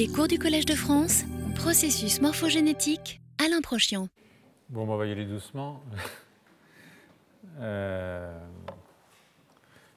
[0.00, 4.08] Les cours du Collège de France, processus morphogénétique, Alain Prochian.
[4.70, 5.82] Bon, on va y aller doucement.
[7.58, 8.40] Euh,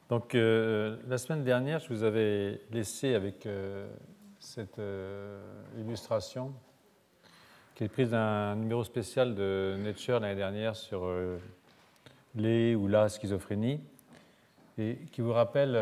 [0.10, 3.88] donc, euh, la semaine dernière, je vous avais laissé avec euh,
[4.40, 4.82] cette
[5.78, 6.52] illustration
[7.76, 11.10] qui est prise d'un numéro spécial de Nature l'année dernière sur
[12.36, 13.80] les ou la schizophrénie
[14.78, 15.74] et qui vous rappelle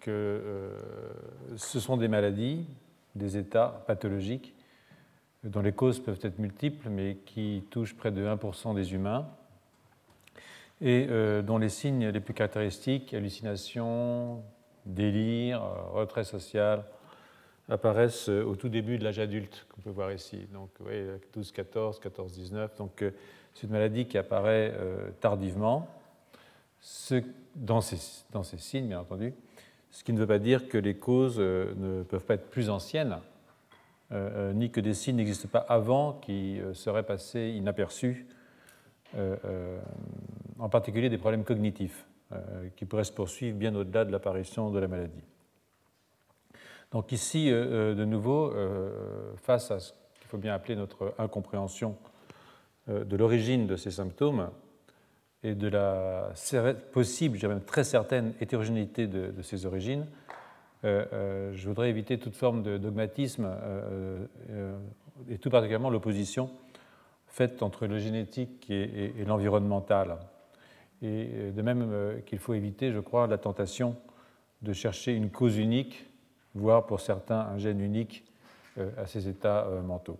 [0.00, 0.70] que
[1.56, 2.66] ce sont des maladies,
[3.14, 4.56] des états pathologiques
[5.46, 9.28] dont les causes peuvent être multiples, mais qui touchent près de 1% des humains,
[10.80, 14.42] et euh, dont les signes les plus caractéristiques, hallucinations,
[14.84, 16.84] délire, euh, retrait social,
[17.68, 20.46] apparaissent euh, au tout début de l'âge adulte, qu'on peut voir ici.
[20.52, 22.76] Donc, voyez, 12, 14, 14, 19.
[22.76, 23.04] Donc,
[23.54, 24.74] c'est une maladie qui apparaît
[25.20, 25.88] tardivement,
[26.86, 27.20] ce,
[27.56, 27.98] dans, ces,
[28.58, 29.34] signes, bien entendu,
[29.90, 33.18] ce qui ne veut pas dire que les causes ne peuvent pas être plus anciennes,
[34.12, 38.28] euh, euh, ni que des signes n'existent pas avant qui euh, seraient passés inaperçus,
[40.58, 42.06] en particulier des problèmes cognitifs
[42.76, 45.22] qui pourraient se poursuivre bien au-delà de l'apparition de la maladie.
[46.92, 48.52] Donc ici, de nouveau,
[49.36, 51.96] face à ce qu'il faut bien appeler notre incompréhension
[52.88, 54.50] de l'origine de ces symptômes
[55.46, 56.32] et de la
[56.92, 60.04] possible, je même très certaine hétérogénéité de, ces origines,
[60.84, 64.26] euh, euh, je voudrais éviter toute forme de dogmatisme euh,
[65.30, 66.50] et tout particulièrement l'opposition
[67.28, 70.18] faite entre le génétique et, l'environnemental.
[71.02, 73.94] Et de même qu'il faut éviter, je crois, la tentation
[74.62, 76.06] de chercher une cause unique,
[76.54, 78.24] voire pour certains un gène unique
[78.96, 80.18] à ces états mentaux.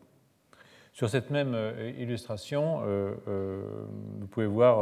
[0.96, 1.54] Sur cette même
[1.98, 2.80] illustration,
[3.26, 4.78] vous pouvez voir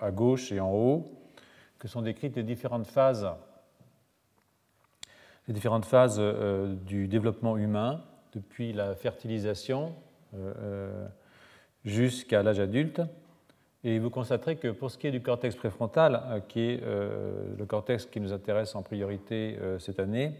[0.00, 1.04] à gauche et en haut
[1.78, 3.30] que sont décrites les différentes phases
[5.48, 9.94] les différentes phases euh, du développement humain, depuis la fertilisation
[10.34, 11.06] euh, euh,
[11.84, 13.02] jusqu'à l'âge adulte.
[13.84, 18.06] Et vous constaterez que pour ce qui est du cortex préfrontal, qui est le cortex
[18.06, 20.34] qui nous intéresse en priorité cette année,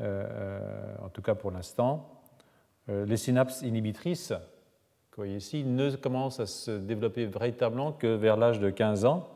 [0.00, 2.19] en tout cas pour l'instant,
[3.06, 4.28] les synapses inhibitrices,
[5.10, 9.04] que vous voyez ici, ne commencent à se développer véritablement que vers l'âge de 15
[9.04, 9.28] ans,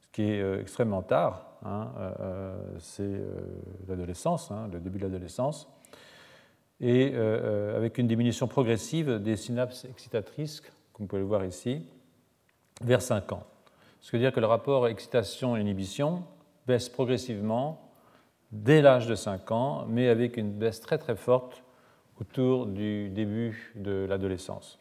[0.00, 1.52] ce qui est extrêmement tard.
[1.64, 3.24] Hein, euh, euh, c'est euh,
[3.88, 5.68] l'adolescence, hein, le début de l'adolescence,
[6.80, 7.14] et
[7.76, 10.60] avec une diminution progressive des synapses excitatrices,
[10.92, 11.86] comme vous pouvez le voir ici,
[12.80, 13.44] vers 5 ans.
[14.00, 16.24] Ce qui veut dire que le rapport excitation-inhibition
[16.66, 17.92] baisse progressivement
[18.50, 21.62] dès l'âge de 5 ans, mais avec une baisse très très forte
[22.22, 24.78] autour du début de l'adolescence.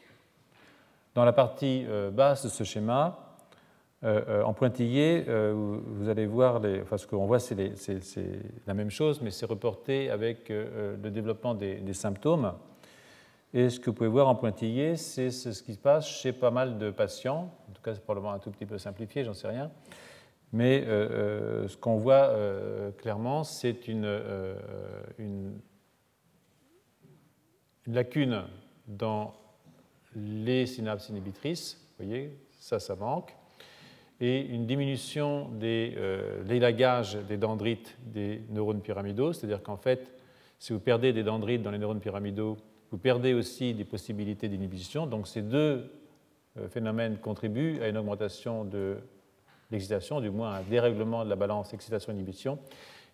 [1.13, 3.31] Dans la partie basse de ce schéma,
[4.03, 5.53] euh, euh, en pointillé, euh,
[5.85, 7.55] vous allez voir, les, enfin, ce qu'on voit, c'est
[8.65, 12.53] la même chose, mais c'est reporté avec le développement des, symptômes.
[13.53, 16.51] Et ce que vous pouvez voir en pointillé, c'est ce qui se passe chez pas
[16.51, 17.53] mal de patients.
[17.69, 19.69] En tout cas, c'est probablement un tout petit peu simplifié, j'en sais rien.
[20.53, 22.33] Mais ce qu'on voit
[22.97, 24.07] clairement, c'est une,
[27.87, 28.43] une, lacune
[28.87, 29.33] dans
[30.15, 31.79] les synapses inhibitrices.
[31.97, 33.35] Vous voyez, ça, ça manque
[34.21, 40.11] et une diminution des euh, l'élagage des dendrites des neurones pyramidaux, c'est-à-dire qu'en fait,
[40.59, 42.55] si vous perdez des dendrites dans les neurones pyramidaux,
[42.91, 45.07] vous perdez aussi des possibilités d'inhibition.
[45.07, 45.91] Donc ces deux
[46.57, 48.97] euh, phénomènes contribuent à une augmentation de
[49.71, 52.59] l'excitation, du moins un dérèglement de la balance excitation-inhibition.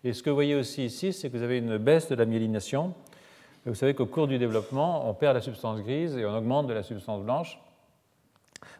[0.04, 2.26] Et ce que vous voyez aussi ici, c'est que vous avez une baisse de la
[2.26, 2.94] myélination.
[3.68, 6.72] Vous savez qu'au cours du développement, on perd la substance grise et on augmente de
[6.72, 7.60] la substance blanche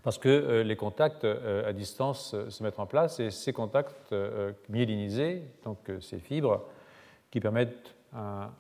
[0.03, 3.53] parce que euh, les contacts euh, à distance euh, se mettent en place et ces
[3.53, 4.15] contacts
[4.71, 6.63] myélinisés, donc ces fibres,
[7.31, 8.51] qui permettent un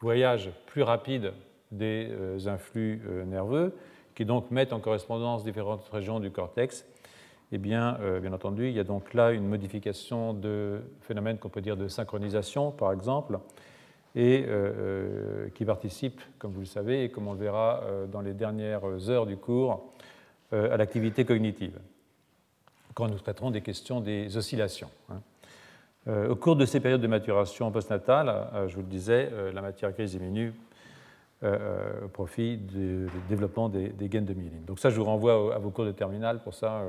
[0.00, 1.34] voyage plus rapide
[1.70, 2.08] des
[2.46, 3.76] influx nerveux,
[4.14, 6.86] qui donc mettent en correspondance différentes régions du cortex,
[7.52, 11.60] eh bien, bien entendu, il y a donc là une modification de phénomènes qu'on peut
[11.60, 13.38] dire de synchronisation, par exemple,
[14.14, 14.46] et
[15.54, 19.26] qui participe, comme vous le savez, et comme on le verra dans les dernières heures
[19.26, 19.92] du cours,
[20.54, 21.78] euh, à l'activité cognitive,
[22.94, 24.88] quand nous traiterons des questions des oscillations.
[25.10, 25.20] Hein.
[26.06, 29.60] Euh, au cours de ces périodes de maturation postnatale, euh, je vous le disais, la
[29.60, 30.54] matière grise diminue
[31.42, 34.64] au profit du développement des, gaines de myéline.
[34.64, 36.82] Donc ça, je vous renvoie à vos cours de terminale pour ça,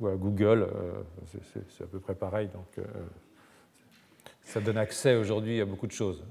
[0.00, 0.66] ou à Google,
[1.70, 2.48] c'est à peu près pareil.
[2.48, 2.84] Donc
[4.50, 6.22] ça donne accès aujourd'hui à beaucoup de choses.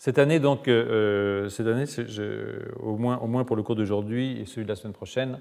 [0.00, 1.84] Cette année, donc, euh, euh, cette année,
[2.82, 5.38] au, moins, au moins pour le cours d'aujourd'hui et celui de la semaine prochaine,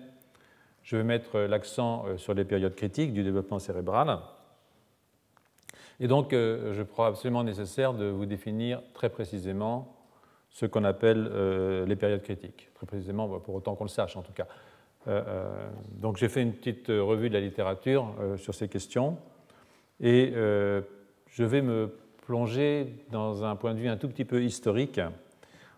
[0.83, 4.19] je vais mettre l'accent euh, sur les périodes critiques du développement cérébral.
[6.01, 9.95] Et donc, je crois absolument nécessaire de vous définir très précisément
[10.49, 11.29] ce qu'on appelle
[11.85, 12.69] les périodes critiques.
[12.73, 14.47] Très précisément, pour autant qu'on le sache en tout cas.
[15.91, 19.17] donc, j'ai fait une petite revue de la littérature sur ces questions.
[20.01, 21.91] Et je vais me
[22.25, 25.01] plonger dans un point de vue un tout petit peu historique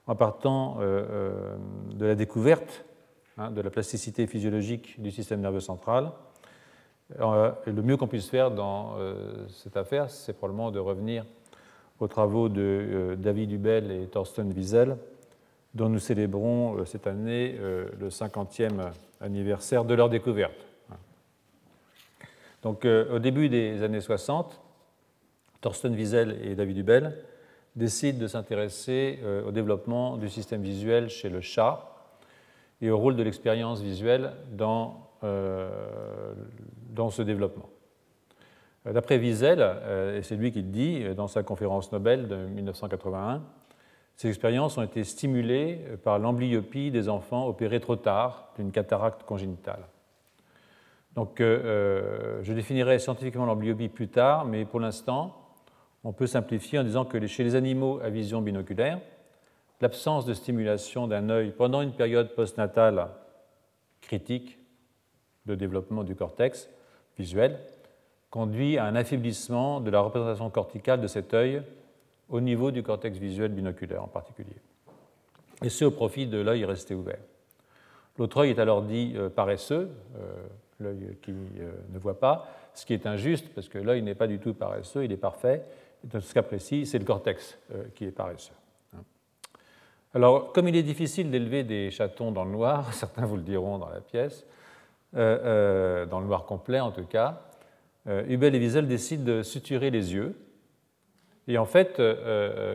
[0.08, 1.56] en partant euh, euh,
[1.94, 2.84] de la découverte
[3.38, 6.12] hein, de la plasticité physiologique du système nerveux central.
[7.20, 8.96] Euh, le mieux qu'on puisse faire dans
[9.50, 11.26] cette affaire, c'est probablement de revenir
[12.00, 14.98] aux travaux de David Hubel et Thorsten Wiesel,
[15.74, 18.92] dont nous célébrons cette année le 50e
[19.22, 20.71] anniversaire de leur découverte.
[22.62, 24.62] Donc, au début des années 60,
[25.62, 27.14] Thorsten Wiesel et David Hubel
[27.76, 31.88] décident de s'intéresser euh, au développement du système visuel chez le chat
[32.82, 36.34] et au rôle de l'expérience visuelle dans, euh,
[36.90, 37.70] dans ce développement.
[38.88, 39.62] Euh, d'après Wiesel,
[40.18, 43.44] et c'est lui qui le dit dans sa conférence Nobel de 1981,
[44.16, 49.88] ces expériences ont été stimulées par l'amblyopie des enfants opérés trop tard d'une cataracte congénitale.
[51.16, 55.42] Donc, je définirai scientifiquement l'amblyopie plus tard, mais pour l'instant,
[56.04, 59.00] on peut simplifier en disant que chez les animaux à vision binoculaire,
[59.82, 63.10] l'absence de stimulation d'un œil pendant une période postnatale
[64.02, 64.60] critique
[65.46, 66.70] de développement du cortex
[67.18, 67.60] visuel
[68.30, 71.62] conduit à un affaiblissement de la représentation corticale de cet œil
[72.30, 74.56] au niveau du cortex visuel binoculaire en particulier,
[75.62, 77.20] et ce au profit de l'œil resté ouvert.
[78.18, 80.48] L'autre œil est alors dit euh, paresseux, euh,
[80.82, 84.28] l'œil qui euh, ne voit pas, ce qui est injuste parce que l'œil n'est pas
[84.28, 85.64] du tout paresseux, il est parfait,
[86.04, 88.54] dans ce cas précis, c'est le cortex euh, qui est paresseux.
[90.14, 93.78] Alors, comme il est difficile d'élever des chatons dans le noir, certains vous le diront
[93.78, 94.46] dans la pièce,
[95.16, 97.42] euh, euh, dans le noir complet en tout cas,
[98.08, 100.36] Hubel et Wiesel décident de suturer les yeux.
[101.48, 102.02] Et en fait,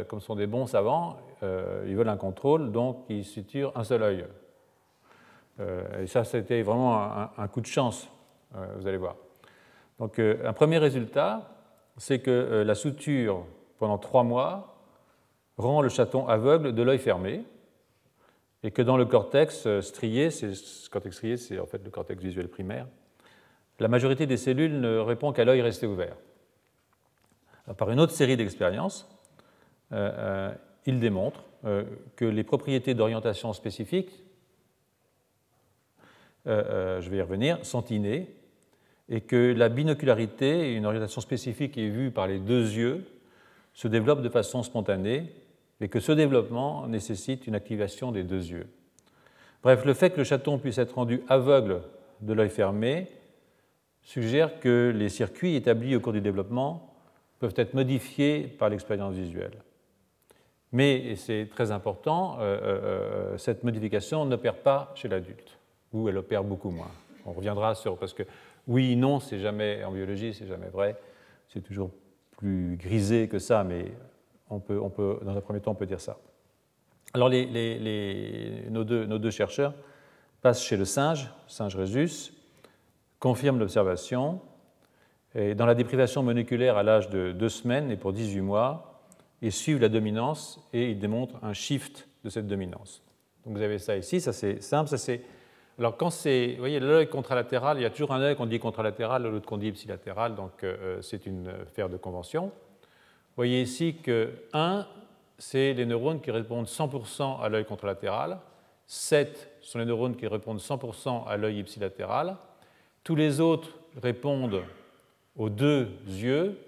[0.06, 4.24] comme sont des bons savants, ils veulent un contrôle, donc ils suturent un seul œil.
[5.58, 8.08] Et ça, c'était vraiment un, un, coup de chance,
[8.52, 9.16] vous allez voir.
[9.98, 11.56] Donc, un premier résultat,
[11.96, 13.44] c'est que euh, la suture,
[13.78, 14.76] pendant trois mois,
[15.56, 17.44] rend le chaton aveugle de l'œil fermé,
[18.62, 20.52] et que dans le cortex euh, strié, c'est,
[20.90, 22.86] cortex strié, c'est en fait le cortex visuel primaire,
[23.78, 26.16] la majorité des cellules ne répond qu'à l'œil resté ouvert.
[27.76, 29.08] par une autre série d'expériences,
[29.92, 30.52] euh,
[30.86, 31.42] il démontre
[32.14, 34.22] que les propriétés d'orientation spécifiques,
[36.46, 38.28] je vais y revenir, sont innées
[39.08, 43.04] et que la binocularité, une orientation spécifique est vue par les deux yeux,
[43.74, 45.32] se développe de façon spontanée
[45.80, 48.66] et que ce développement nécessite une activation des deux yeux.
[49.62, 51.82] Bref, le fait que le chaton puisse être rendu aveugle
[52.20, 53.08] de l'œil fermé
[54.02, 56.94] suggère que les circuits établis au cours du développement
[57.40, 59.58] peuvent être modifiés par l'expérience visuelle.
[60.72, 65.55] Mais, et c'est très important, euh, euh, euh, cette modification n'opère pas chez l'adulte,
[66.08, 66.90] elle opère beaucoup moins.
[67.24, 68.22] On reviendra sur, parce que
[68.68, 70.96] oui, non, c'est jamais, en biologie, c'est jamais vrai.
[71.48, 71.90] C'est toujours
[72.36, 73.92] plus grisé que ça, mais
[74.50, 76.18] on peut, on peut, dans un premier temps, on peut dire ça.
[77.14, 79.74] Alors, nos, deux, nos, deux, chercheurs
[80.42, 82.32] passent chez le singe, singe rhesus,
[83.18, 84.40] confirment l'observation,
[85.34, 89.02] et dans la déprivation moléculaire à l'âge de deux semaines et pour 18 mois,
[89.42, 93.02] ils suivent la dominance et ils démontrent un shift de cette dominance.
[93.44, 95.22] Donc vous avez ça ici, ça c'est simple, ça c'est
[95.78, 98.58] alors, quand c'est, vous voyez, l'œil contralatéral, il y a toujours un œil qu'on dit
[98.58, 102.46] contralatéral, l'autre qu'on dit ipsilatéral, donc euh, euh, c'est une affaire de convention.
[102.46, 104.86] Vous voyez ici que 1,
[105.36, 108.38] c'est les neurones qui répondent 100% à l'œil contralatéral,
[108.86, 112.36] 7 sont les neurones qui répondent 100% à l'œil ipsilatéral,
[113.04, 113.68] tous les autres
[114.02, 114.62] répondent
[115.36, 116.58] aux deux yeux,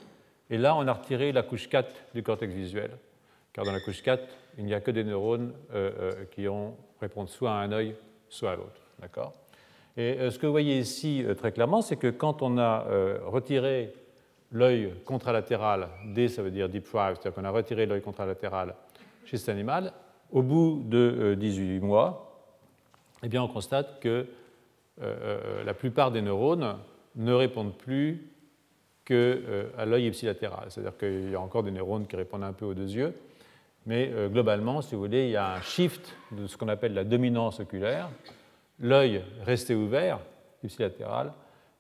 [0.51, 2.91] et là, on a retiré la couche 4 du cortex visuel,
[3.55, 4.23] car dans la couche 4,
[4.59, 7.95] il n'y a que des neurones euh, qui ont, répondent soit à un œil,
[8.29, 8.78] soit à l'autre.
[9.01, 9.33] D'accord
[9.97, 12.87] Et euh, ce que vous voyez ici euh, très clairement, c'est que quand on a
[12.89, 13.93] euh, retiré
[14.51, 18.75] l'œil contralatéral, D ça veut dire deprived, c'est-à-dire qu'on a retiré l'œil contralatéral
[19.25, 19.93] chez cet animal,
[20.33, 22.43] au bout de 18 mois,
[23.23, 24.27] eh bien on constate que
[25.01, 26.77] la plupart des neurones
[27.17, 28.27] ne répondent plus
[29.05, 30.67] qu'à l'œil ipsilatéral.
[30.71, 33.15] C'est-à-dire qu'il y a encore des neurones qui répondent un peu aux deux yeux,
[33.85, 37.05] mais globalement, si vous voulez, il y a un shift de ce qu'on appelle la
[37.05, 38.09] dominance oculaire,
[38.81, 40.21] l'œil resté ouvert,
[40.63, 41.33] ipsilatéral,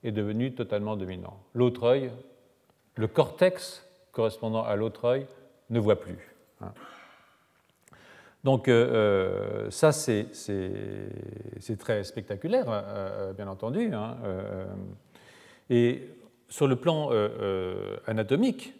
[0.05, 1.38] est devenu totalement dominant.
[1.55, 2.11] L'autre œil,
[2.95, 5.26] le cortex correspondant à l'autre œil,
[5.71, 6.19] ne voit plus.
[6.61, 6.73] Hein.
[8.45, 10.26] Donc euh, euh, ça, c'est
[11.78, 13.93] très spectaculaire, euh, bien entendu.
[13.93, 14.17] Hein,
[15.71, 16.09] et
[16.49, 17.11] sur le plan
[18.07, 18.75] anatomique,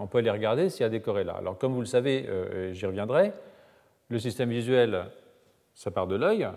[0.00, 1.36] on peut aller regarder s'il y a des corrélats.
[1.36, 2.28] Alors comme vous le savez,
[2.72, 3.32] j'y reviendrai,
[4.08, 5.04] le système visuel,
[5.74, 6.48] ça part de l'œil,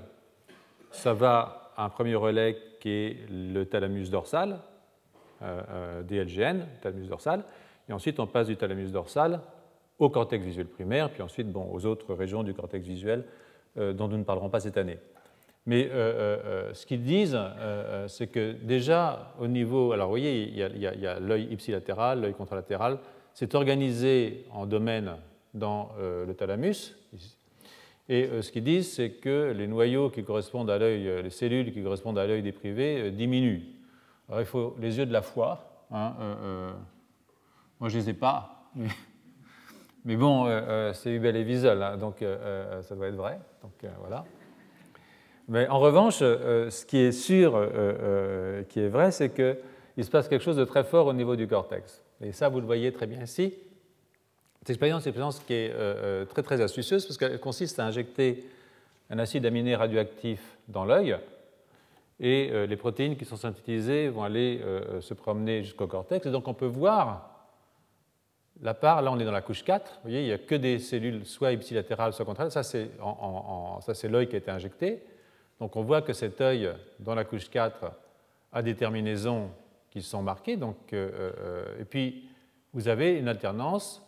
[0.92, 4.60] ça va à un premier relais qui est le thalamus dorsal,
[5.42, 7.44] DLGN, thalamus dorsal,
[7.90, 9.42] et ensuite on passe du thalamus dorsal
[9.98, 13.26] au cortex visuel primaire, puis ensuite bon, aux autres régions du cortex visuel
[13.76, 15.00] dont nous ne parlerons pas cette année.
[15.66, 17.38] Mais euh, euh, euh, ce qu'ils disent,
[18.08, 19.92] c'est que déjà au niveau.
[19.92, 22.98] Alors vous voyez, il y a l'œil ipsilatéral, l'œil contralatéral.
[23.34, 25.16] C'est organisé en domaines
[25.54, 26.96] dans le thalamus.
[28.10, 31.82] Et ce qu'ils disent, c'est que les noyaux qui correspondent à l'œil, les cellules qui
[31.82, 33.62] correspondent à l'œil déprivé diminuent.
[34.28, 35.86] Alors il faut les yeux de la foi.
[35.92, 36.14] Hein,
[37.80, 38.70] moi, je ne les ai pas.
[40.04, 40.46] Mais, bon,
[40.94, 42.18] c'est Hubel et Wiesel, hein, donc
[42.82, 43.40] ça doit être vrai.
[43.62, 44.26] Donc voilà.
[45.52, 50.06] Mais en revanche, euh, ce qui est sûr, euh, euh, qui est vrai, c'est qu'il
[50.06, 52.06] se passe quelque chose de très fort au niveau du cortex.
[52.22, 53.54] Et ça, vous le voyez très bien ici.
[54.62, 58.46] Cette expérience est une expérience qui est très très astucieuse parce qu'elle consiste à injecter
[59.10, 61.18] un acide aminé radioactif dans l'œil
[62.20, 64.62] et les protéines qui sont synthétisées vont aller
[65.00, 66.28] se promener jusqu'au cortex.
[66.28, 67.32] Et donc on peut voir
[68.62, 70.54] la part, là on est dans la couche 4, vous voyez, il n'y a que
[70.54, 72.52] des cellules soit ipsilatérales, soit contraires.
[72.52, 72.90] Ça c'est
[74.08, 75.02] l'œil qui a été injecté.
[75.60, 77.92] Donc on voit que cet œil dans la couche 4
[78.52, 79.50] a des terminaisons
[79.90, 80.58] qui sont marquées.
[80.58, 82.30] Donc, euh, euh, et puis
[82.74, 84.02] vous avez une alternance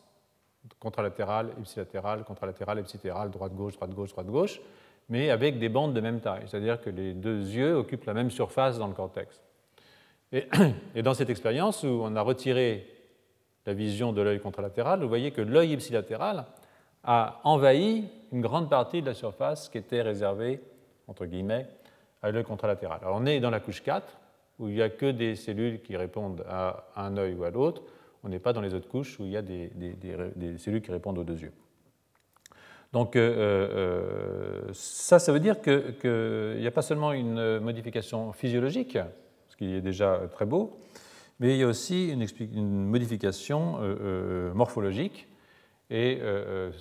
[0.79, 4.62] contralatérale, ipsilatérale, contralatérale, ipsilatérale, droite-gauche, droite-gauche, droite-gauche,
[5.10, 6.43] mais avec des bandes de même taille.
[6.48, 9.41] C'est-à-dire que les deux yeux occupent la même surface dans le cortex.
[10.32, 10.48] Et,
[10.96, 12.88] et dans cette expérience où on a retiré
[13.65, 16.46] la vision de l'œil contralatéral, vous voyez que l'œil ipsilatéral
[17.03, 20.62] a envahi une grande partie de la surface qui était réservée
[21.08, 21.67] entre guillemets,
[22.22, 23.00] à l'œil contralatéral.
[23.01, 24.17] Alors on est dans la couche 4,
[24.60, 27.82] où il n'y a que des cellules qui répondent à un œil ou à l'autre.
[28.24, 29.70] On n'est pas dans les autres couches où il y a des,
[30.58, 31.51] cellules qui répondent aux deux yeux.
[32.92, 38.98] Donc euh, euh, ça, ça veut dire qu'il n'y a pas seulement une modification physiologique,
[39.50, 40.80] ce qui est déjà très beau,
[41.39, 45.27] mais il y a aussi une, modification euh, morphologique.
[45.89, 46.20] Et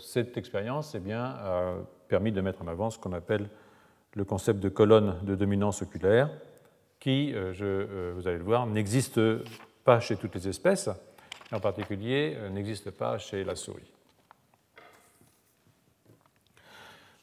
[0.01, 1.75] cette expérience eh bien, a
[2.09, 3.49] permis de mettre en avant ce qu'on appelle
[4.15, 6.31] le concept de colonne de dominance oculaire,
[7.01, 9.21] qui, euh, euh, vous allez le voir, n'existe
[9.85, 10.89] pas chez toutes les espèces,
[11.53, 13.91] en particulier euh, n'existe pas chez la souris.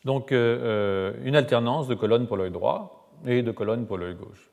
[0.05, 4.49] Donc une alternance de colonnes pour l'œil droit et de colonnes pour l'œil gauche.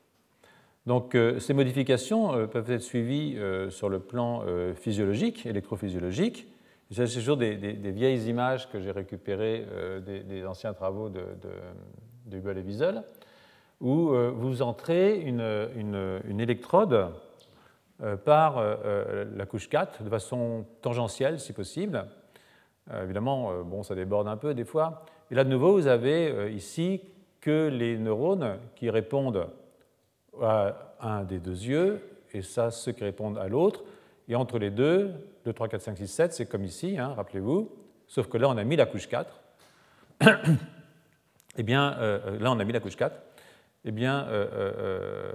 [0.85, 3.37] Donc ces modifications peuvent être suivies
[3.69, 4.43] sur le plan
[4.75, 6.47] physiologique, électrophysiologique.
[6.91, 9.65] C'est toujours des, vieilles images que j'ai récupérées
[10.05, 11.23] des, anciens travaux de
[12.29, 13.03] de et Wiesel,
[13.81, 17.07] où euh, vous entrez une, électrode euh,
[18.25, 22.05] par euh, la couche 4 de façon tangentielle si possible.
[23.03, 25.05] évidemment, bon, ça déborde un peu des fois.
[25.31, 27.01] Et là, de nouveau, vous avez ici
[27.41, 29.47] que les neurones qui répondent
[30.41, 32.01] à un des deux yeux,
[32.33, 33.83] et ça, ceux qui répondent à l'autre.
[34.29, 35.11] Et entre les deux,
[35.45, 37.71] 2, 3, 4, 5, 6, 7, c'est comme ici, hein, rappelez-vous,
[38.07, 39.41] sauf que là, on a mis la couche 4.
[41.57, 43.15] eh bien, euh, euh, là on a mis la couche 4,
[43.87, 45.31] eh bien, euh,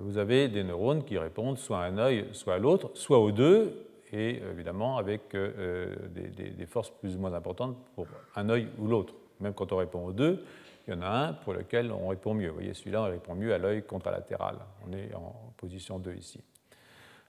[0.00, 3.32] vous avez des neurones qui répondent soit à un œil, soit à l'autre, soit aux
[3.32, 8.06] deux, et évidemment avec des, forces plus ou moins importantes pour
[8.36, 9.14] un œil ou l'autre.
[9.40, 10.44] Même quand on répond aux deux,
[10.86, 12.48] il y en a un pour lequel on répond mieux.
[12.48, 14.56] Vous voyez, celui-là, on répond mieux à l'œil contralatéral.
[14.86, 16.42] On est en position 2 ici.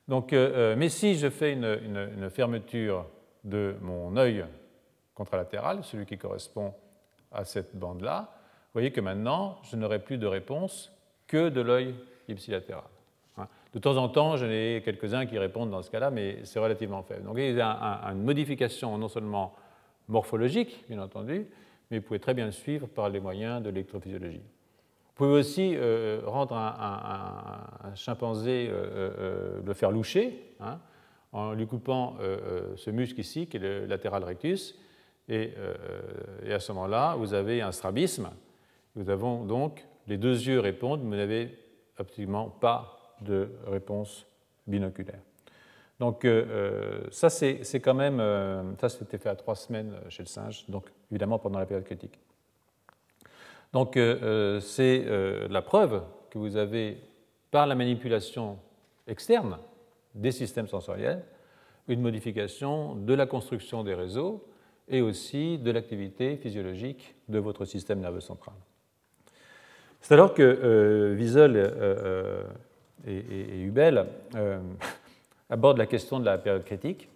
[0.07, 3.05] Donc, mais si je fais une fermeture
[3.45, 4.43] de mon œil
[5.13, 6.73] contralatéral, celui qui correspond
[7.31, 8.40] à cette bande-là,
[8.71, 10.93] vous voyez que maintenant, je n'aurai plus de réponse
[11.27, 11.93] que de l'œil
[12.29, 12.85] ipsilatéral.
[13.37, 13.47] Hein.
[13.73, 17.03] De temps en temps, j'en ai quelques-uns qui répondent dans ce cas-là, mais c'est relativement
[17.03, 17.23] faible.
[17.23, 19.55] Donc il y a une modification non seulement
[20.07, 21.47] morphologique, bien entendu,
[21.89, 24.41] mais vous pouvez très bien le suivre par les moyens de l'électrophysiologie.
[24.41, 30.79] Vous pouvez aussi euh, rendre un, chimpanzé, euh, euh, le faire loucher, hein,
[31.33, 32.17] en lui coupant
[32.75, 34.77] ce muscle ici, qui est le latéral rectus,
[35.29, 35.53] et,
[36.49, 38.29] à ce moment-là, vous avez un strabisme.
[38.95, 41.57] Nous avons donc les deux yeux répondent, mais vous n'avez
[41.97, 44.25] absolument pas de réponse
[44.67, 45.19] binoculaire.
[45.99, 48.17] Donc euh, euh, ça, c'est quand même,
[48.79, 52.19] ça c'était fait à trois semaines chez le singe, donc évidemment pendant la période critique.
[53.71, 53.97] Donc
[54.61, 55.05] c'est
[55.49, 56.97] la preuve que vous avez,
[57.51, 58.57] par la manipulation
[59.07, 59.57] externe
[60.15, 61.23] des systèmes sensoriels,
[61.87, 64.45] une modification de la construction des réseaux
[64.87, 68.55] et aussi de l'activité physiologique de votre système nerveux central.
[70.01, 72.43] C'est alors que euh, Wiesel euh, euh,
[73.07, 74.07] et, Hubel
[75.49, 77.07] aborde la question de la période critique,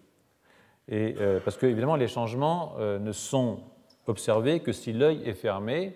[0.88, 3.60] et, parce que évidemment les changements ne sont
[4.08, 5.96] observés que si l'œil est fermé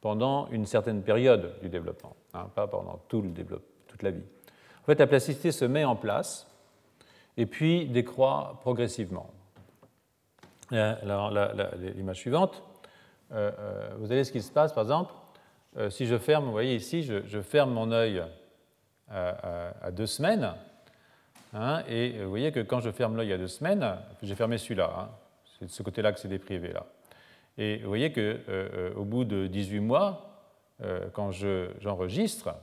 [0.00, 3.30] pendant une certaine période du développement, hein, pas pendant tout le
[3.88, 4.22] toute la vie.
[4.82, 6.46] En fait, la plasticité se met en place
[7.36, 9.30] et puis décroît progressivement.
[10.70, 12.62] L'image suivante,
[13.30, 15.12] vous voyez ce qui se passe, par exemple,
[15.76, 18.22] euh, si je ferme, vous voyez ici, je, ferme mon œil
[19.10, 20.54] à, deux semaines,
[21.52, 24.92] hein, et vous voyez que quand je ferme l'œil à deux semaines, j'ai fermé celui-là,
[24.96, 25.08] hein,
[25.58, 26.86] c'est de ce côté-là que c'est déprivé là.
[27.58, 30.42] Et vous voyez qu'au bout de 18 mois,
[31.12, 32.56] quand j'enregistre,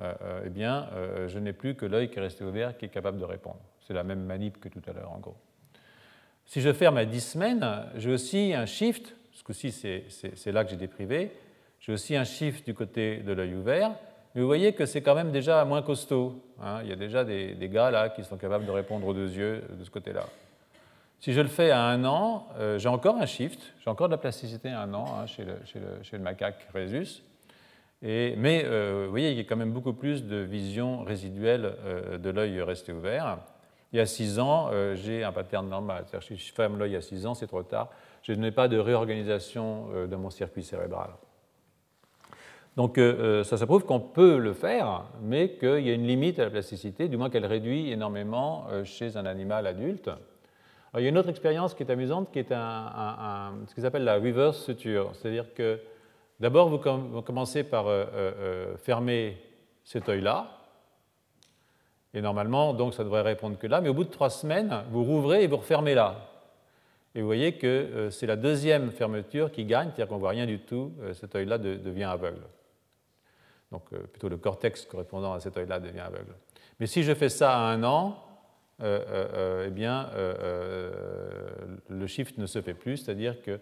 [0.00, 0.88] eh bien,
[1.28, 3.60] je n'ai plus que l'œil qui est resté ouvert qui est capable de répondre.
[3.86, 5.36] C'est la même manip que tout à l'heure, en gros.
[6.46, 7.66] Si je ferme à 10 semaines,
[7.96, 11.30] j'ai aussi un shift, ce coup-ci c'est là que j'ai déprivé,
[11.82, 13.90] j'ai aussi un shift du côté de l'œil ouvert,
[14.34, 16.40] mais vous voyez que c'est quand même déjà moins costaud.
[16.62, 16.78] Hein.
[16.84, 19.64] Il y a déjà des, gars là qui sont capables de répondre aux deux yeux
[19.68, 20.26] de ce côté-là.
[21.18, 24.12] Si je le fais à un an, euh, j'ai encore un shift, j'ai encore de
[24.12, 27.24] la plasticité à un an hein, chez, le, macaque Rhesus.
[28.00, 32.16] Mais euh, vous voyez, il y a quand même beaucoup plus de vision résiduelle euh,
[32.16, 33.38] de l'œil resté ouvert.
[33.92, 36.06] Il y a 6 ans, j'ai un pattern normal.
[36.22, 37.90] Si je ferme l'œil à 6 ans, c'est trop tard.
[38.22, 41.10] Je n'ai pas de réorganisation de mon circuit cérébral.
[42.76, 46.38] Donc euh, ça, ça prouve qu'on peut le faire, mais qu'il y a une limite
[46.38, 50.10] à la plasticité, du moins qu'elle réduit énormément chez un animal adulte.
[50.96, 54.16] il y a une autre expérience qui est amusante, qui est ce qu'ils appellent la
[54.16, 55.10] reverse suture.
[55.14, 55.80] C'est-à-dire que
[56.40, 56.78] d'abord, vous,
[57.22, 57.86] commencez par
[58.78, 59.36] fermer
[59.84, 60.62] cet œil-là,
[62.14, 63.80] et normalement, donc, ça devrait répondre que là.
[63.80, 66.28] Mais au bout de trois semaines, vous rouvrez et vous refermez là.
[67.14, 70.30] Et vous voyez que euh, c'est la deuxième fermeture qui gagne, c'est-à-dire qu'on ne voit
[70.30, 72.42] rien du tout, euh, cet œil-là devient aveugle.
[73.72, 76.34] Donc euh, plutôt le cortex correspondant à cet œil-là devient aveugle.
[76.78, 78.18] Mais si je fais ça à un an,
[78.84, 80.10] eh bien,
[81.88, 83.60] le shift ne se fait plus, c'est-à-dire que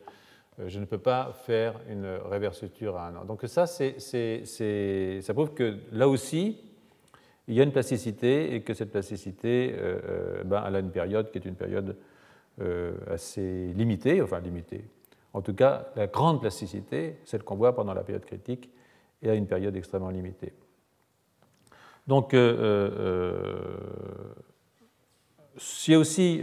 [0.67, 3.25] je ne peux pas faire une réverseture à un an.
[3.27, 6.57] Donc ça, ça prouve que là aussi,
[7.51, 10.93] il y a une plasticité et que cette plasticité, euh, euh, ben, elle a une
[10.93, 11.97] période qui est une période
[12.61, 14.85] euh, assez limitée, enfin limitée.
[15.33, 18.71] En tout cas, la grande plasticité, celle qu'on voit pendant la période critique,
[19.23, 20.53] est à une période extrêmement limitée.
[22.07, 23.77] Donc, euh,
[25.87, 26.43] il y a aussi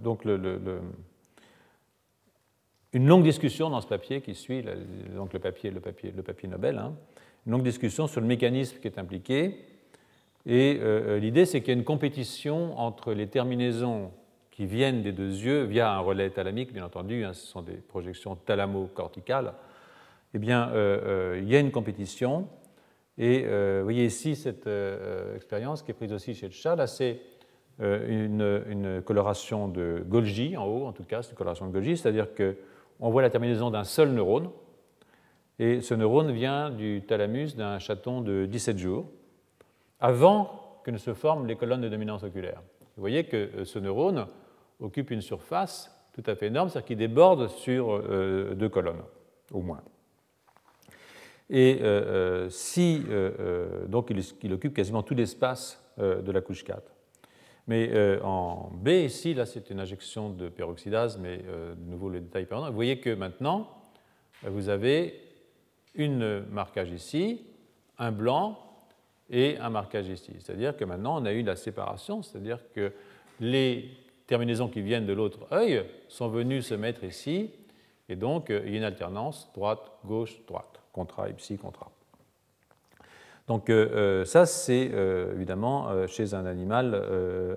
[0.00, 0.24] donc
[2.92, 4.64] une longue discussion dans ce papier qui suit,
[5.14, 6.94] donc le papier, le papier, le papier Nobel, hein,
[7.44, 9.76] une longue discussion sur le mécanisme qui est impliqué
[10.46, 14.12] et euh, euh, l'idée, c'est qu'il y a une compétition entre les terminaisons
[14.52, 17.74] qui viennent des deux yeux via un relais thalamique, bien entendu, hein, ce sont des
[17.74, 19.52] projections thalamo-corticales.
[20.36, 22.46] Eh bien, euh, il y a une compétition.
[23.16, 24.68] Et vous voyez ici cette
[25.34, 26.76] expérience qui est prise aussi chez le chat.
[26.76, 27.18] Là, c'est
[27.80, 32.26] une, coloration de Golgi, en haut, en tout cas, c'est une coloration de Golgi, c'est-à-dire
[32.34, 34.50] qu'on voit la terminaison d'un seul neurone.
[35.58, 39.06] Et ce neurone vient du thalamus d'un chaton de 17 jours
[39.98, 42.60] avant que ne se forment les colonnes de dominance oculaire.
[42.96, 44.26] Vous voyez que euh, ce neurone
[44.78, 49.02] occupe une surface tout à fait énorme, c'est-à-dire qu'il déborde sur euh, deux colonnes,
[49.52, 49.80] au moins.
[51.48, 53.02] Et euh, si,
[53.88, 56.82] donc il, occupe quasiment tout l'espace de la couche 4.
[57.68, 62.46] Mais en B, ici, là c'est une injection de peroxydase, mais de nouveau le détail
[62.46, 62.70] permanent.
[62.70, 63.68] Vous voyez que maintenant,
[64.42, 65.20] vous avez
[65.94, 67.44] une marquage ici,
[67.98, 68.58] un blanc
[69.30, 70.32] et un marquage ici.
[70.38, 72.92] C'est-à-dire que maintenant, on a eu la séparation, c'est-à-dire que
[73.40, 73.90] les
[74.26, 77.50] terminaisons qui viennent de l'autre œil sont venues se mettre ici,
[78.08, 81.90] et donc il y a une alternance droite, gauche, droite, contra, ipsi, contra.
[83.46, 87.00] Donc euh, euh, ça, c'est euh, évidemment chez un animal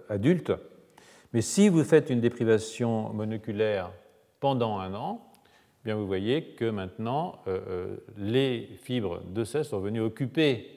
[0.10, 0.52] adulte.
[1.34, 3.92] Mais si vous faites une déprivation monoculaire
[4.40, 7.40] pendant un an, eh bien vous voyez que maintenant,
[8.18, 10.68] les fibres de cesse sont venues occuper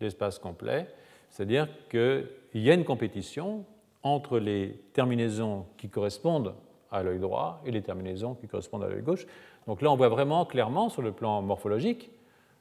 [0.00, 0.88] l'espace complet,
[1.30, 3.64] c'est-à-dire qu'il y a une compétition
[4.02, 6.54] entre les terminaisons qui correspondent
[6.90, 9.26] à l'œil droit et les terminaisons qui correspondent à l'œil gauche.
[9.66, 12.10] Donc là, on voit vraiment clairement sur le plan morphologique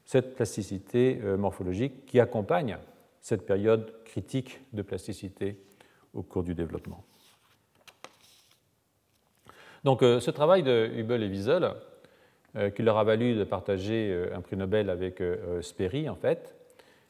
[0.05, 2.77] cette plasticité euh, morphologique qui accompagne
[3.21, 5.57] cette période critique de plasticité
[6.13, 7.03] au cours du développement.
[9.83, 11.71] Donc euh, ce travail de Hubel et Wiesel,
[12.55, 15.23] euh, qui leur a valu de partager un prix Nobel avec
[15.61, 16.55] Sperry, en fait,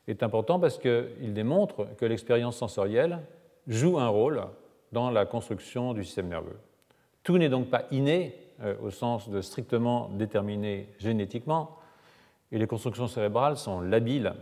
[0.07, 3.19] est important parce qu'il démontre que l'expérience sensorielle
[3.67, 4.43] joue un rôle
[4.91, 6.59] dans la construction du système nerveux.
[7.23, 11.77] Tout n'est donc pas inné euh, au sens de strictement déterminé génétiquement,
[12.51, 14.33] et les constructions cérébrales sont labiles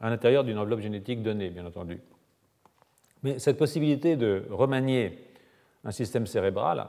[0.00, 2.00] à l'intérieur d'une enveloppe génétique donnée, bien entendu.
[3.22, 5.18] Mais cette possibilité de remanier
[5.84, 6.88] un système cérébral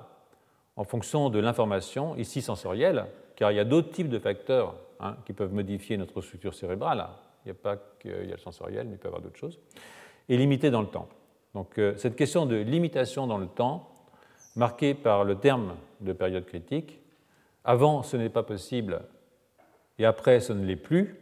[0.75, 5.15] en fonction de l'information, ici sensorielle, car il y a d'autres types de facteurs hein,
[5.25, 7.07] qui peuvent modifier notre structure cérébrale.
[7.45, 9.37] Il n'y a pas qu'il y a le sensoriel, mais il peut y avoir d'autres
[9.39, 9.59] choses.
[10.27, 11.07] Et limitée dans le temps.
[11.53, 13.94] Donc euh, cette question de limitation dans le temps,
[14.55, 16.99] marquée par le terme de période critique,
[17.63, 19.01] avant ce n'est pas possible
[19.97, 21.15] et après ce ne l'est plus,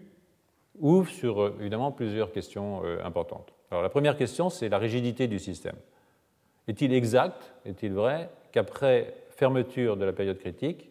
[0.79, 3.53] ouvre sur euh, évidemment plusieurs questions euh, importantes.
[3.71, 5.75] Alors la première question, c'est la rigidité du système.
[6.67, 10.89] Est-il exact, est-il vrai, qu'après fermeture de la période critique,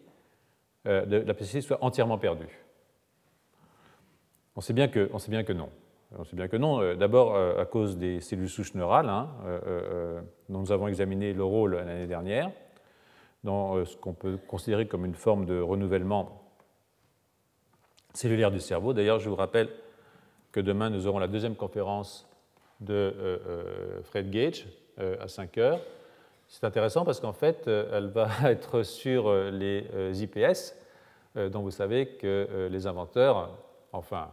[0.85, 2.63] la plasticité soit entièrement perdue
[4.55, 5.69] on sait bien que, on sait bien que non.
[6.19, 6.81] On sait bien que non.
[6.81, 11.33] Euh, d'abord euh, à cause des cellules souches neurales, hein, euh, dont nous avons examiné
[11.33, 12.51] le rôle l'année dernière,
[13.43, 16.43] dans ce qu'on peut considérer comme une forme de renouvellement
[18.13, 18.93] cellulaire du cerveau.
[18.93, 19.69] D'ailleurs, je vous rappelle
[20.51, 22.29] que demain, nous aurons la deuxième conférence
[22.79, 23.41] de
[24.05, 24.65] Fred Gage
[24.97, 25.81] à 5 heures.
[26.47, 29.89] C'est intéressant parce qu'en fait, elle va être sur les
[30.23, 30.73] IPS,
[31.35, 33.49] dont vous savez que les inventeurs,
[33.91, 34.29] enfin,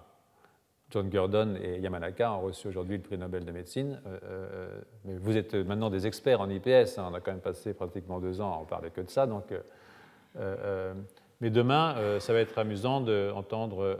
[0.91, 4.01] John Gurdon et Yamanaka ont reçu aujourd'hui le prix Nobel de médecine.
[4.07, 4.81] Euh, euh,
[5.21, 7.09] vous êtes maintenant des experts en IPS, hein.
[7.11, 9.27] on a quand même passé pratiquement deux ans à en parler que de ça.
[9.27, 9.55] Donc,
[10.37, 10.95] euh,
[11.41, 13.99] mais demain, ça va être amusant d'entendre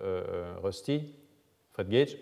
[0.63, 1.15] Rusty,
[1.73, 2.19] Fred Gage,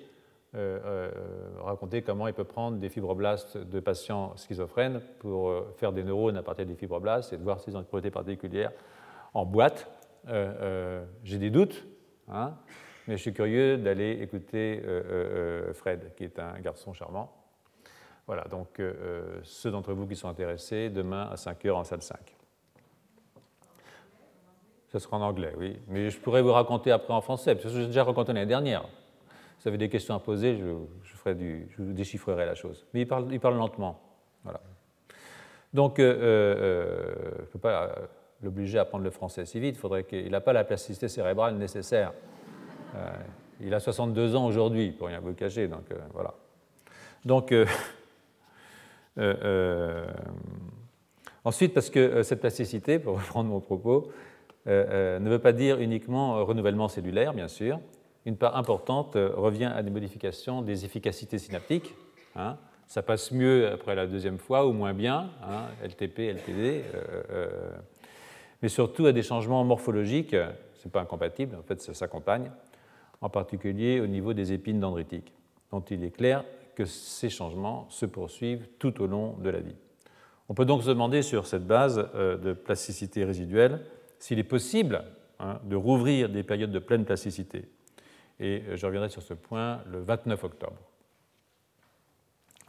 [1.61, 6.43] raconter comment il peut prendre des fibroblastes de patients schizophrènes pour faire des neurones à
[6.43, 8.71] partir des fibroblastes et de voir s'ils ont une propriété particulière
[9.35, 9.91] en boîte.
[11.25, 11.85] J'ai des doutes.
[12.29, 12.55] Hein
[13.09, 17.33] mais je suis curieux d'aller écouter euh, euh, euh, Fred, qui est un garçon charmant.
[18.27, 18.83] Voilà, donc
[19.43, 22.19] ceux d'entre vous qui sont intéressés, demain à 5h en salle 5.
[24.89, 25.79] Ce sera en anglais, oui.
[25.89, 28.83] Mais je pourrais vous raconter après en français, parce que j'ai déjà raconté l'année dernière.
[28.83, 32.87] Si vous avez des questions à poser, je, vous déchiffrerai la chose.
[32.93, 33.99] Mais il parle, lentement.
[34.45, 34.61] Voilà.
[35.73, 37.95] Donc, je ne peux pas
[38.43, 39.81] l'obliger à apprendre le français si vite.
[40.13, 42.13] Il n'a pas la plasticité cérébrale nécessaire
[42.95, 43.11] euh,
[43.61, 46.35] il a 62 ans aujourd'hui, pour rien vous cacher, donc euh, voilà.
[47.25, 47.67] Donc, euh,
[51.45, 54.13] ensuite, parce que cette plasticité, pour reprendre mon propos,
[54.67, 57.81] ne veut pas dire uniquement renouvellement cellulaire, bien sûr.
[58.27, 61.95] Une part importante revient à des modifications des efficacités synaptiques.
[62.37, 62.59] Hein.
[62.87, 66.85] Ça passe mieux après la deuxième fois ou moins bien, hein, LTP, LTD,
[68.61, 70.37] mais surtout à des changements morphologiques.
[70.75, 72.51] Ce n'est pas incompatible, en fait, ça s'accompagne
[73.21, 75.33] en particulier au niveau des épines dendritiques,
[75.71, 79.75] dont il est clair que ces changements se poursuivent tout au long de la vie.
[80.49, 83.85] On peut donc se demander sur cette base euh, de plasticité résiduelle
[84.19, 85.05] s'il est possible
[85.41, 87.69] hein, de rouvrir des périodes de pleine plasticité.
[88.41, 90.79] Et euh, je reviendrai sur ce point le 29 octobre.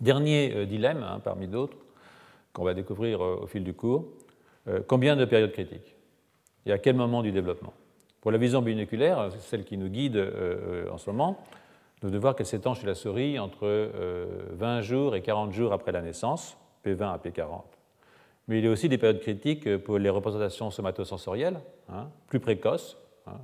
[0.01, 1.77] Dernier euh, dilemme, hein, parmi d'autres,
[2.51, 4.07] qu'on va découvrir au fil du cours,
[4.87, 5.95] combien de périodes critiques?
[6.65, 7.73] Et à quel moment du développement?
[8.21, 11.37] Pour la vision binoculaire, celle qui nous guide euh, euh, en ce moment,
[12.03, 15.73] nous devons voir qu'elle s'étend chez la souris entre 20 euh, jours et 40 jours
[15.73, 17.63] après la naissance, P20 à P40.
[18.47, 22.97] Mais il y a aussi des périodes critiques pour les représentations somatosensorielles, hein, plus précoces.
[23.27, 23.37] Hein.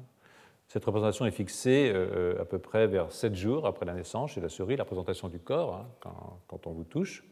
[0.68, 1.94] Cette représentation est fixée
[2.40, 5.38] à peu près vers 7 jours après la naissance chez la souris, la représentation du
[5.38, 7.24] corps, hein, quand, quand, on vous touche.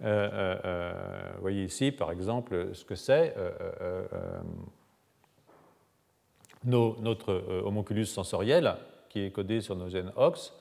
[0.00, 0.06] vous
[1.42, 3.34] voyez ici, par exemple, ce que c'est
[6.64, 8.74] notre euh, homunculus sensoriel,
[9.08, 10.52] qui est codé sur nos gènes OX,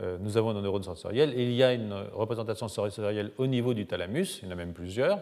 [0.00, 3.74] euh, nous avons nos neurones sensoriels, et il y a une représentation sensorielle au niveau
[3.74, 5.18] du thalamus, il y en a même plusieurs,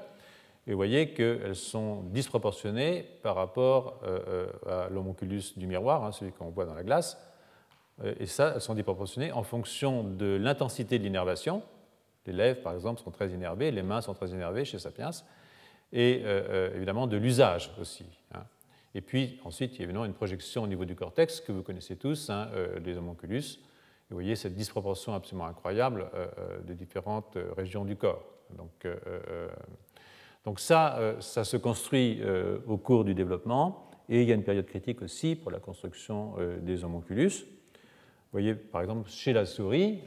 [0.66, 6.32] et vous voyez qu'elles sont disproportionnées par rapport euh, à l'homunculus du miroir, hein, celui
[6.32, 7.18] qu'on voit dans la glace,
[8.20, 11.62] et ça, elles sont disproportionnées en fonction de l'intensité de l'innervation.
[12.26, 15.12] Les lèvres, par exemple, sont très innervées, les mains sont très innervées chez Sapiens,
[15.94, 16.22] et
[16.74, 18.04] évidemment de l'usage aussi.
[18.96, 21.62] Et puis ensuite, il y a évidemment une projection au niveau du cortex que vous
[21.62, 23.60] connaissez tous, hein, euh, les homunculus.
[24.08, 28.24] vous voyez cette disproportion absolument incroyable euh, euh, de différentes régions du corps.
[28.56, 28.86] Donc,
[30.44, 32.22] donc ça, ça se construit
[32.68, 33.90] au cours du développement.
[34.08, 37.32] Et il y a une période critique aussi pour la construction des homunculus.
[37.42, 40.04] Vous voyez, par exemple, chez la souris,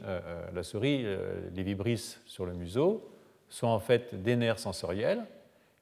[0.54, 1.04] la souris,
[1.54, 3.10] les vibrisses sur le museau
[3.50, 5.26] sont en fait des nerfs sensoriels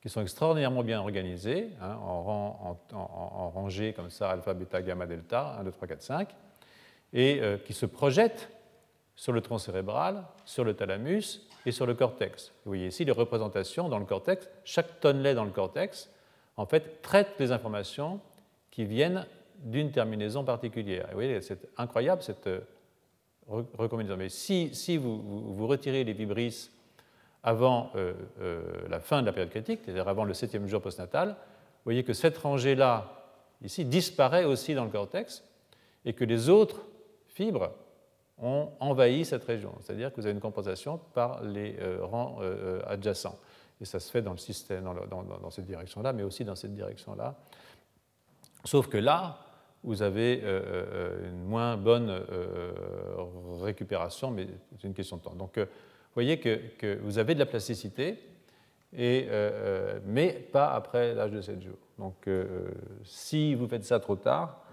[0.09, 5.65] qui sont extraordinairement bien organisés, hein, en, rangées comme ça, alpha, bêta, gamma, delta, 1,
[5.65, 6.29] 2, 3, 4, 5,
[7.13, 8.49] et euh, qui se projettent
[9.17, 12.55] sur le tronc cérébral, sur le thalamus et sur le cortex.
[12.65, 14.49] Vous voyez ici les représentations dans le cortex.
[14.65, 16.11] Chaque tonnelet dans le cortex,
[16.57, 18.19] en fait, traite les informations
[18.71, 19.27] qui viennent
[19.59, 21.09] d'une terminaison particulière.
[21.09, 22.61] vous voyez, c'est incroyable cette euh,
[23.47, 24.17] recombinaison.
[24.17, 25.21] Mais si, si vous,
[25.53, 26.73] vous, retirez les vibrisses
[27.43, 27.93] avant
[28.89, 32.13] la fin de la période critique, c'est-à-dire avant le septième jour postnatal, vous voyez que
[32.13, 33.07] cette rangée-là,
[33.63, 35.45] ici, disparaît aussi dans le cortex
[36.05, 36.83] et que les autres
[37.29, 37.71] fibres
[38.39, 39.73] ont envahi cette région.
[39.81, 42.39] C'est-à-dire que vous avez une compensation par les rangs
[42.87, 43.39] adjacents.
[43.81, 47.37] Et ça se fait dans le système, dans, cette direction-là, mais aussi dans cette direction-là.
[48.65, 49.39] Sauf que là,
[49.85, 52.73] vous avez euh, euh, une moins bonne euh,
[53.61, 55.35] récupération, mais c'est une question de temps.
[55.35, 55.61] Donc,
[56.09, 58.19] vous voyez que, vous avez de la plasticité,
[58.97, 59.29] et,
[60.07, 61.79] mais pas après l'âge de 7 jours.
[61.99, 62.29] Donc,
[63.05, 64.65] si vous faites ça trop tard,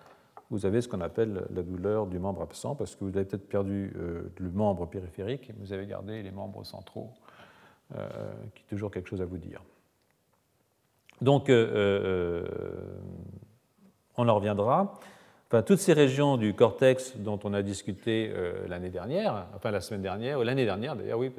[0.49, 3.49] vous avez ce qu'on appelle la douleur du membre absent, parce que vous avez peut-être
[3.49, 3.93] perdu
[4.37, 7.11] le membre périphérique, mais vous avez gardé les membres centraux
[7.93, 8.07] euh,
[8.55, 9.61] qui est toujours quelque chose à vous dire.
[11.21, 12.47] Donc, euh, euh,
[14.17, 14.99] on en reviendra.
[15.65, 18.33] Toutes ces régions du cortex dont on a discuté
[18.67, 21.31] l'année dernière, enfin la semaine dernière, ou l'année dernière d'ailleurs, oui,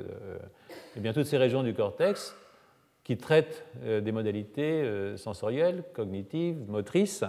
[0.97, 2.35] eh bien, toutes ces régions du cortex
[3.05, 7.25] qui traitent des modalités sensorielles, cognitives, motrices,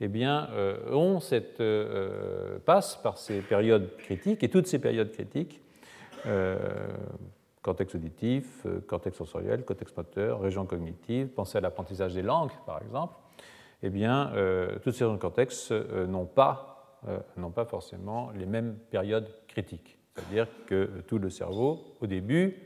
[0.00, 0.48] eh bien,
[0.90, 1.62] ont cette,
[2.64, 5.60] passent par ces périodes critiques, et toutes ces périodes critiques
[7.64, 12.80] cortex auditif, euh, cortex sensoriel, cortex moteur, région cognitive, pensez à l'apprentissage des langues par
[12.82, 13.14] exemple,
[13.86, 16.98] eh bien, euh, toutes ces régions de cortex euh, n'ont pas,
[17.54, 19.98] pas forcément les mêmes périodes critiques.
[20.14, 22.56] C'est-à-dire que tout le cerveau, au début,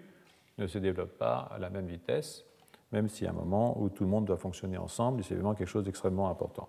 [0.58, 2.44] ne se développe pas à la même vitesse,
[2.92, 5.34] même s'il y a un moment où tout le monde doit fonctionner ensemble, et c'est
[5.34, 6.68] vraiment quelque chose d'extrêmement important.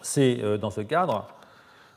[0.00, 1.28] C'est dans ce cadre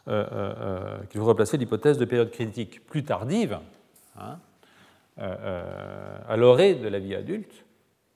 [0.05, 3.59] qu'il faut replacer l'hypothèse de période critique plus tardive,
[4.17, 4.39] hein,
[5.21, 7.65] euh, euh, à l'orée de la vie adulte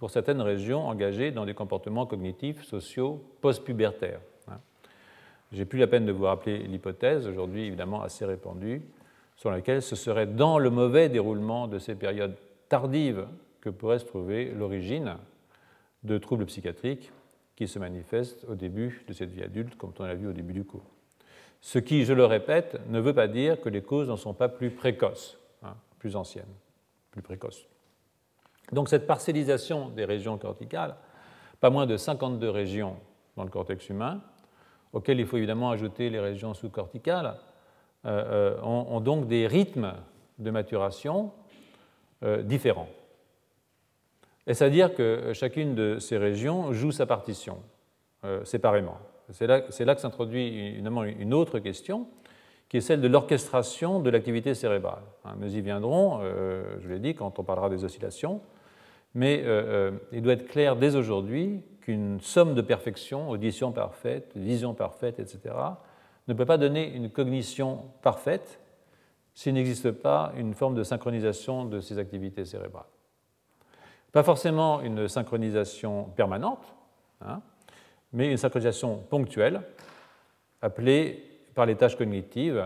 [0.04, 4.20] pour certaines régions engagées dans des comportements cognitifs, sociaux, post-pubertaires.
[4.50, 4.60] Hein.
[5.54, 8.82] J'ai plus la peine de vous rappeler l'hypothèse, aujourd'hui évidemment assez répandue,
[9.38, 12.36] sur laquelle ce serait dans le mauvais déroulement de ces périodes
[12.68, 13.26] tardives
[13.62, 15.16] que pourrait se trouver l'origine
[16.04, 17.14] de troubles psychiatriques
[17.56, 20.52] qui se manifestent au début de cette vie adulte, comme on l'a vu au début
[20.52, 20.92] du cours.
[21.62, 24.50] Ce qui, je le répète, ne veut pas dire que les causes n'en sont pas
[24.50, 26.44] plus précoces, hein, plus anciennes
[27.14, 27.68] plus précoce.
[28.72, 30.96] Donc cette parcellisation des régions corticales,
[31.60, 32.96] pas moins de 52 régions
[33.36, 34.22] dans le cortex humain,
[34.94, 37.36] auxquelles il faut évidemment ajouter les régions sous-corticales,
[38.06, 39.94] euh, euh, ont, donc des rythmes
[40.38, 41.32] de maturation
[42.24, 42.90] euh, différents.
[44.46, 47.60] Et c'est-à-dire que chacune de ces régions joue sa partition
[48.46, 48.98] séparément?
[49.32, 52.08] C'est là, que s'introduit évidemment une autre question,
[52.74, 55.04] qui est celle de l'orchestration de l'activité cérébrale.
[55.26, 58.42] Hein, nous y viendrons, euh, je l'ai dit, quand on parlera des oscillations,
[59.14, 64.32] mais euh, euh, il doit être clair dès aujourd'hui qu'une somme de perfection, audition parfaite,
[64.36, 65.54] vision parfaite, etc.,
[66.28, 68.60] ne peut pas donner une cognition parfaite
[69.36, 72.90] s'il n'existe pas une forme de synchronisation de ces activités cérébrales.
[74.12, 76.74] Pas forcément une synchronisation permanente,
[77.22, 77.40] hein,
[78.14, 79.62] mais une synchronisation ponctuelle,
[80.64, 82.58] appelée par les tâches cognitives,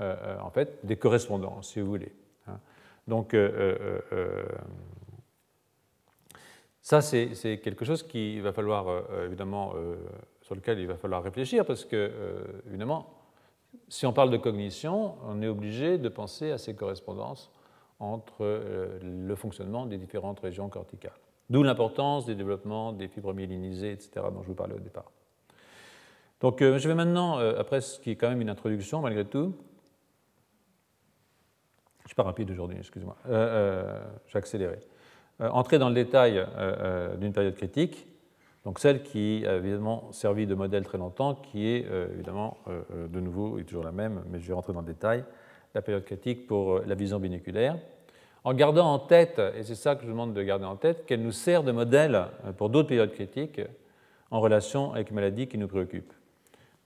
[0.00, 2.12] euh, euh, en fait, des correspondances, si vous voulez.
[2.48, 2.58] Hein.
[3.06, 4.00] Donc, euh,
[6.80, 8.86] ça, c'est quelque chose qui va falloir,
[9.24, 9.72] évidemment,
[10.42, 12.12] sur lequel il va falloir réfléchir, parce que,
[12.66, 13.08] évidemment,
[13.88, 17.50] si on parle de cognition, on est obligé de penser à ces correspondances
[18.00, 18.44] entre
[19.02, 21.18] le fonctionnement des différentes régions corticales.
[21.48, 25.10] D'où l'importance des développements des fibres myélinisées, etc., dont je vous parlais au départ.
[26.44, 29.24] Donc euh, je vais maintenant, euh, après ce qui est quand même une introduction malgré
[29.24, 29.54] tout,
[32.00, 34.78] je ne suis pas rapide aujourd'hui, excusez-moi, euh, j'ai accéléré,
[35.40, 36.46] entrer dans le détail
[37.18, 38.06] d'une période critique,
[38.66, 42.58] donc celle qui a évidemment servi de modèle très longtemps, qui est évidemment
[42.92, 45.24] de nouveau et toujours la même, mais je vais rentrer dans le détail,
[45.74, 47.78] la période critique pour la vision binoculaire,
[48.44, 51.06] en gardant en tête, et c'est ça que je vous demande de garder en tête,
[51.06, 52.26] qu'elle nous sert de modèle
[52.58, 53.62] pour d'autres périodes critiques
[54.30, 56.12] en relation avec les maladies qui nous préoccupent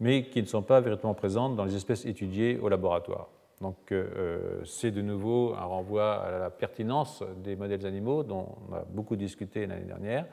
[0.01, 3.29] mais qui ne sont pas véritablement présentes dans les espèces étudiées au laboratoire.
[3.61, 8.75] Donc euh, c'est de nouveau un renvoi à la pertinence des modèles animaux dont on
[8.75, 10.27] a beaucoup discuté l'année dernière,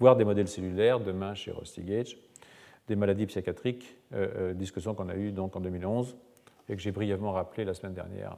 [0.00, 2.18] voire des modèles cellulaires, demain chez Rusty Gage,
[2.88, 6.16] des maladies psychiatriques, euh, euh, discussion qu'on a eue donc en 2011
[6.68, 8.36] et que j'ai brièvement rappelé la semaine dernière.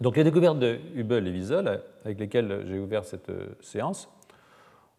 [0.00, 4.08] Donc les découvertes de Hubble et Wiesel, avec lesquelles j'ai ouvert cette séance,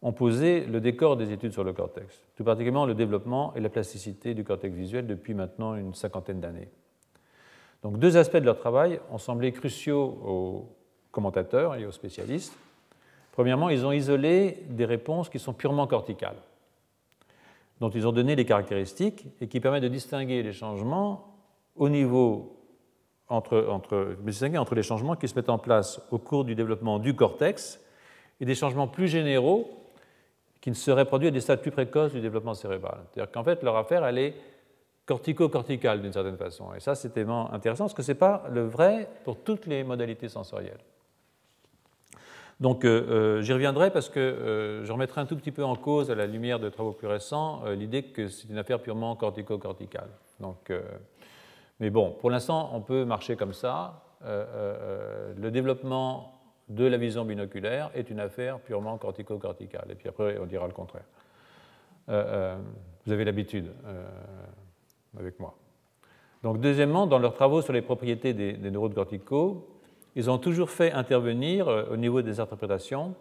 [0.04, 3.70] ont posé le décor des études sur le cortex, tout particulièrement le développement et la
[3.70, 6.70] plasticité du cortex visuel depuis maintenant une cinquantaine d'années.
[7.84, 10.70] Donc deux aspects de leur travail ont semblé cruciaux aux
[11.12, 12.54] commentateurs et aux spécialistes.
[13.32, 16.42] Premièrement, ils ont isolé des réponses qui sont purement corticales,
[17.80, 21.34] dont ils ont donné les caractéristiques et qui permettent de distinguer les changements
[21.78, 22.58] au niveau
[23.30, 24.18] entre, entre,
[24.58, 27.82] entre les changements qui se mettent en place au cours du développement du cortex
[28.42, 29.83] et des changements plus généraux
[30.64, 33.00] qui ne seraient produits à des stades plus précoces du développement cérébral.
[33.12, 34.34] C'est-à-dire qu'en fait, leur affaire, elle est
[35.06, 36.74] cortico-corticale d'une certaine façon.
[36.74, 39.84] Et ça, c'est tellement intéressant parce que ce n'est pas le vrai pour toutes les
[39.84, 40.80] modalités sensorielles.
[42.62, 45.76] Donc euh, euh, j'y reviendrai parce que euh, je remettrai un tout petit peu en
[45.76, 50.12] cause, à la lumière de travaux plus récents, l'idée que c'est une affaire purement cortico-corticale.
[50.40, 50.72] Donc,
[51.82, 54.02] mais bon, pour l'instant, on peut marcher comme ça.
[54.24, 56.33] le développement
[56.70, 59.88] de la vision binoculaire est une affaire purement cortico-corticale.
[59.90, 61.06] Et puis après, on dira le contraire.
[62.08, 63.72] vous avez l'habitude
[65.18, 65.56] avec moi.
[66.44, 69.70] Donc, deuxièmement, dans leurs travaux sur les propriétés des, neurones corticaux,
[70.16, 73.16] ils ont toujours fait intervenir, euh, au niveau des interprétations,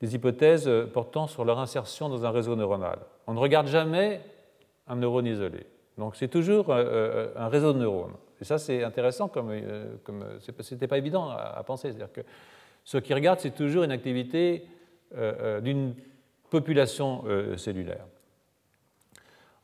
[0.00, 2.98] des hypothèses euh, portant sur leur insertion dans un réseau neuronal.
[3.26, 4.20] On ne regarde jamais
[4.86, 5.66] un neurone isolé.
[5.96, 8.14] Donc c'est toujours euh, un réseau de neurones.
[8.40, 9.50] Et ça, c'est intéressant, comme,
[10.04, 11.90] comme ce n'était pas évident à, penser.
[11.90, 12.20] C'est-à-dire que
[12.90, 14.64] ce qui regarde, c'est toujours une activité
[15.62, 15.94] d'une
[16.48, 17.24] population
[17.56, 18.06] cellulaire.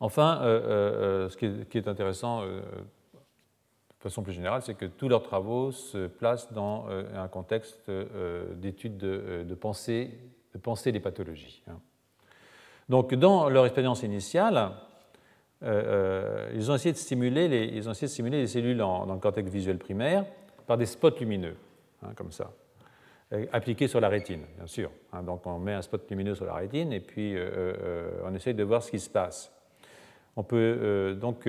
[0.00, 2.42] Enfin, ce qui est intéressant
[4.04, 7.88] de façon plus générale, c'est que tous leurs travaux se placent dans euh, un contexte
[7.88, 10.18] euh, d'études de, pensée,
[10.52, 11.62] de pensée des pathologies.
[11.68, 11.80] Hein.
[12.90, 14.72] Donc, dans leur expérience initiale,
[15.62, 19.06] euh, ils, ont essayé de stimuler les, ils ont essayé de stimuler les cellules dans
[19.06, 20.26] le cortex visuel primaire
[20.66, 21.56] par des spots lumineux,
[22.02, 22.52] hein, comme ça,
[23.52, 24.90] appliqués sur la rétine, bien sûr.
[25.12, 25.22] Hein.
[25.22, 27.36] donc, on met un spot lumineux sur la rétine et puis
[28.24, 29.52] on essaye de voir ce qui se passe.
[30.36, 31.46] On peut donc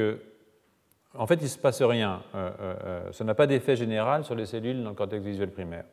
[1.18, 2.22] en fait, il ne se passe rien.
[2.34, 5.50] Euh, euh, euh, ça n'a pas d'effet général sur les cellules dans le cortex visuel
[5.50, 5.86] primaire.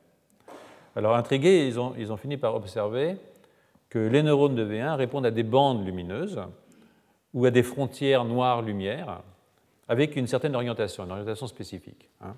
[0.96, 3.16] Alors, intrigués, ils ont, ils ont fini par observer
[3.88, 6.40] que les neurones de V1 répondent à des bandes lumineuses
[7.35, 9.22] ou à des frontières noires-lumière
[9.88, 12.11] avec une certaine orientation, une orientation spécifique.
[12.20, 12.35] Hein.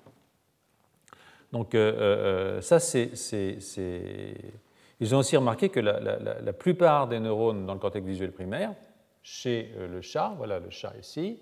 [1.55, 1.77] Donc,
[2.61, 3.11] ça, c'est.
[4.99, 8.73] Ils ont aussi remarqué que la, plupart des neurones dans le cortex visuel primaire,
[9.23, 11.39] chez le chat, voilà le chat ici,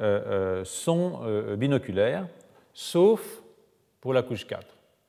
[0.00, 2.26] euh, euh, sont euh, binoculaires,
[2.72, 3.42] sauf
[4.00, 4.66] pour la couche 4.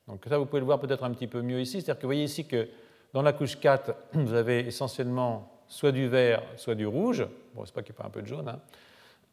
[0.07, 1.81] Donc ça, vous pouvez le voir peut-être un petit peu mieux ici.
[1.81, 2.67] C'est-à-dire que vous voyez ici que
[3.13, 7.25] dans la couche 4, vous avez essentiellement soit du vert, soit du rouge.
[7.55, 8.59] Bon, c'est pas qu'il n'y ait pas un peu de jaune, hein.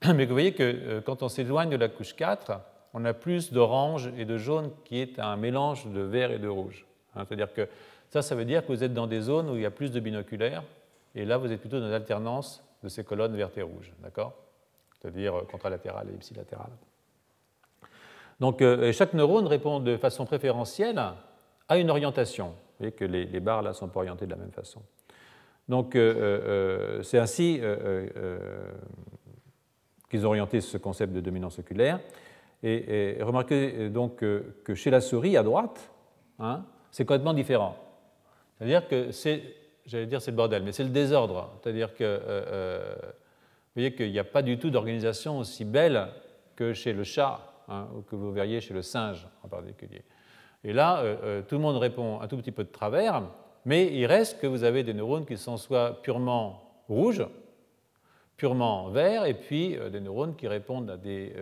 [0.15, 2.61] mais vous voyez que quand on s'éloigne de la couche 4,
[2.95, 6.49] on a plus d'orange et de jaune qui est un mélange de vert et de
[6.49, 6.87] rouge.
[7.15, 7.25] Hein.
[7.27, 7.69] C'est-à-dire que
[8.09, 9.93] ça, ça veut dire que vous êtes dans des zones où il y a plus
[9.93, 10.63] de binoculaires,
[11.15, 13.93] et là, vous êtes plutôt dans l'alternance de ces colonnes vertes et rouges.
[14.03, 14.35] D'accord?
[15.01, 16.71] C'est-à-dire euh, contralatéral et ipsilatéral.
[18.41, 21.01] Donc euh, chaque neurone répond de façon préférentielle
[21.69, 22.49] à une orientation.
[22.49, 24.81] Vous voyez que les, barres là sont pas orientées de la même façon.
[25.69, 27.61] Donc euh, c'est ainsi
[30.09, 31.99] qu'ils ont orienté ce concept de dominance oculaire.
[32.63, 35.93] Et, remarquez donc que, chez la souris à droite,
[36.39, 37.77] hein, c'est complètement différent.
[38.57, 39.43] C'est-à-dire que c'est,
[39.87, 41.53] j'allais dire c'est le bordel, mais c'est le désordre.
[41.63, 42.21] C'est-à-dire que
[43.79, 46.09] vous voyez qu'il n'y a pas du tout d'organisation aussi belle
[46.57, 50.03] que chez le chat, hein, ou que vous verriez chez le singe en particulier.
[50.65, 53.23] Et là, euh, euh, tout le monde répond un tout petit peu de travers,
[53.65, 57.25] mais il reste que vous avez des neurones qui sont soit purement rouges,
[58.39, 61.35] purement verts, et puis euh, des neurones qui répondent à des,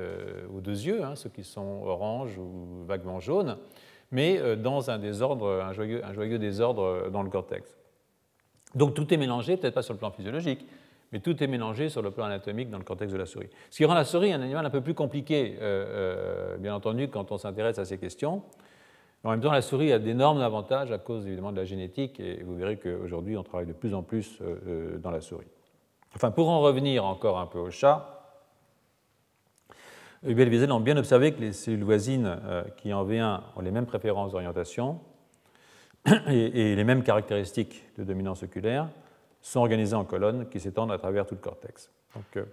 [0.53, 3.57] aux deux yeux, hein, ceux qui sont orange ou vaguement jaunes,
[4.11, 7.77] mais dans un désordre, un joyeux, désordre dans le cortex.
[8.75, 10.67] Donc tout est mélangé, peut-être pas sur le plan physiologique,
[11.13, 13.49] mais tout est mélangé sur le plan anatomique dans le cortex de la souris.
[13.71, 17.09] Ce qui rend la souris un animal un peu plus compliqué, euh, euh, bien entendu,
[17.09, 18.43] quand on s'intéresse à ces questions.
[19.25, 22.43] En même temps, la souris a d'énormes avantages à cause évidemment de la génétique, et
[22.43, 25.47] vous verrez qu'aujourd'hui, on travaille de plus en plus euh, dans la souris.
[26.17, 28.13] Enfin, pour en revenir encore un peu au chat,
[30.25, 32.41] Hubel et Wiesel ont bien observé que les cellules voisines
[32.79, 34.99] qui en V1 ont les mêmes préférences d'orientation
[36.27, 38.89] et, les mêmes caractéristiques de dominance oculaire,
[39.43, 41.91] sont organisées en colonnes qui s'étendent à travers tout le cortex.
[42.15, 42.45] Donc, euh,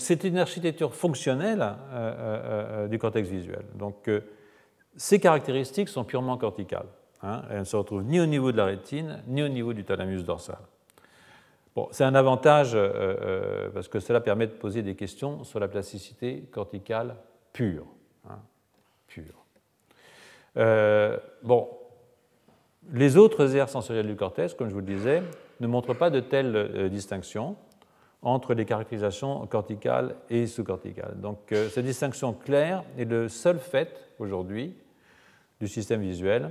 [0.00, 3.64] c'est une architecture fonctionnelle euh, euh, du cortex visuel.
[3.74, 4.10] Donc
[4.96, 6.88] ces caractéristiques sont purement corticales.
[7.22, 7.42] Hein.
[7.50, 10.22] elles ne se retrouvent ni au niveau de la rétine, ni au niveau du thalamus
[10.22, 10.58] dorsal.
[11.92, 12.76] C'est un avantage
[13.72, 17.14] parce que cela permet de poser des questions sur la plasticité corticale
[17.52, 17.86] pure.
[18.28, 18.40] Hein,
[19.06, 19.44] pure.
[21.42, 21.68] bon,
[22.92, 25.22] les autres aires sensorielles du cortex, comme je vous le disais,
[25.60, 27.56] ne montre pas de telle euh, distinction
[28.22, 31.20] entre les caractérisations corticales et sous-corticales.
[31.20, 34.74] Donc euh, cette distinction claire est le seul fait aujourd'hui
[35.60, 36.50] du système visuel.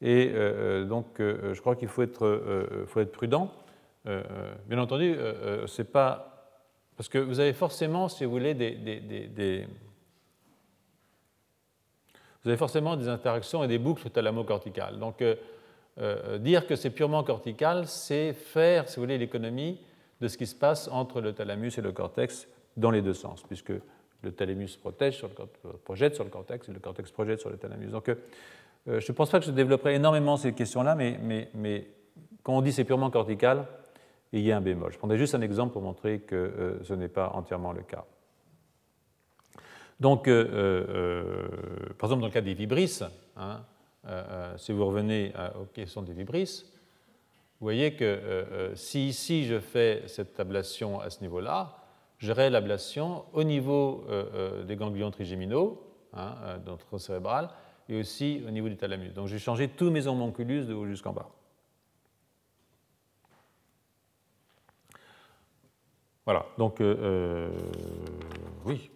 [0.00, 3.50] Et euh, donc je crois qu'il faut être prudent.
[4.04, 5.16] Bien entendu,
[5.66, 6.34] c'est pas
[6.96, 9.66] parce que vous avez forcément, si vous voulez, des,
[12.42, 14.98] vous avez forcément des interactions et des boucles thalamo-corticales.
[14.98, 15.22] Donc,
[16.40, 19.80] dire que c'est purement cortical, c'est faire, si vous voulez, l'économie
[20.20, 23.42] de ce qui se passe entre le thalamus et le cortex dans les deux sens,
[23.42, 23.72] puisque
[24.22, 25.28] le thalamus projette sur
[26.24, 27.90] le cortex et le cortex projette sur le thalamus.
[27.90, 28.10] Donc,
[28.86, 31.88] je ne pense pas que je développerai énormément ces questions-là, mais,
[32.42, 33.66] quand on dit c'est purement cortical,
[34.32, 34.92] il y a un bémol.
[34.92, 38.04] Je prendrai juste un exemple pour montrer que euh, ce n'est pas entièrement le cas.
[40.00, 43.04] Donc, euh, euh, par exemple, dans le cas des vibrisses,
[43.36, 43.64] hein,
[44.56, 46.64] si vous revenez aux questions des vibrisses,
[47.60, 51.76] vous voyez que si ici je fais cette ablation à ce niveau-là,
[52.18, 54.06] j'aurai l'ablation au niveau
[54.66, 55.82] des ganglions trigéminaux,
[56.14, 57.50] hein, notre cérébral,
[57.90, 59.12] et aussi au niveau du thalamus.
[59.12, 61.28] Donc j'ai changé tous mes homonculus de haut jusqu'en bas.
[66.28, 67.48] Voilà, donc euh, euh,
[68.66, 68.90] oui.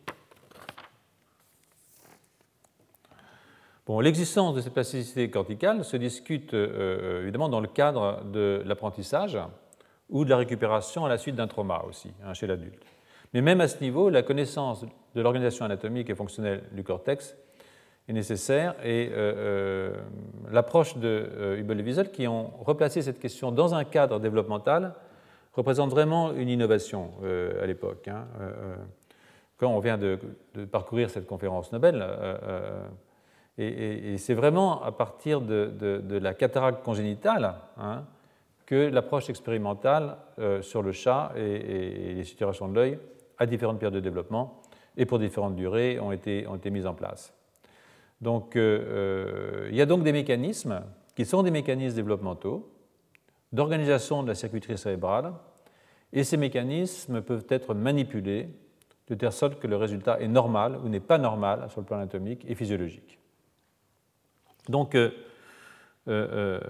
[3.86, 9.38] Bon, l'existence de cette plasticité corticale se discute euh, évidemment dans le cadre de l'apprentissage
[10.10, 12.84] ou de la récupération à la suite d'un trauma aussi, hein, chez l'adulte.
[13.32, 17.34] Mais même à ce niveau, la connaissance de l'organisation anatomique et fonctionnelle du cortex
[18.08, 19.10] est nécessaire et
[20.50, 24.92] l'approche de Hubel et Wiesel qui ont replacé cette question dans un cadre développemental
[25.52, 28.08] représente vraiment une innovation euh, à l'époque.
[28.08, 28.26] Hein.
[28.40, 28.76] Euh, euh,
[29.56, 30.18] quand on vient de,
[30.72, 32.04] parcourir cette conférence Nobel,
[33.58, 38.02] et, c'est vraiment à partir de, la cataracte congénitale hein,
[38.66, 40.16] que l'approche expérimentale
[40.62, 42.98] sur le chat et, les situations de l'œil
[43.38, 44.62] à différentes périodes de développement
[44.96, 47.32] et pour différentes durées ont été, ont été mises en place.
[48.20, 50.82] Donc il y a donc des mécanismes
[51.14, 52.71] qui sont des mécanismes développementaux
[53.52, 55.32] d'organisation de la circuiterie cérébrale,
[56.12, 58.48] et ces mécanismes peuvent être manipulés
[59.08, 61.96] de telle sorte que le résultat est normal ou n'est pas normal sur le plan
[61.96, 63.18] anatomique et physiologique.
[64.68, 65.10] Donc, euh,
[66.08, 66.60] euh, euh,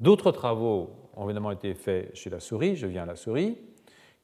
[0.00, 3.58] d'autres travaux ont évidemment été faits chez la souris, je viens à la souris,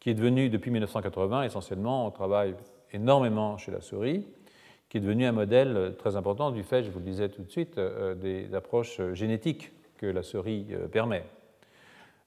[0.01, 2.55] qui est devenue depuis 1980 essentiellement, on travaille
[2.93, 4.27] énormément chez la souris,
[4.89, 7.51] qui est devenu un modèle très important du fait, je vous le disais tout de
[7.51, 11.25] suite, des approches génétiques que la souris euh, permet.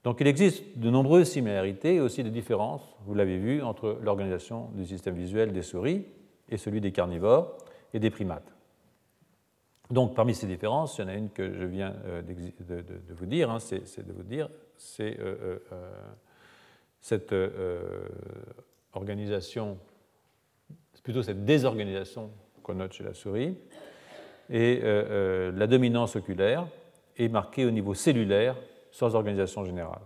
[0.06, 4.70] Donc il existe de nombreuses similarités et aussi des différences, vous l'avez vu, entre l'organisation
[4.76, 6.06] du système visuel des souris
[6.48, 7.58] et celui des carnivores
[7.94, 8.54] et des primates.
[9.92, 13.26] Donc parmi ces différences, il y en a une que je viens euh, de, vous
[13.26, 15.60] dire, hein, c'est de vous dire, c'est euh,
[17.02, 17.36] cette
[18.94, 19.78] organisation,
[21.04, 22.32] plutôt cette désorganisation
[22.64, 23.58] qu'on note chez la souris,
[24.50, 26.68] et la dominance oculaire,
[27.18, 28.56] est marqué au niveau cellulaire
[28.92, 30.02] sans organisation générale.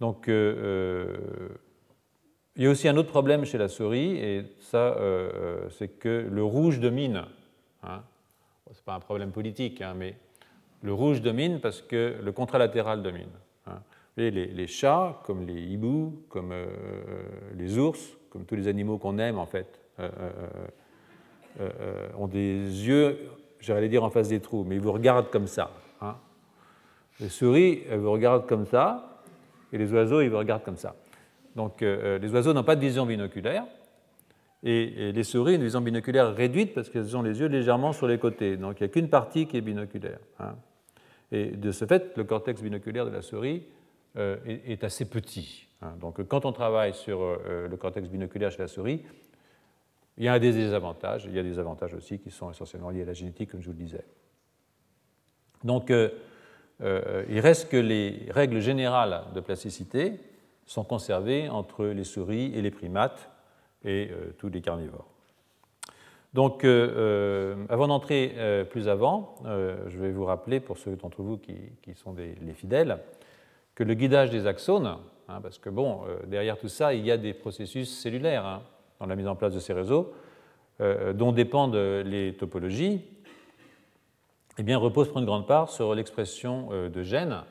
[0.00, 1.48] Donc, euh, euh,
[2.56, 6.26] il y a aussi un autre problème chez la souris, et ça, euh, c'est que
[6.30, 7.24] le rouge domine.
[7.82, 8.02] Hein.
[8.66, 10.14] Ce n'est pas un problème politique, hein, mais
[10.82, 13.30] le rouge domine parce que le contralatéral domine.
[13.66, 13.78] Hein.
[14.16, 16.54] Les, les, chats, comme les hiboux, comme
[17.54, 19.78] les ours, comme tous les animaux qu'on aime en fait,
[22.16, 23.18] ont des yeux,
[23.60, 25.70] j'allais dire en face des trous, mais ils vous regardent comme ça.
[26.00, 26.16] Hein.
[27.20, 29.22] Les souris, elles vous regardent comme ça,
[29.72, 30.94] et les oiseaux, ils vous regardent comme ça.
[31.54, 33.64] Donc euh, euh, les oiseaux n'ont pas de vision binoculaire,
[34.62, 38.18] et, les souris, une vision binoculaire réduite parce qu'elles ont les yeux légèrement sur les
[38.18, 38.56] côtés.
[38.56, 40.18] Donc il n'y a qu'une partie qui est binoculaire.
[40.40, 40.56] Hein.
[41.30, 43.64] Et de ce fait, le cortex binoculaire de la souris
[44.16, 45.68] euh, est, assez petit.
[45.82, 45.92] Hein.
[46.00, 49.02] Donc quand on travaille sur le cortex binoculaire chez la souris,
[50.18, 53.02] il y a des désavantages, il y a des avantages aussi qui sont essentiellement liés
[53.02, 54.04] à la génétique, comme je vous le disais.
[55.66, 56.10] Donc, euh,
[56.82, 60.12] euh, il reste que les règles générales de plasticité
[60.64, 63.30] sont conservées entre les souris et les primates
[63.84, 65.06] et euh, tous les carnivores.
[66.34, 72.14] Donc, avant d'entrer plus avant, je vais vous rappeler, pour ceux d'entre vous qui, sont
[72.14, 72.98] les fidèles,
[73.74, 74.98] que le guidage des axones,
[75.28, 78.62] hein, parce que bon, derrière tout ça, il y a des processus cellulaires hein,
[79.00, 80.12] dans la mise en place de ces réseaux,
[81.14, 83.00] dont dépendent les topologies,
[84.58, 87.42] eh bien, repose pour une grande part sur l'expression euh, de gènes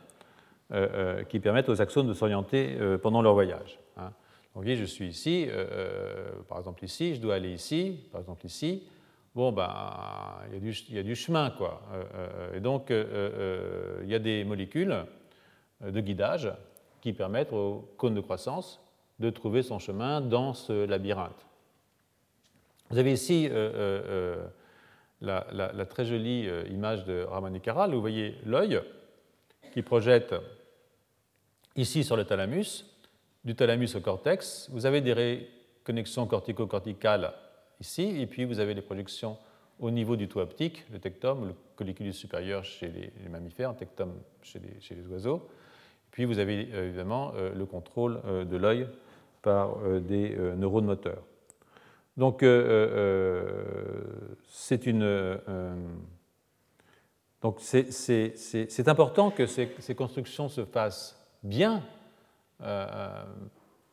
[0.71, 0.87] euh,
[1.19, 3.79] euh, qui permettent aux axones de s'orienter pendant leur voyage.
[3.97, 4.11] Hein.
[4.53, 5.47] vous voyez, je suis ici,
[6.49, 8.83] par exemple ici, je dois aller ici, par exemple ici.
[9.35, 9.69] Bon, ben,
[10.47, 11.81] il y, a du, il y a du chemin, quoi.
[12.55, 14.95] et donc, il y a des molécules
[15.85, 16.51] de guidage
[17.01, 18.81] qui permettent au cône de croissance
[19.19, 21.45] de trouver son chemin dans ce labyrinthe.
[22.89, 23.49] Vous avez ici
[25.21, 28.81] la, très jolie euh, image de Ramanukaral, vous voyez l'œil
[29.73, 30.35] qui projette
[31.75, 32.85] ici sur le thalamus,
[33.43, 34.69] du thalamus au cortex.
[34.71, 35.47] Vous avez des
[35.83, 37.33] connexions cortico-corticales
[37.79, 39.37] ici, et puis vous avez des projections
[39.79, 44.13] au niveau du toit optique, le tectum, le colliculus supérieur chez les, mammifères, le tectum
[44.41, 45.49] chez les, oiseaux.
[46.11, 48.87] Puis vous avez évidemment le contrôle de l'œil
[49.41, 51.21] par des neurones moteurs.
[52.17, 52.45] Donc
[57.67, 61.83] c'est important que ces, constructions se fassent bien,
[62.61, 63.23] euh, euh,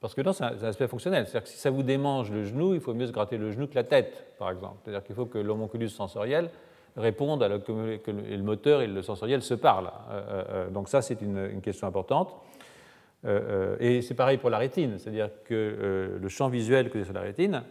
[0.01, 1.27] parce que non, c'est un, aspect fonctionnel.
[1.27, 3.67] C'est-à-dire que si ça vous démange le genou, il faut mieux se gratter le genou
[3.67, 4.77] que la tête, par exemple.
[4.83, 6.49] C'est-à-dire qu'il faut que l'homonculus sensoriel
[6.97, 9.91] réponde à la, que le moteur et le sensoriel se parlent.
[10.11, 12.35] Euh, donc ça, c'est une, question importante.
[13.81, 17.63] et c'est pareil pour la rétine, c'est-à-dire que le champ visuel que sur la rétine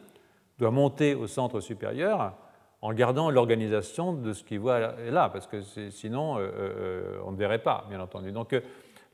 [0.62, 2.34] doit monter au centre supérieur
[2.82, 7.38] en gardant l'organisation de ce qu'il voit là, parce que sinon euh, euh, on ne
[7.38, 8.32] verrait pas, bien entendu.
[8.32, 8.62] Donc euh,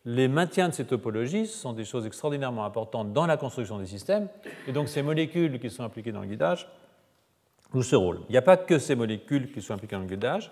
[0.06, 4.28] les maintiens de ces topologies sont des choses extraordinairement importantes dans la construction des systèmes,
[4.68, 6.68] et donc ces molécules qui sont impliquées dans le guidage
[7.74, 8.20] jouent ce rôle.
[8.30, 10.50] Il n'y a pas que ces molécules qui sont impliquées dans le guidage,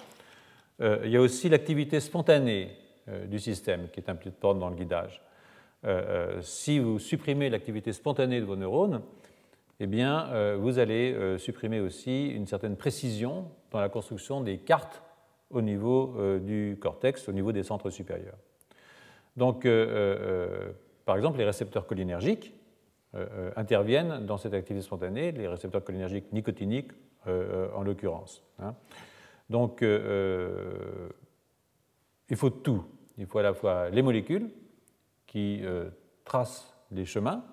[0.81, 2.77] il y a aussi l'activité spontanée
[3.27, 5.21] du système qui est impliquée dans le guidage.
[6.41, 9.01] si vous supprimez l'activité spontanée de vos neurones,
[9.79, 14.57] eh bien, euh, vous allez euh, supprimer aussi une certaine précision dans la construction des
[14.57, 15.01] cartes
[15.49, 18.37] au niveau euh, du cortex, au niveau des centres supérieurs.
[19.35, 19.67] Donc,
[21.03, 22.53] par exemple, les récepteurs cholinergiques
[23.57, 26.91] interviennent dans cette activité spontanée, les récepteurs cholinergiques nicotiniques
[27.27, 28.41] en l'occurrence.
[28.59, 28.73] Hein.
[29.49, 29.83] Donc,
[32.29, 32.85] il faut tout.
[33.17, 34.49] Il faut à la fois les molécules
[35.27, 35.63] qui
[36.23, 37.43] tracent les chemins,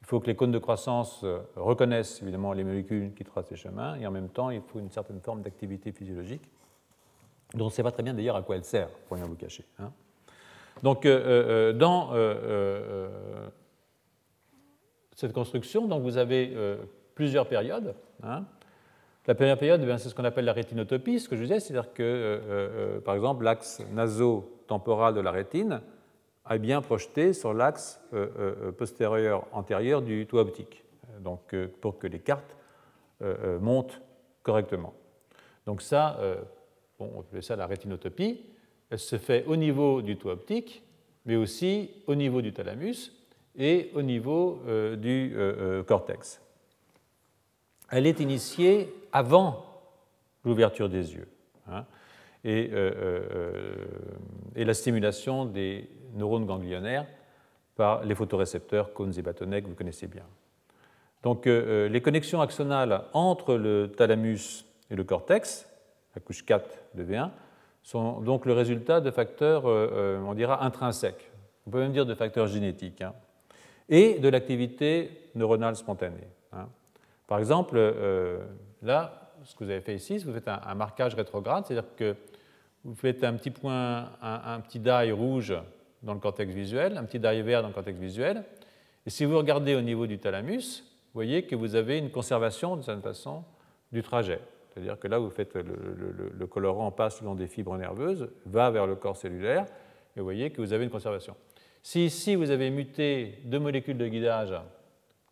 [0.00, 3.56] il faut que les cônes de croissance euh, reconnaissent évidemment les molécules qui tracent les
[3.56, 6.50] chemins, et en même temps, il faut une certaine forme d'activité physiologique,
[7.54, 9.36] dont on ne sait pas très bien d'ailleurs à quoi elle sert, pour rien vous
[9.36, 9.64] cacher.
[9.78, 9.92] Hein.
[10.82, 12.12] Donc, euh, euh, dans
[15.14, 16.56] cette construction, donc, vous avez
[17.14, 17.94] plusieurs périodes.
[18.22, 18.44] Hein.
[19.26, 21.92] La première période, eh c'est ce qu'on appelle la rétinotopie, ce que je disais, c'est-à-dire
[21.92, 25.82] que, par exemple, l'axe naso-temporal de la rétine
[26.48, 30.84] est bien projeté sur l'axe euh, euh, postérieur antérieur du toit optique,
[31.20, 32.56] donc euh, pour que les cartes
[33.60, 34.00] montent
[34.42, 34.94] correctement.
[35.66, 36.18] Donc ça,
[36.98, 38.40] on appelle ça la rétinotopie,
[38.88, 40.82] elle se fait au niveau du toit optique,
[41.26, 43.12] mais aussi au niveau du thalamus
[43.58, 44.62] et au niveau
[44.96, 45.36] du
[45.86, 46.40] cortex.
[47.90, 49.66] Elle est initiée avant
[50.42, 51.28] l'ouverture des yeux.
[51.68, 51.84] Hein,
[52.44, 52.70] et,
[54.56, 57.06] et, la stimulation des neurones ganglionnaires
[57.76, 60.24] par les photorécepteurs cônes et bâtonnets que vous connaissez bien.
[61.22, 65.68] Donc euh, euh, les connexions axonales entre le thalamus et le cortex,
[66.14, 67.30] la couche 4 de V1,
[67.82, 71.30] sont donc le résultat de facteurs, euh, on dira, intrinsèques,
[71.66, 73.14] on peut même dire de facteurs génétiques, hein,
[73.88, 76.28] et de l'activité neuronale spontanée.
[76.52, 76.68] Hein.
[77.26, 77.78] Par exemple,
[78.82, 82.16] là, ce que vous avez fait ici, vous faites un, marquage rétrograde, c'est-à-dire que
[82.84, 85.54] vous faites un petit point, un, petit die rouge
[86.02, 88.44] dans le cortex visuel, un petit dye vert dans le cortex visuel.
[89.06, 92.76] Et si vous regardez au niveau du thalamus, vous voyez que vous avez une conservation,
[92.76, 93.44] de certaine façon,
[93.92, 94.40] du trajet.
[94.70, 98.86] C'est-à-dire que là, vous faites le, colorant passe le long des fibres nerveuses, va vers
[98.86, 99.66] le corps cellulaire,
[100.16, 101.34] et vous voyez que vous avez une conservation.
[101.82, 104.54] Si ici, vous avez muté deux molécules de guidage,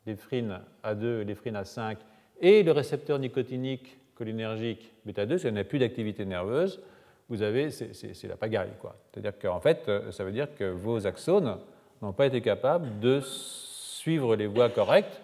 [0.07, 1.99] l'éphrine A2 et l'éphrine A5,
[2.41, 6.81] et le récepteur nicotinique cholinergique bêta-2, si on n'a plus d'activité nerveuse,
[7.29, 8.71] vous avez, c'est la pagaille.
[9.13, 11.59] C'est-à-dire qu'en fait, euh, ça veut dire que vos axones
[12.01, 15.21] n'ont pas été capables de suivre les voies correctes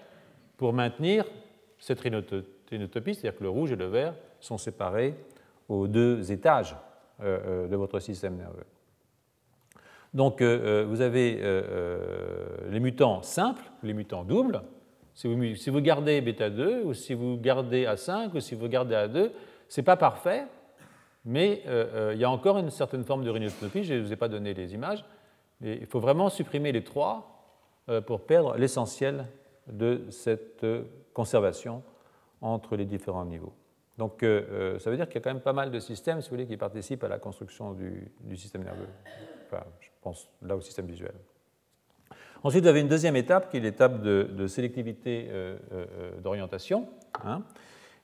[0.56, 1.24] pour maintenir
[1.78, 5.14] cette rhinotopie, c'est-à-dire que le rouge et le vert sont séparés
[5.68, 6.76] aux deux étages
[7.22, 8.66] euh, euh, de votre système nerveux.
[10.12, 11.40] Donc vous avez
[12.70, 14.62] les mutants simples, les mutants doubles.
[15.12, 18.68] Si vous, si vous gardez bêta 2 ou si vous gardez A5 ou si vous
[18.68, 19.30] gardez A2,
[19.68, 20.44] ce n'est pas parfait,
[21.24, 24.12] mais euh, euh, il y a encore une certaine forme de rhinotopie, je ne vous
[24.12, 25.04] ai pas donné les images,
[25.60, 27.46] mais il faut vraiment supprimer les trois
[27.88, 29.26] euh, pour perdre l'essentiel
[29.66, 30.66] de cette
[31.14, 31.82] conservation
[32.42, 33.54] entre les différents niveaux.
[33.96, 36.34] Donc ça veut dire qu'il y a quand même pas mal de systèmes, si vous
[36.34, 38.88] voulez, qui participent à la construction du, système nerveux.
[39.46, 41.14] Enfin, je pense là au système visuel.
[42.42, 45.30] Ensuite, vous avez une deuxième étape qui est l'étape de, sélectivité
[46.22, 46.88] d'orientation
[47.24, 47.42] hein,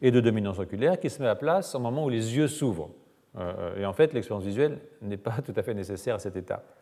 [0.01, 2.91] et de dominance oculaire qui se met à place au moment où les yeux s'ouvrent.
[3.39, 6.77] Euh, et en fait, l'expérience visuelle n'est pas tout à fait nécessaire à cette étape.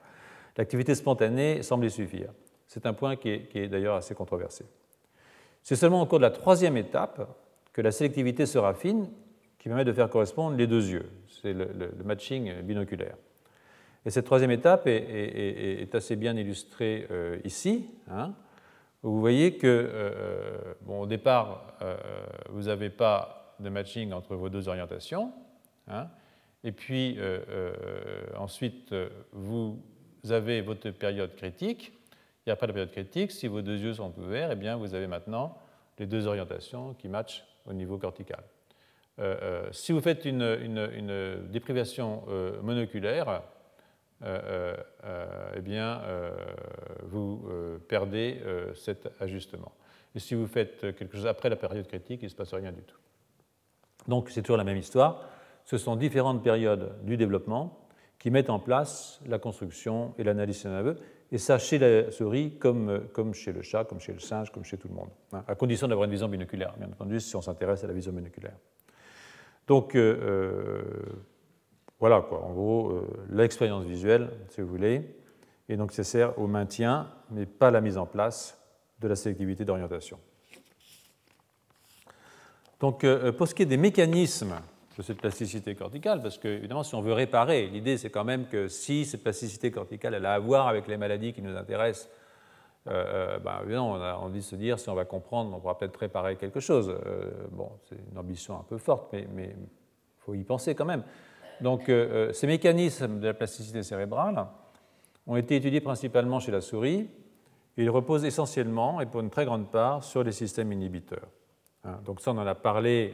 [0.56, 2.30] L'activité spontanée semble y suffire.
[2.66, 4.64] C'est un point qui est, d'ailleurs assez controversé.
[5.62, 7.28] C'est seulement au cours de la troisième étape
[7.72, 9.08] que la sélectivité se raffine,
[9.58, 11.08] qui permet de faire correspondre les deux yeux.
[11.42, 13.16] C'est le, matching binoculaire.
[14.04, 17.86] Et cette troisième étape est, assez bien illustrée euh, ici.
[18.10, 18.32] Hein.
[19.02, 21.78] vous voyez que, euh, bon, au départ,
[22.50, 25.32] vous n'avez pas de matching entre vos deux orientations.
[25.88, 26.08] Hein.
[26.64, 27.72] Et puis euh, euh,
[28.36, 28.94] ensuite,
[29.32, 29.80] vous
[30.28, 31.92] avez votre période critique.
[32.46, 35.06] Et après la période critique, si vos deux yeux sont ouverts, eh bien, vous avez
[35.06, 35.56] maintenant
[35.98, 38.42] les deux orientations qui matchent au niveau cortical.
[39.72, 42.22] si vous faites une, une déprivation
[42.62, 43.42] monoculaire,
[44.24, 46.00] eh bien,
[47.02, 47.46] vous
[47.88, 48.40] perdez
[48.74, 49.72] cet ajustement.
[50.14, 52.72] Et si vous faites quelque chose après la période critique, il ne se passe rien
[52.72, 52.98] du tout.
[54.06, 55.28] Donc c'est toujours la même histoire.
[55.68, 57.78] Ce sont différentes périodes du développement
[58.18, 60.96] qui mettent en place la construction et l'analyse nerveux.
[61.30, 64.64] Et ça chez la souris comme, comme chez le chat, comme chez le singe, comme
[64.64, 65.10] chez tout le monde.
[65.34, 68.12] Hein, à condition d'avoir une vision binoculaire, bien entendu, si on s'intéresse à la vision
[68.12, 68.56] binoculaire.
[69.66, 70.82] Donc euh, euh,
[72.00, 75.02] voilà quoi, en gros, euh, l'expérience visuelle, si vous voulez,
[75.68, 78.58] et donc ça sert au maintien, mais pas à la mise en place
[79.00, 80.18] de la sélectivité d'orientation.
[82.80, 83.04] Donc,
[83.36, 84.54] pour ce qui est des mécanismes
[84.98, 88.46] de cette plasticité corticale, parce que, évidemment, si on veut réparer, l'idée c'est quand même
[88.46, 92.10] que si cette plasticité corticale elle a à voir avec les maladies qui nous intéressent,
[92.88, 95.78] euh, euh ben, on a envie de se dire si on va comprendre, on pourra
[95.78, 96.88] peut-être préparer quelque chose.
[97.06, 99.68] Euh, bon, c'est une ambition un peu forte, mais il
[100.18, 101.04] faut y penser quand même.
[101.60, 101.90] Donc,
[102.32, 104.46] ces mécanismes de la plasticité cérébrale
[105.26, 107.08] ont été étudiés principalement chez la souris,
[107.76, 111.28] il repose essentiellement et pour une très grande part sur les systèmes inhibiteurs.
[111.82, 113.12] Hein, donc ça, on en a parlé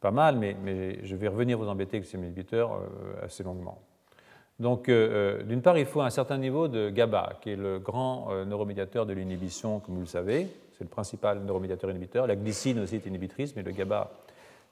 [0.00, 3.82] pas mal, mais, je vais revenir vous embêter avec ces inhibiteurs euh, assez longuement.
[4.60, 9.06] Donc, d'une part, il faut un certain niveau de GABA, qui est le grand neuromédiateur
[9.06, 10.48] de l'inhibition, comme vous le savez.
[10.72, 12.26] C'est le principal neuromédiateur inhibiteur.
[12.26, 14.10] La glycine aussi est inhibitrice, mais le GABA,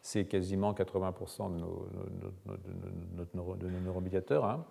[0.00, 1.86] c'est quasiment 80% de nos,
[3.54, 4.44] de neuromédiateurs.
[4.44, 4.64] Hein.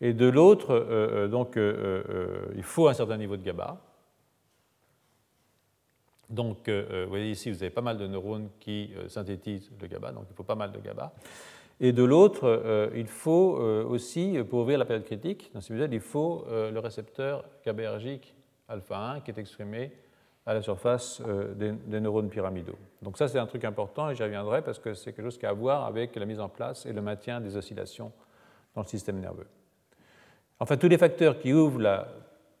[0.00, 3.78] Et de l'autre, euh, euh, donc, euh, il faut un certain niveau de GABA.
[6.28, 10.24] Donc, vous voyez ici, vous avez pas mal de neurones qui synthétisent le GABA, donc
[10.30, 11.12] il faut pas mal de GABA.
[11.78, 13.58] Et de l'autre, il faut
[13.88, 18.34] aussi, pour ouvrir la période critique, dans ce visuel, il faut le récepteur GABAergique
[18.68, 19.92] alpha 1 qui est exprimé
[20.46, 21.20] à la surface
[21.56, 22.78] des, des, neurones pyramidaux.
[23.02, 25.46] Donc ça, c'est un truc important et j'y reviendrai parce que c'est quelque chose qui
[25.46, 28.12] a à voir avec la mise en place et le maintien des oscillations
[28.74, 29.48] dans le système nerveux.
[30.60, 32.08] Enfin, tous les facteurs qui ouvrent la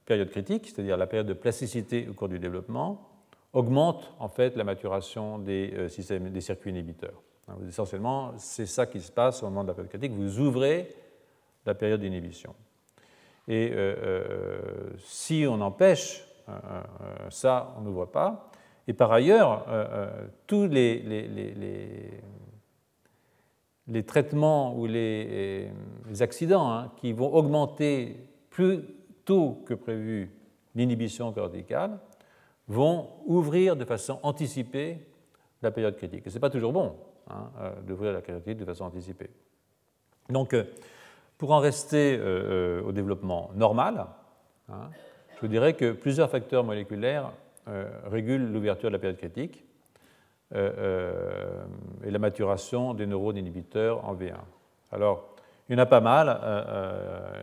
[0.04, 3.08] période critique, c'est-à-dire la période de plasticité au cours du développement,
[3.52, 7.22] augmentent en fait la maturation des, euh, circuits inhibiteurs.
[7.68, 10.12] Essentiellement, c'est ça qui se passe au moment de la période critique.
[10.12, 10.94] Vous ouvrez
[11.64, 12.54] la période d'inhibition.
[13.46, 16.24] Et euh, euh, si on empêche
[17.30, 18.50] ça, on n'ouvre pas.
[18.86, 19.66] Et par ailleurs,
[20.46, 21.02] tous les
[24.06, 25.68] traitements ou les,
[26.20, 28.16] accidents hein, qui vont augmenter
[28.48, 28.84] plus
[29.24, 30.30] tôt que prévu
[30.76, 31.98] l'inhibition corticale
[32.68, 34.98] vont ouvrir de façon anticipée
[35.62, 36.26] la période critique.
[36.26, 36.96] Et ce n'est pas toujours bon
[37.30, 39.30] hein, euh, d'ouvrir la période critique de façon anticipée.
[40.28, 40.64] Donc, euh,
[41.38, 44.06] pour en rester euh, au développement normal,
[44.68, 44.90] hein,
[45.34, 47.30] je vous dirais que plusieurs facteurs moléculaires
[48.04, 49.64] régulent l'ouverture de la période critique.
[50.54, 54.36] Et la maturation des neurones inhibiteurs en V1.
[54.92, 55.34] Alors,
[55.68, 56.28] il y en a pas mal.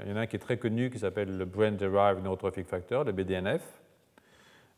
[0.06, 2.68] Il y en a un qui est très connu qui s'appelle le Brain Derived Neurotrophic
[2.68, 3.83] Factor, le BDNF.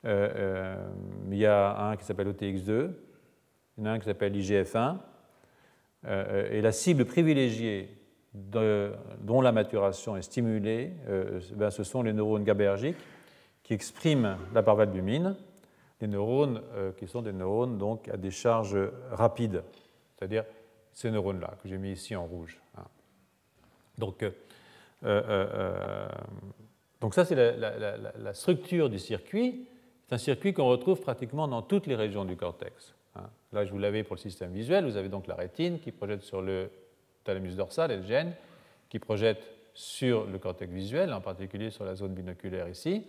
[0.06, 2.90] Il y a un qui s'appelle OTX2.
[3.78, 4.98] Il y en a un qui s'appelle IGF1.
[6.52, 7.98] et la cible privilégiée
[8.34, 10.92] dont la maturation est stimulée,
[11.56, 12.98] ben, ce sont les neurones GABAergiques
[13.64, 15.36] qui expriment la parvalbumine
[16.00, 18.78] des neurones euh, qui sont des neurones donc à des charges
[19.12, 19.64] rapides,
[20.16, 20.46] c'est-à-dire
[20.92, 22.60] ces neurones-là que j'ai mis ici en rouge.
[22.78, 22.86] Hein.
[23.98, 24.32] Donc, euh,
[25.04, 26.08] euh,
[27.02, 29.68] donc ça c'est la, structure du circuit.
[30.08, 32.94] C'est un circuit qu'on retrouve pratiquement dans toutes les régions du cortex.
[33.16, 33.30] Hein.
[33.54, 34.86] Là, je vous l'avais pour le système visuel.
[34.86, 36.70] Vous avez donc la rétine qui projette sur le
[37.24, 38.34] thalamus dorsal et le gène
[38.90, 39.42] qui projette
[39.74, 43.04] sur le cortex visuel, en particulier sur la zone binoculaire ici.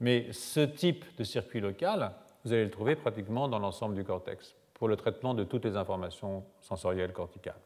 [0.00, 2.12] Mais ce type de circuit local,
[2.44, 5.76] vous allez le trouver pratiquement dans l'ensemble du cortex pour le traitement de toutes les
[5.76, 7.60] informations sensorielles corticales.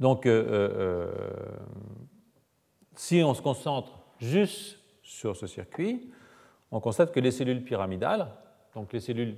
[0.00, 1.12] Donc, euh, euh,
[2.96, 6.10] si on se concentre juste sur ce circuit,
[6.74, 8.26] on constate que les cellules pyramidales,
[8.74, 9.36] donc les cellules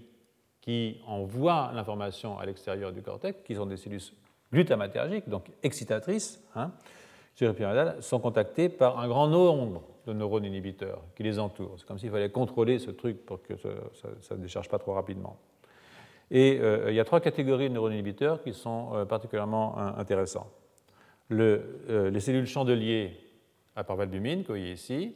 [0.63, 4.01] qui envoient l'information à l'extérieur du cortex, qui sont des cellules
[4.51, 6.73] glutamatergiques, donc excitatrices, hein,
[7.37, 11.75] pyramidales, sont contactées par un grand nombre de neurones inhibiteurs qui les entourent.
[11.77, 13.55] C'est comme s'il fallait contrôler ce truc pour que
[14.23, 15.37] ça ne décharge pas trop rapidement.
[16.31, 20.51] Et euh, il y a trois catégories de neurones inhibiteurs qui sont euh, particulièrement intéressants.
[21.33, 23.15] Euh, les cellules chandeliers
[23.77, 25.15] à parvalbumine, que vous voyez ici,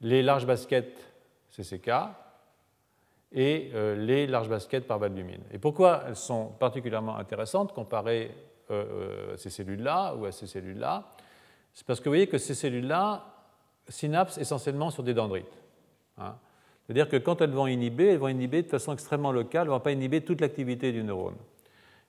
[0.00, 1.09] les larges baskets
[1.50, 1.90] CCK,
[3.32, 5.42] et les larges baskets par valbumine.
[5.52, 8.32] Et pourquoi elles sont particulièrement intéressantes comparées
[8.68, 11.04] à ces cellules-là ou à ces cellules-là?
[11.72, 13.24] C'est parce que vous voyez que ces cellules-là
[13.88, 15.58] synapsent essentiellement sur des dendrites.
[16.18, 16.34] Hein.
[16.84, 19.74] C'est-à-dire que quand elles vont inhiber, elles vont inhiber de façon extrêmement locale, elles ne
[19.74, 21.36] vont pas inhiber toute l'activité du neurone.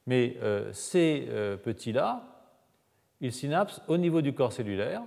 [0.08, 2.24] Mais euh, ces euh, petits-là,
[3.20, 5.04] ils synapsent au niveau du corps cellulaire,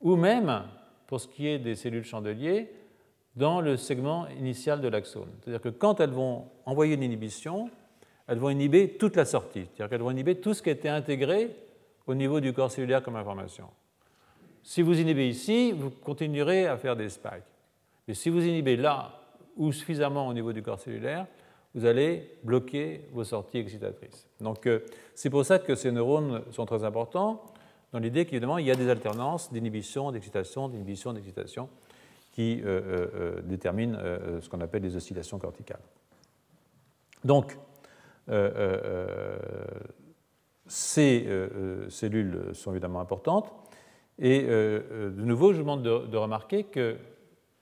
[0.00, 0.62] ou même,
[1.06, 2.70] pour ce qui est des cellules chandeliers,
[3.38, 5.28] dans le segment initial de l'axone.
[5.40, 7.70] C'est-à-dire que quand elles vont envoyer une inhibition,
[8.26, 10.88] elles vont inhiber toute la sortie, c'est-à-dire qu'elles vont inhiber tout ce qui a été
[10.88, 11.54] intégré
[12.06, 13.68] au niveau du corps cellulaire comme information.
[14.64, 17.44] Si vous inhibez ici, vous continuerez à faire des spikes.
[18.08, 19.20] Mais si vous inhibez là
[19.56, 21.26] ou suffisamment au niveau du corps cellulaire,
[21.74, 24.26] vous allez bloquer vos sorties excitatrices.
[24.40, 24.80] Donc euh,
[25.14, 27.44] c'est pour ça que ces neurones sont très importants,
[27.92, 31.68] dans l'idée qu'évidemment il y a des alternances d'inhibition, d'excitation, d'inhibition, d'excitation
[32.38, 33.98] qui euh, euh, déterminent
[34.40, 35.80] ce qu'on appelle les oscillations corticales.
[37.24, 37.58] Donc
[40.68, 41.26] ces
[41.88, 43.52] cellules sont évidemment importantes.
[44.20, 46.96] Et de nouveau, je vous demande de remarquer que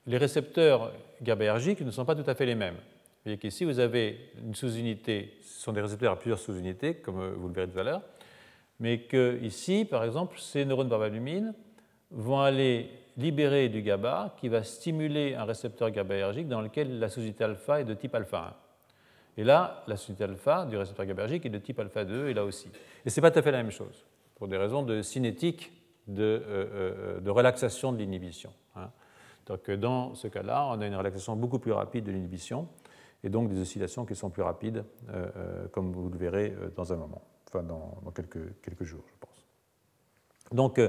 [0.05, 2.75] les récepteurs GABAergiques ne sont pas tout à fait les mêmes.
[2.75, 7.19] Vous voyez qu'ici, vous avez une sous-unité, ce sont des récepteurs à plusieurs sous-unités, comme
[7.19, 8.03] euh, vous le verrez tout à l'heure,
[8.79, 11.55] mais que ici, par exemple, ces neurones barbalumine
[12.11, 17.43] vont aller libérer du GABA qui va stimuler un récepteur GABAergique dans lequel la sous-unité
[17.43, 18.55] alpha est de type alpha
[19.37, 19.41] 1.
[19.41, 22.43] Et là, la sous-unité alpha du récepteur GABAergique est de type alpha 2, et là
[22.43, 22.69] aussi.
[23.05, 24.05] Et ce n'est pas tout à fait la même chose,
[24.35, 25.71] pour des raisons de cinétique,
[26.07, 28.51] de, euh, euh, de relaxation de l'inhibition.
[28.75, 28.89] Hein.
[29.47, 32.67] Donc dans ce cas-là, on a une relaxation beaucoup plus rapide de l'inhibition
[33.23, 36.69] et donc des oscillations qui sont plus rapides, euh, euh, comme vous le verrez euh,
[36.75, 39.45] dans un moment, enfin dans, quelques, quelques, jours, je pense.
[40.51, 40.79] Donc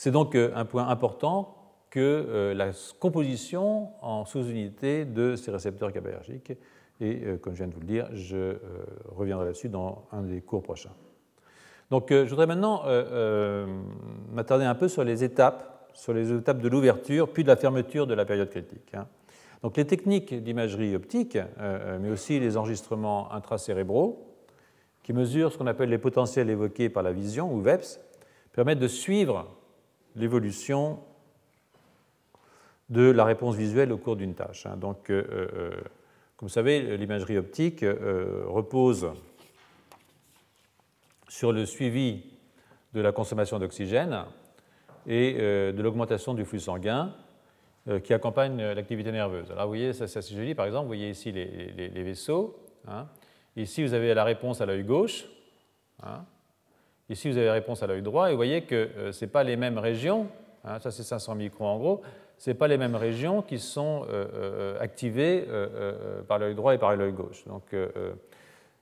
[0.00, 1.56] c'est donc un point important
[1.90, 6.52] que la composition en sous-unité de ces récepteurs GABAergiques,
[7.02, 8.56] et comme je viens de vous le dire, je
[9.08, 10.94] reviendrai là-dessus dans un des cours prochains.
[11.90, 12.82] Donc je voudrais maintenant
[14.32, 18.06] m'attarder un peu sur les étapes sur les étapes de l'ouverture puis de la fermeture
[18.06, 18.94] de la période critique.
[18.94, 19.06] Hein.
[19.62, 24.26] Donc les techniques d'imagerie optique, euh, euh, mais aussi les enregistrements intracérébraux,
[25.02, 28.00] qui mesurent ce qu'on appelle les potentiels évoqués par la vision, ou VEPS,
[28.52, 29.46] permettent de suivre
[30.16, 31.00] l'évolution
[32.88, 34.66] de la réponse visuelle au cours d'une tâche.
[34.66, 34.76] Hein.
[34.76, 35.70] Donc, euh,
[36.36, 37.84] comme vous savez, l'imagerie optique
[38.46, 39.10] repose
[41.28, 42.24] sur le suivi
[42.92, 44.24] de la consommation d'oxygène
[45.06, 47.14] et euh, de l'augmentation du flux sanguin
[47.88, 49.50] euh, qui accompagne l'activité nerveuse.
[49.50, 52.58] Alors vous voyez, ça c'est joli, par exemple, vous voyez ici les, vaisseaux.
[52.88, 53.06] Hein.
[53.56, 55.26] Ici, vous avez la réponse à l'œil gauche.
[56.02, 56.24] Hein.
[57.10, 58.28] Ici, vous avez réponse à l'œil droit.
[58.28, 60.28] Et vous voyez que euh, ce n'est pas les mêmes régions,
[60.64, 62.00] hein, ça c'est 500 microns en gros,
[62.38, 64.06] ce pas les mêmes régions qui sont
[64.80, 65.44] activées
[66.26, 67.44] par l'œil droit et par l'œil gauche.
[67.44, 67.64] Donc,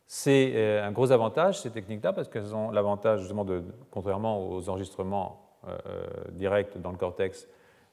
[0.06, 5.48] c'est un gros avantage, ces techniques-là, parce qu'elles ont l'avantage, justement, de, contrairement aux enregistrements
[5.66, 7.48] euh, euh, directe dans le cortex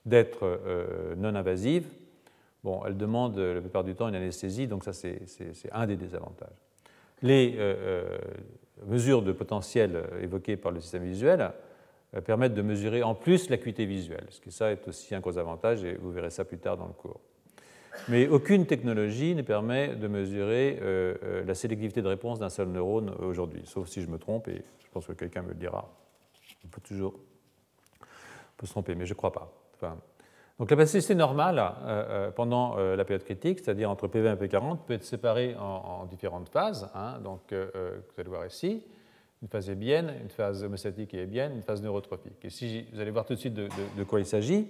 [0.06, 1.88] d'être euh, non invasive.
[2.64, 5.20] Bon, elle demande la plupart du temps une anesthésie, donc ça c'est
[5.72, 6.56] un des désavantages.
[7.24, 7.58] Les
[8.86, 11.52] mesures de potentiel évoquées par le système visuel
[12.26, 15.84] permettent de mesurer en plus l'acuité visuelle, ce qui ça est aussi un gros avantage
[15.84, 17.20] et vous verrez ça plus tard dans le cours.
[18.08, 20.80] Mais aucune technologie ne permet de mesurer
[21.46, 24.88] la sélectivité de réponse d'un seul neurone aujourd'hui, sauf si je me trompe et je
[24.92, 25.94] pense que quelqu'un me le dira.
[26.64, 27.20] On peut toujours
[28.58, 29.52] peut se tromper, mais je ne crois pas.
[30.58, 34.48] Donc la plasticité normale euh, euh, pendant euh, la période critique, c'est-à-dire entre P20 et
[34.48, 36.90] P40, peut être séparée en, différentes phases.
[36.96, 37.20] Hein.
[37.20, 37.58] donc vous
[38.18, 38.82] allez voir ici,
[39.42, 42.46] une phase hébienne, une phase homéostatique et hébienne, une phase neurotrophique.
[42.46, 44.70] Et si vous allez voir tout de suite de, quoi il s'agit,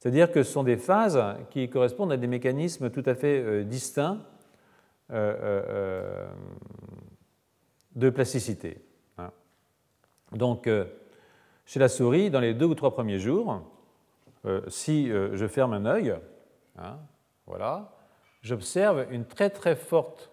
[0.00, 4.18] c'est-à-dire que ce sont des phases qui correspondent à des mécanismes tout à fait distincts
[5.10, 6.26] de
[8.10, 8.78] plasticité.
[9.18, 9.30] Hein.
[10.32, 10.68] Donc
[11.66, 13.62] chez la souris, dans les deux ou trois premiers jours,
[14.68, 16.14] si euh, je ferme un œil,
[16.76, 16.98] hein,
[17.46, 17.92] voilà,
[18.42, 20.30] j'observe une très très forte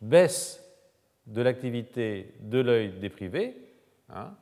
[0.00, 0.60] baisse
[1.26, 3.56] de l'activité de l'œil déprivé,
[4.10, 4.34] hein,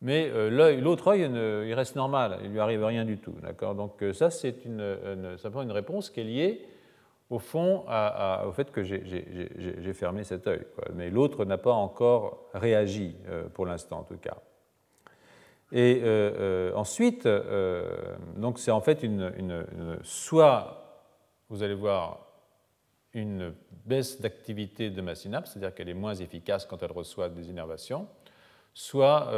[0.00, 3.36] mais euh, l'autre œil, il reste normal, il ne lui arrive rien du tout.
[3.74, 6.66] Donc ça, c'est une, simplement une réponse qui est liée
[7.30, 7.84] au fond
[8.44, 10.66] au fait que j'ai fermé cet œil.
[10.94, 13.16] Mais l'autre n'a pas encore réagi,
[13.54, 14.36] pour l'instant en tout cas.
[15.72, 17.90] Et euh, euh, ensuite, euh,
[18.36, 19.32] donc c'est en fait une,
[20.02, 21.08] soit
[21.48, 22.26] vous allez voir
[23.14, 23.54] une
[23.86, 28.06] baisse d'activité de ma synapse, c'est-à-dire qu'elle est moins efficace quand elle reçoit des innervations,
[28.74, 29.30] soit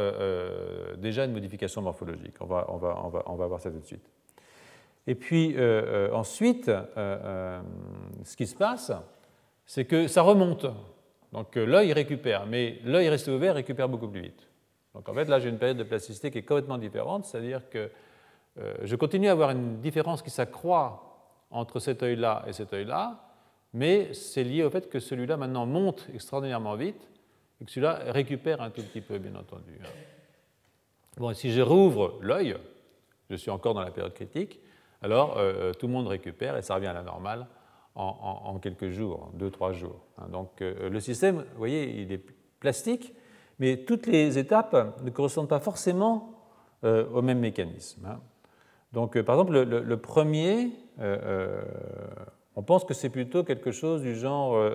[0.97, 2.35] déjà une modification morphologique.
[2.39, 4.09] On va, on, va, on, va, on va voir ça tout de suite.
[5.07, 5.57] Et puis
[6.13, 8.93] ensuite, ce qui se passe,
[9.65, 10.67] c'est que ça remonte.
[11.33, 14.44] Donc l'œil récupère, mais l'œil resté ouvert récupère beaucoup plus vite.
[14.95, 17.91] Donc en fait, là, j'ai une période de plasticité qui est complètement différente, c'est-à-dire que
[18.83, 21.05] je continue à avoir une différence qui s'accroît
[21.51, 23.25] entre cet œil-là et cet œil-là,
[23.73, 27.09] mais c'est lié au fait que celui-là maintenant monte extraordinairement vite
[27.59, 29.79] et que celui-là récupère un tout petit peu, bien entendu.
[31.17, 32.57] Bon, si je rouvre l'œil,
[33.29, 34.59] je suis encore dans la période critique,
[35.01, 37.47] alors euh, tout le monde récupère et ça revient à la normale
[37.95, 40.05] en, quelques jours, deux, trois jours.
[40.17, 40.27] Hein.
[40.29, 42.21] Donc euh, le système, vous voyez, il est
[42.59, 43.13] plastique,
[43.59, 46.33] mais toutes les étapes ne correspondent pas forcément
[46.83, 48.05] euh, au même mécanisme.
[48.05, 48.19] Hein.
[48.93, 50.71] Donc par exemple, le premier,
[52.55, 54.69] on pense que c'est plutôt quelque chose du genre euh,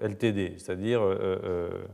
[0.00, 1.86] euh, LTD, c'est-à-dire euh,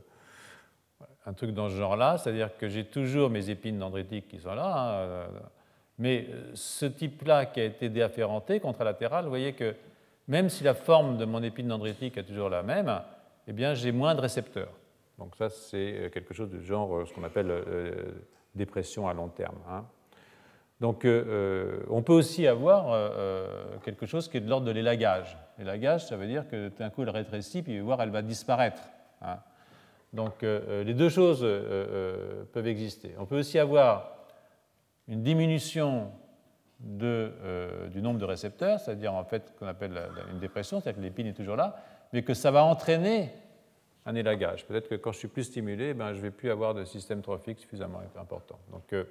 [1.25, 5.05] un truc dans ce genre-là, c'est-à-dire que j'ai toujours mes épines dendritiques qui sont là,
[5.05, 5.27] hein,
[5.99, 9.75] mais ce type-là qui a été déafférenté, contralatéral, vous voyez que
[10.29, 13.01] même si la forme de mon épine dendritique est toujours la même,
[13.49, 14.73] eh j'ai moins de récepteurs.
[15.21, 17.53] Donc ça, c'est quelque chose du genre ce qu'on appelle
[18.55, 19.59] dépression à long terme.
[19.69, 19.85] Hein.
[20.81, 23.47] Donc euh, euh, on peut aussi avoir euh,
[23.85, 25.37] quelque chose qui est de l'ordre de l'élagage.
[25.59, 28.83] L'élagage, ça veut dire que d'un coup elle rétrécit, puis voir elle va disparaître.
[29.21, 29.39] Hein.
[30.13, 31.47] Donc les deux choses
[32.53, 33.15] peuvent exister.
[33.21, 34.17] On peut aussi avoir
[35.07, 36.11] une diminution
[36.81, 39.97] du nombre de récepteurs, c'est-à-dire en fait qu'on appelle
[40.33, 41.77] une dépression, c'est-à-dire que l'épine est toujours là,
[42.13, 43.33] mais que ça va entraîner
[44.11, 44.67] un élagage.
[44.67, 47.23] Peut-être que quand je suis plus stimulé, ben, je ne vais plus avoir de système
[47.23, 48.59] trophique suffisamment important.
[48.73, 49.07] Donc,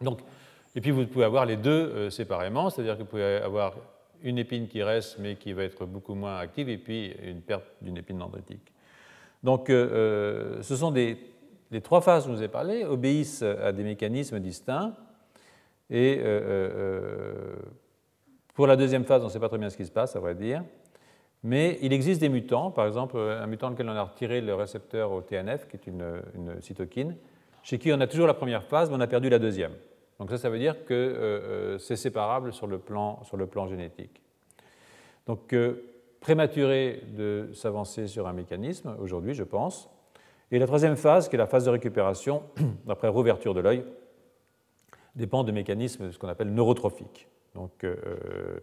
[0.00, 0.20] donc
[0.76, 3.74] et puis vous pouvez avoir les deux euh, séparément, c'est-à-dire que vous pouvez avoir
[4.22, 7.64] une épine qui reste mais qui va être beaucoup moins active et puis une perte
[7.80, 8.72] d'une épine dendritique.
[9.42, 13.72] Donc euh, euh, ce sont les trois phases dont je vous ai parlé, obéissent à
[13.72, 14.94] des mécanismes distincts.
[15.90, 16.20] Et
[18.54, 20.20] pour la deuxième phase, on ne sait pas très bien ce qui se passe, à
[20.20, 20.64] vrai dire.
[21.44, 25.12] Mais il existe des mutants, par exemple un mutant lequel on a retiré le récepteur
[25.12, 26.22] au TNF, qui est une,
[26.60, 27.16] cytokine,
[27.62, 29.72] chez qui on a toujours la première phase, mais on a perdu la deuxième.
[30.18, 33.46] Donc ça, ça veut dire que euh, euh, c'est séparable sur le, plan, sur le
[33.46, 34.22] plan génétique.
[35.26, 35.84] Donc euh,
[36.20, 39.90] prématuré de s'avancer sur un mécanisme, aujourd'hui je pense.
[40.50, 42.42] Et la troisième phase, qui est la phase de récupération,
[42.88, 43.84] après rouverture de l'œil,
[45.14, 47.28] dépend de mécanismes ce qu'on appelle neurotrophiques.
[47.54, 47.86] Donc,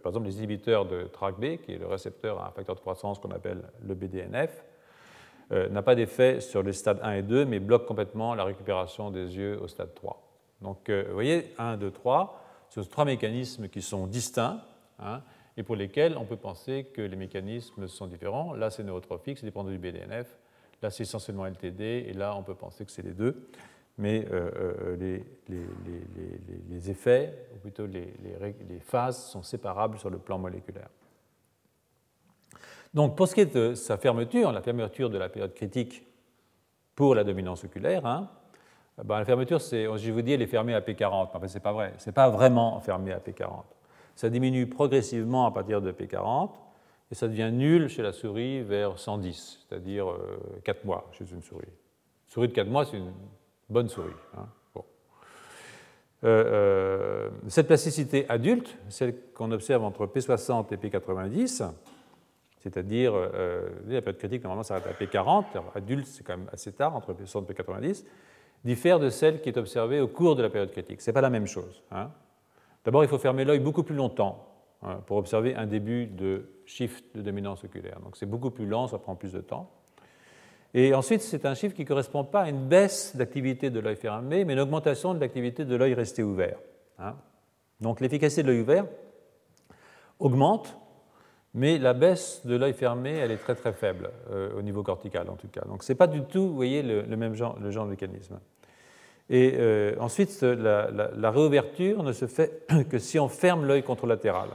[0.03, 3.19] par exemple, les inhibiteurs de TRAC-B, qui est le récepteur à un facteur de croissance
[3.19, 4.65] qu'on appelle le BDNF,
[5.49, 9.37] n'a pas d'effet sur les stades 1 et 2, mais bloque complètement la récupération des
[9.37, 10.31] yeux au stade 3.
[10.61, 12.39] Donc, euh, vous voyez, 1, 2, 3,
[12.69, 14.61] ce sont trois mécanismes qui sont distincts
[14.99, 15.21] hein,
[15.57, 18.53] et pour lesquels on peut penser que les mécanismes sont différents.
[18.53, 20.37] Là, c'est neurotrophique, c'est dépendant du BDNF.
[20.81, 23.49] Là, c'est essentiellement LTD, et là, on peut penser que c'est les deux.
[23.97, 25.21] Mais euh, euh,
[26.69, 28.13] les, effets, ou plutôt les,
[28.79, 30.89] phases, sont séparables sur le plan moléculaire.
[32.93, 36.03] Donc, pour ce qui est de sa fermeture, la fermeture de la période critique
[36.95, 38.29] pour la dominance oculaire, hein,
[39.03, 41.29] ben, la fermeture, je vous dis, elle est fermée à P40.
[41.41, 41.93] Mais ce n'est pas vrai.
[41.97, 43.63] Ce n'est pas vraiment fermé à P40.
[44.15, 46.51] Ça diminue progressivement à partir de P40
[47.11, 50.05] et ça devient nul chez la souris vers 110, c'est-à-dire
[50.63, 51.65] 4 euh, mois chez une souris.
[51.67, 53.11] Une souris de 4 mois, c'est une
[53.71, 54.13] bonne souris.
[54.37, 54.47] Hein.
[56.23, 61.71] Euh, euh, cette plasticité adulte, celle qu'on observe entre P60 et P90,
[62.59, 67.13] c'est-à-dire la période critique normalement s'arrête à P40, adulte c'est quand même assez tard, entre
[67.13, 68.05] P60 et P90,
[68.63, 71.01] diffère de celle qui est observée au cours de la période critique.
[71.01, 71.81] Ce n'est pas la même chose.
[71.91, 72.11] Hein.
[72.85, 74.47] D'abord, il faut fermer l'œil beaucoup plus longtemps
[74.83, 77.99] hein, pour observer un début de shift de dominance oculaire.
[78.03, 79.71] Donc c'est beaucoup plus lent, ça prend plus de temps.
[80.73, 83.97] Et ensuite, c'est un chiffre qui ne correspond pas à une baisse d'activité de l'œil
[83.97, 86.57] fermé, mais une augmentation de l'activité de l'œil resté ouvert.
[86.97, 87.15] Hein.
[87.81, 88.85] Donc l'efficacité de l'œil ouvert
[90.19, 90.77] augmente,
[91.53, 95.29] mais la baisse de l'œil fermé, elle est très très faible, euh, au niveau cortical
[95.29, 95.61] en tout cas.
[95.61, 98.39] Donc ce n'est pas du tout, vous voyez, le, même genre, de mécanisme.
[99.29, 104.49] Et euh, ensuite, la, réouverture ne se fait que si on ferme l'œil contralatéral,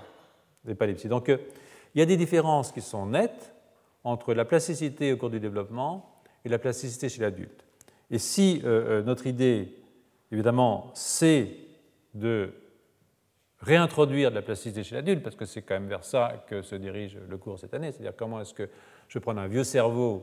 [0.65, 1.09] l'épilepsie.
[1.09, 1.37] Donc euh,
[1.95, 3.56] il y a des différences qui sont nettes
[4.07, 7.65] entre la plasticité au cours du développement et la plasticité chez l'adulte.
[8.11, 9.75] Et si notre idée,
[10.31, 11.51] évidemment, c'est
[12.15, 12.53] de
[13.61, 16.77] réintroduire de la plasticité chez l'adulte, parce que c'est quand même vers ça que se
[16.77, 18.69] dirige le cours cette année, c'est-à-dire comment est-ce que
[19.09, 20.23] je prends un vieux cerveau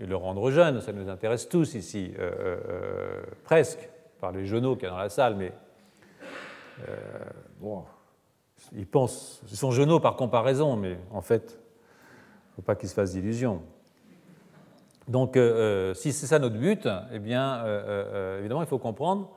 [0.00, 3.88] et le rendre jeune, ça nous intéresse tous ici, euh, euh, euh, presque,
[4.20, 5.52] par les genoux qu'il y a dans la salle, mais
[7.60, 7.84] bon,
[8.72, 11.58] ils pensent, ils sont genoux par comparaison, mais en fait,
[12.58, 13.62] faut pas qu'ils se fassent d'illusions.
[15.06, 15.38] Donc,
[15.94, 17.64] si c'est ça notre but, eh bien,
[18.38, 19.30] évidemment, il faut comprendre,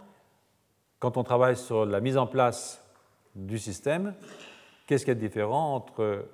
[0.99, 2.83] quand on travaille sur la mise en place
[3.35, 4.13] du système,
[4.85, 6.25] qu'est-ce qu'il y a de différent entre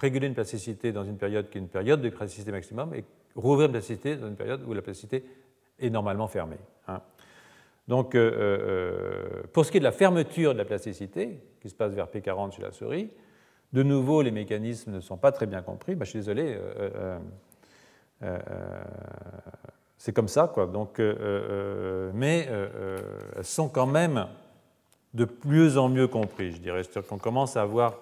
[0.00, 3.04] réguler une plasticité dans une période qui est une période de plasticité maximum et
[3.36, 5.24] rouvrir une plasticité dans une période où la plasticité
[5.78, 6.58] est normalement fermée.
[6.88, 7.00] Hein.
[7.86, 11.74] Donc, euh, euh, pour ce qui est de la fermeture de la plasticité, qui se
[11.74, 13.10] passe vers P40 chez la souris,
[13.72, 15.94] de nouveau, les mécanismes ne sont pas très bien compris.
[15.94, 17.18] Bah, je suis désolé, euh,
[19.96, 20.66] c'est comme ça, quoi.
[20.66, 22.48] Donc, mais
[23.36, 24.26] elles sont quand même
[25.14, 26.82] de mieux en mieux compris, je dirais.
[26.82, 27.98] C'est-à-dire qu'on commence à avoir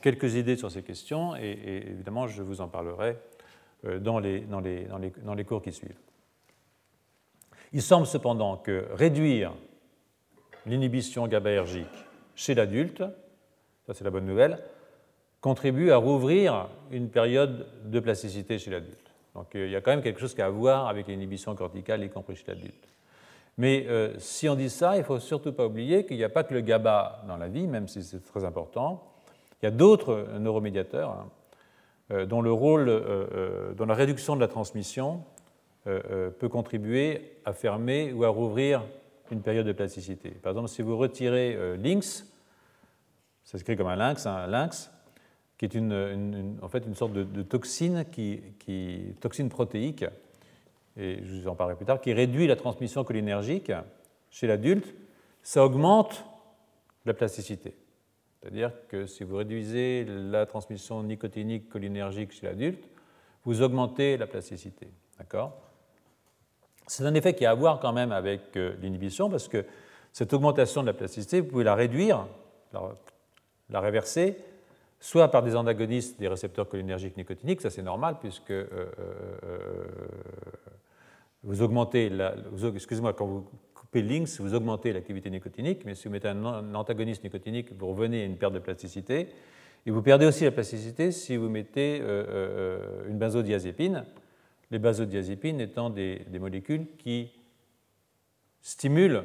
[0.00, 3.18] quelques idées sur ces questions, et, évidemment, je vous en parlerai
[4.00, 5.98] dans, les, dans les cours qui suivent.
[7.72, 9.52] Il semble cependant que réduire
[10.66, 11.86] l'inhibition GABAergique
[12.34, 13.02] chez l'adulte,
[13.86, 14.62] ça c'est la bonne nouvelle,
[15.42, 19.12] contribue à rouvrir une période de plasticité chez l'adulte.
[19.34, 22.08] Donc euh, il y a quand même quelque chose à voir avec l'inhibition corticale, y
[22.08, 22.88] compris chez l'adulte.
[23.58, 26.30] Mais euh, si on dit ça, il ne faut surtout pas oublier qu'il n'y a
[26.30, 29.02] pas que le GABA dans la vie, même si c'est très important.
[29.60, 31.28] Il y a d'autres neuromédiateurs hein,
[32.12, 32.86] euh, dont le rôle,
[33.76, 35.24] dans la réduction de la transmission,
[35.84, 38.84] peut contribuer à fermer ou à rouvrir
[39.32, 40.30] une période de plasticité.
[40.30, 42.24] Par exemple, si vous retirez lynx,
[43.42, 44.92] ça s'écrit comme un lynx, un lynx,
[45.62, 48.42] qui est une, en fait une sorte de, toxine, qui,
[49.20, 50.04] toxine protéique,
[50.96, 53.70] et je vous en parlerai plus tard, qui réduit la transmission cholinergique
[54.28, 54.92] chez l'adulte,
[55.40, 56.24] ça augmente
[57.06, 57.76] la plasticité.
[58.40, 62.82] C'est-à-dire que si vous réduisez la transmission nicotinique cholinergique chez l'adulte,
[63.44, 64.88] vous augmentez la plasticité.
[65.16, 65.56] D'accord?
[66.88, 69.64] C'est un effet qui a à voir quand même avec euh, l'inhibition, parce que
[70.12, 72.26] cette augmentation de la plasticité, vous pouvez la réduire,
[73.70, 74.38] la réverser,
[75.02, 79.84] soit par des antagonistes des récepteurs cholinergiques nicotiniques, ça c'est normal puisque euh, euh, euh,
[81.42, 82.08] vous augmentez,
[82.72, 83.44] excusez-moi, quand vous
[83.74, 88.22] coupez links, vous augmentez l'activité nicotinique, mais si vous mettez un antagoniste nicotinique, vous revenez
[88.22, 89.30] à une perte de plasticité,
[89.84, 91.96] et vous perdez aussi la plasticité si vous mettez
[93.08, 94.04] une benzodiazépine,
[94.70, 97.32] les benzodiazépines étant des, des, molécules qui
[98.60, 99.24] stimulent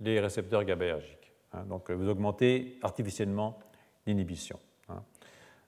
[0.00, 1.32] les récepteurs GABAergiques.
[1.52, 1.64] Hein.
[1.68, 3.58] donc vous augmentez artificiellement
[4.06, 4.60] l'inhibition.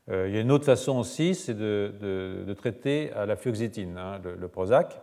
[0.08, 4.20] Euh, il y a une autre façon aussi, c'est de, traiter à la fluoxétine, hein,
[4.38, 5.00] le, Prozac.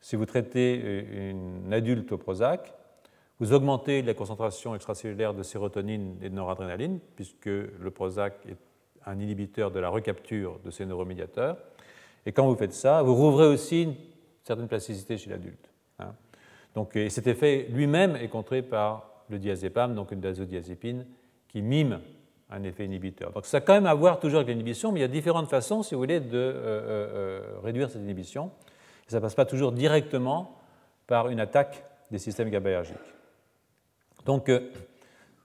[0.00, 2.74] Si vous traitez une adulte au Prozac,
[3.40, 8.56] vous augmentez la concentration extracellulaire de sérotonine et de noradrénaline, puisque le Prozac est
[9.06, 11.56] un inhibiteur de la recapture de ces neuromédiateurs.
[12.26, 13.94] Et quand vous faites ça, vous rouvrez aussi une
[14.42, 15.70] certaine plasticité chez l'adulte.
[15.98, 16.14] Hein.
[16.74, 21.06] Donc, et cet effet lui-même est contré par le diazépam, donc une benzodiazépine,
[21.48, 22.00] qui mime
[22.54, 23.32] un effet inhibiteur.
[23.32, 25.48] Donc ça a quand même à voir toujours avec l'inhibition, mais il y a différentes
[25.48, 28.50] façons, si vous voulez, de euh, euh, euh, réduire cette inhibition.
[29.08, 30.56] ça ne passe pas toujours directement
[31.06, 32.96] par une attaque des systèmes GABAergiques.
[34.24, 34.50] Donc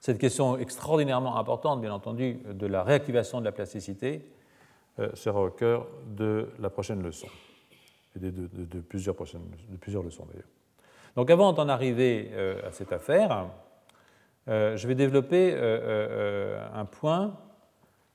[0.00, 4.24] cette question extraordinairement importante, bien entendu, de la réactivation de la plasticité
[5.12, 7.28] sera au cœur de la prochaine leçon,
[8.16, 10.48] et de, plusieurs, prochaines, de plusieurs leçons d'ailleurs.
[11.16, 12.30] Donc avant d'en arriver
[12.66, 13.48] à cette affaire,
[14.48, 17.36] euh, je vais développer euh, euh, un point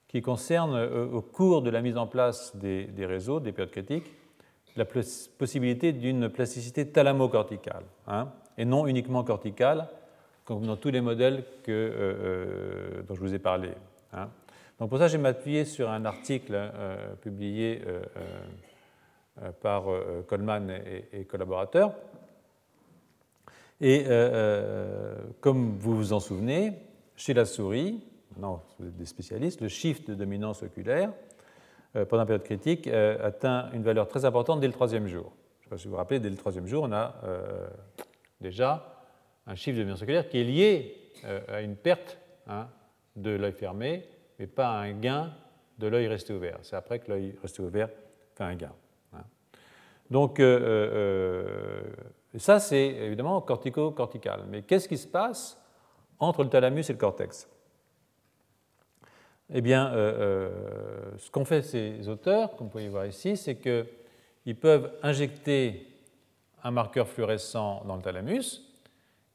[0.08, 0.78] qui concerne,
[1.14, 4.14] au cours de la mise en place des, réseaux, des périodes critiques,
[4.78, 9.90] la possibilité d'une plasticité thalamocorticale, hein, et non uniquement corticale,
[10.46, 13.72] comme dans tous les modèles dont je vous ai parlé.
[14.14, 14.30] Hein.
[14.80, 16.72] Donc pour ça, je vais m'appuyer sur un article
[17.20, 17.82] publié
[19.62, 19.84] par
[20.28, 20.80] Coleman
[21.12, 21.94] et collaborateurs,
[23.82, 26.74] et euh, euh, comme vous vous en souvenez,
[27.16, 28.02] chez la souris,
[28.38, 31.12] non, vous êtes des spécialistes, le shift de dominance oculaire
[31.96, 35.34] euh, pendant la période critique atteint une valeur très importante dès le troisième jour.
[35.60, 37.16] Je ne sais pas si vous vous rappelez, dès le troisième jour, on a
[38.40, 39.04] déjà
[39.48, 40.96] un shift de dominance oculaire qui est lié
[41.48, 42.18] à une perte
[42.48, 42.68] hein,
[43.16, 44.06] de l'œil fermé,
[44.40, 45.34] mais pas à un gain
[45.80, 46.60] de l'œil resté ouvert.
[46.62, 47.90] C'est après que l'œil resté ouvert
[48.36, 48.74] fait un gain.
[49.14, 49.24] Hein.
[50.12, 50.40] Donc,
[52.36, 54.44] et ça, c'est évidemment cortico-cortical.
[54.50, 55.58] Mais qu'est-ce qui se passe
[56.20, 57.48] entre le thalamus et le cortex?
[59.54, 63.56] Eh bien, euh, euh, ce qu'ont fait ces auteurs, comme vous pouvez voir ici, c'est
[63.56, 65.88] qu'ils peuvent injecter
[66.62, 68.62] un marqueur fluorescent dans le thalamus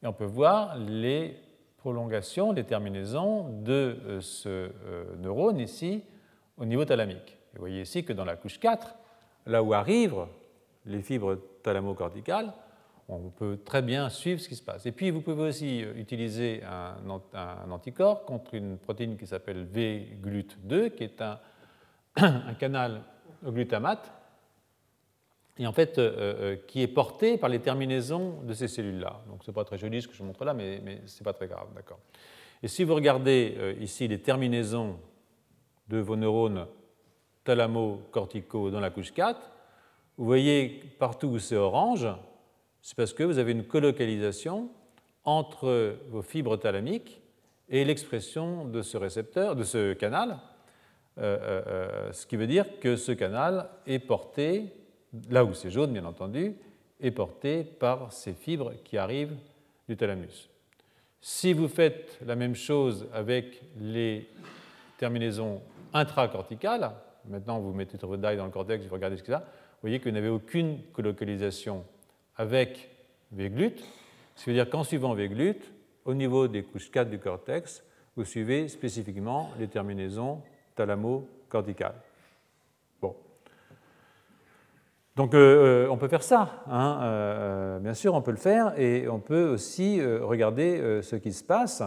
[0.03, 1.37] et on peut voir les
[1.79, 4.71] prolongations, les terminaisons de euh, ce
[5.21, 6.03] neurone ici
[6.59, 7.39] au niveau thalamique.
[7.55, 8.95] vous voyez ici que dans la couche 4,
[9.47, 10.27] là où arrivent
[10.85, 12.53] les fibres thalamo-corticales,
[13.11, 14.87] on peut très bien suivre ce qui se passe.
[14.87, 20.91] Et puis, vous pouvez aussi euh, utiliser un, anticorps contre une protéine qui s'appelle VGLUT2,
[20.91, 21.21] qui est
[22.17, 23.03] un, canal
[23.45, 24.13] au glutamate,
[25.59, 29.23] et en fait, euh, euh, qui est porté par les terminaisons de ces cellules-là.
[29.29, 31.33] Donc, ce n'est pas très joli ce que je montre là, mais, ce n'est pas
[31.33, 31.99] très grave, d'accord.
[32.63, 34.99] Et si vous regardez ici les terminaisons
[35.89, 36.67] de vos neurones
[37.45, 39.41] thalamo-corticaux dans la couche 4,
[40.19, 42.07] vous voyez partout où c'est orange,
[42.83, 44.71] c'est parce que vous avez une colocalisation
[45.25, 47.21] entre vos fibres thalamiques
[47.69, 50.39] et l'expression de ce récepteur, de ce canal,
[51.19, 54.73] euh, euh, euh, ce qui veut dire que ce canal est porté,
[55.29, 56.57] là où c'est jaune bien entendu,
[57.01, 59.37] est porté par ces fibres qui arrivent
[59.89, 60.49] du thalamus.
[61.21, 64.29] Si vous faites la même chose avec les
[64.99, 65.61] terminaisons
[65.93, 66.93] intracorticales,
[67.29, 69.99] maintenant vous mettez votre die dans le cortex, vous regardez ce y a, vous voyez
[69.99, 71.85] que vous n'avez aucune colocalisation
[72.41, 72.89] avec
[73.33, 73.77] V-GLUT,
[74.35, 75.59] ce qui veut dire qu'en suivant V-GLUT,
[76.07, 77.85] au niveau des couches 4 du cortex,
[78.17, 80.41] vous suivez spécifiquement les terminaisons
[80.75, 82.01] thalamo-corticales.
[83.03, 83.15] Bon.
[85.17, 88.73] Donc euh, euh, on peut faire ça, hein, euh, bien sûr on peut le faire,
[88.81, 91.83] et on peut aussi regarder ce qui se passe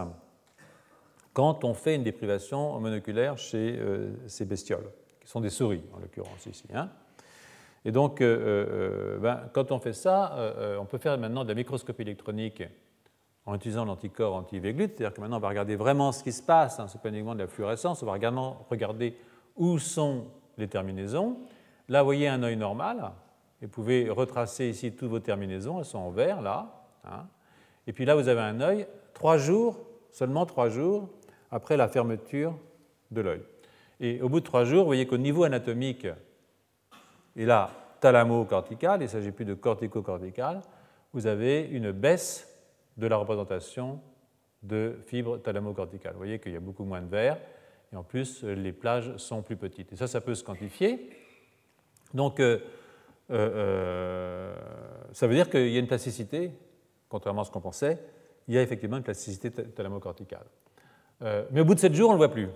[1.32, 3.76] quand on fait une déprivation monoculaire chez
[4.28, 4.88] ces bestioles,
[5.20, 6.68] qui sont des souris en l'occurrence ici.
[6.72, 6.90] Hein.
[7.84, 10.36] Et donc, euh, euh, euh, ben, quand on fait ça,
[10.80, 12.62] on peut faire maintenant de la microscopie électronique
[13.46, 16.80] en utilisant l'anticorps anti-Veglut, c'est-à-dire que maintenant on va regarder vraiment ce qui se passe,
[16.80, 19.16] hein, ce n'est pas uniquement de la fluorescence, on va regarder
[19.56, 21.36] où sont les terminaisons.
[21.90, 23.12] Là, vous voyez un œil normal,
[23.60, 26.86] et vous pouvez retracer ici toutes vos terminaisons, elles sont en vert là.
[27.04, 27.26] Hein.
[27.86, 29.76] Et puis là, vous avez un œil, trois jours,
[30.10, 31.10] seulement trois jours
[31.50, 32.54] après la fermeture
[33.10, 33.42] de l'œil.
[34.00, 36.06] Et au bout de trois jours, vous voyez qu'au niveau anatomique,
[37.36, 37.70] et là,
[38.00, 40.60] thalamo-cortical, il ne s'agit plus de cortico-cortical,
[41.12, 42.48] vous avez une baisse
[42.96, 44.00] de la représentation
[44.62, 46.12] de fibres thalamo-corticales.
[46.12, 47.38] Vous voyez qu'il y a beaucoup moins de verre,
[47.92, 49.92] et en plus, les plages sont plus petites.
[49.92, 51.10] Et ça, ça peut se quantifier.
[52.12, 52.58] Donc, euh,
[53.30, 54.56] euh, euh,
[55.12, 56.50] ça veut dire qu'il y a une plasticité,
[57.08, 57.98] contrairement à ce qu'on pensait,
[58.48, 60.46] il y a effectivement une plasticité thalamo-corticale.
[61.50, 62.48] mais au bout de 7 jours, on ne le voit plus.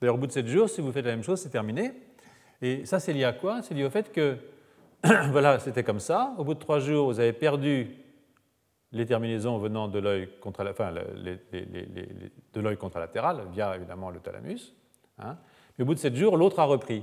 [0.00, 1.92] D'ailleurs, au bout de 7 jours, si vous faites la même chose, c'est terminé.
[2.62, 3.60] Et ça, c'est lié à quoi?
[3.62, 4.36] C'est lié au fait que,
[5.30, 6.32] voilà, c'était comme ça.
[6.38, 7.90] Au bout de trois jours, vous avez perdu
[8.92, 11.02] les terminaisons venant de l'œil contralatéral,
[13.52, 14.74] via évidemment le thalamus.
[15.18, 15.36] Hein.
[15.76, 17.02] Mais au bout de sept jours, l'autre a repris.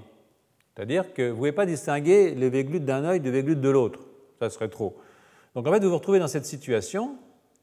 [0.73, 3.99] C'est-à-dire que vous ne pouvez pas distinguer les véglutes d'un œil des véglutes de l'autre.
[4.39, 4.97] Ça serait trop.
[5.55, 7.17] Donc en fait, vous vous retrouvez dans cette situation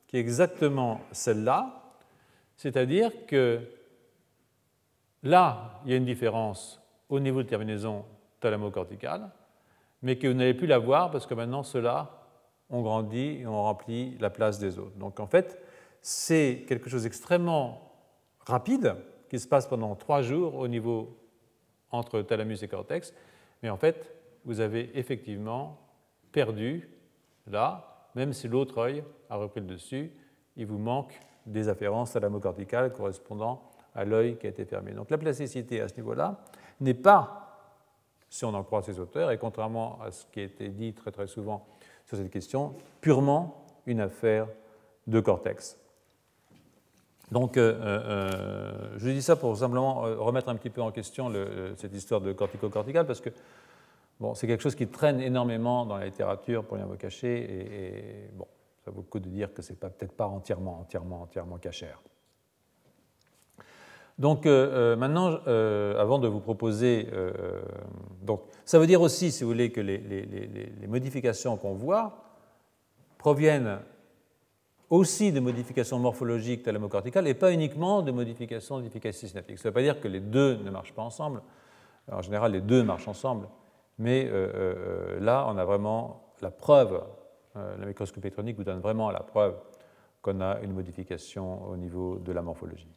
[0.06, 1.82] qui est exactement celle-là,
[2.56, 3.60] c'est-à-dire que
[5.22, 8.04] là, il y a une différence au niveau de terminaison
[8.40, 9.30] thalamo-corticale,
[10.02, 12.10] mais que vous n'allez plus la voir parce que maintenant ceux-là
[12.70, 14.96] ont grandi et ont rempli la place des autres.
[14.96, 15.60] Donc en fait,
[16.02, 17.92] c'est quelque chose d'extrêmement
[18.40, 18.96] rapide
[19.28, 21.16] qui se passe pendant trois jours au niveau
[21.90, 23.14] entre thalamus et cortex,
[23.62, 24.12] mais en fait,
[24.44, 25.80] vous avez effectivement
[26.32, 26.88] perdu
[27.46, 30.12] là, même si l'autre œil a repris le dessus,
[30.56, 33.62] il vous manque des afférences thalamocorticales correspondant
[33.94, 34.92] à l'œil qui a été fermé.
[34.92, 36.38] Donc la plasticité à ce niveau-là,
[36.80, 37.72] n'est pas,
[38.30, 41.10] si on en croit ces auteurs, et contrairement à ce qui a été dit très
[41.10, 41.66] très souvent
[42.06, 44.48] sur cette question, purement une affaire
[45.06, 45.78] de cortex.
[47.32, 51.32] Donc, euh, euh, je dis ça pour simplement euh, remettre un petit peu en question
[51.76, 53.30] cette histoire de cortico-cortical, parce que
[54.20, 58.30] bon, c'est quelque chose qui traîne énormément dans la littérature, pour rien vous cacher, et,
[58.32, 58.46] bon,
[58.84, 62.00] ça vaut le coup de dire que ce n'est peut-être pas entièrement, entièrement, entièrement cachère.
[64.18, 67.08] Donc euh, euh, maintenant, euh, avant de vous proposer,
[68.22, 72.22] donc ça veut dire aussi, si vous voulez, que les, modifications qu'on voit
[73.18, 73.80] proviennent
[74.88, 79.58] aussi de modifications morphologiques thalamocorticales et pas uniquement de modifications d'efficacité synaptique.
[79.58, 81.42] Ça ne veut pas dire que les deux ne marchent pas ensemble.
[82.10, 83.48] En général, les deux marchent ensemble,
[83.98, 84.30] mais
[85.20, 87.02] là, on a vraiment la preuve,
[87.54, 89.56] la microscopie électronique vous donne vraiment la preuve
[90.22, 92.88] qu'on a une modification au niveau de la morphologie.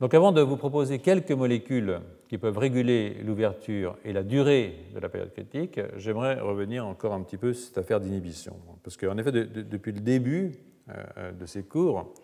[0.00, 5.00] Donc avant de vous proposer quelques molécules qui peuvent réguler l'ouverture et la durée de
[5.00, 8.56] la période critique, j'aimerais revenir encore un petit peu sur cette affaire d'inhibition.
[8.84, 10.54] Parce qu'en effet, depuis le début
[10.88, 12.14] euh, de ces cours,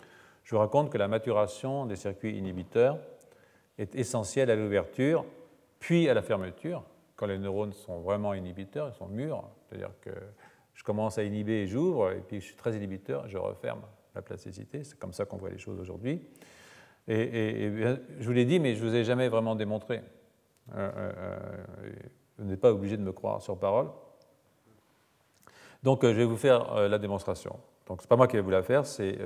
[0.44, 2.98] je vous raconte que la maturation des circuits inhibiteurs
[3.76, 5.24] est essentielle à l'ouverture,
[5.80, 6.84] puis à la fermeture,
[7.16, 10.10] quand les neurones sont vraiment inhibiteurs, ils sont mûrs, c'est-à-dire que
[10.74, 13.80] je commence à inhiber et j'ouvre, et puis je suis très inhibiteur, je referme
[14.14, 16.20] la plasticité, c'est comme ça qu'on voit les choses aujourd'hui.
[17.06, 17.70] Et,
[18.18, 20.02] je vous l'ai dit, mais je ne vous ai jamais vraiment démontré.
[20.74, 21.92] Euh, euh, euh,
[22.38, 23.88] vous n'êtes pas obligé de me croire sur parole.
[25.82, 27.56] Donc, je vais vous faire la démonstration.
[27.86, 29.18] Donc, ce n'est pas moi qui vais vous la faire, c'est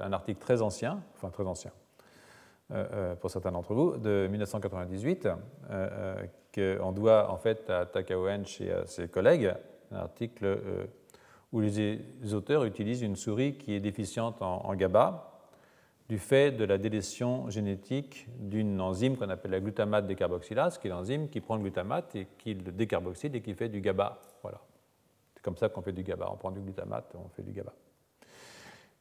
[0.00, 1.72] un article très ancien, enfin très ancien,
[3.20, 5.28] pour certains d'entre vous, de 1998,
[6.54, 9.52] qu'on doit en fait à Takao et à ses collègues,
[9.90, 10.60] un article
[11.52, 11.98] où les
[12.32, 15.33] auteurs utilisent une souris qui est déficiente en GABA,
[16.08, 20.90] du fait de la délétion génétique d'une enzyme qu'on appelle la glutamate décarboxylase, qui est
[20.90, 24.20] l'enzyme qui prend le glutamate et qui le décarboxyle et qui fait du GABA.
[24.42, 24.60] Voilà.
[25.34, 26.28] C'est comme ça qu'on fait du GABA.
[26.30, 27.72] On prend du glutamate, on fait du GABA.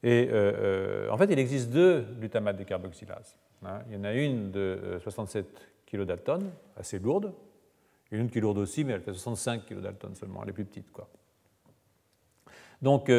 [0.02, 3.38] Et euh, euh, en fait, il existe deux glutamates décarboxylase.
[3.66, 3.82] Hein.
[3.90, 5.46] Il y en a une de 67
[5.86, 6.16] kDa,
[6.78, 7.34] assez lourde,
[8.12, 10.66] et une qui est lourde aussi, mais elle fait 65 kDa seulement, elle est plus
[10.66, 10.88] petite.
[12.82, 13.10] Donc,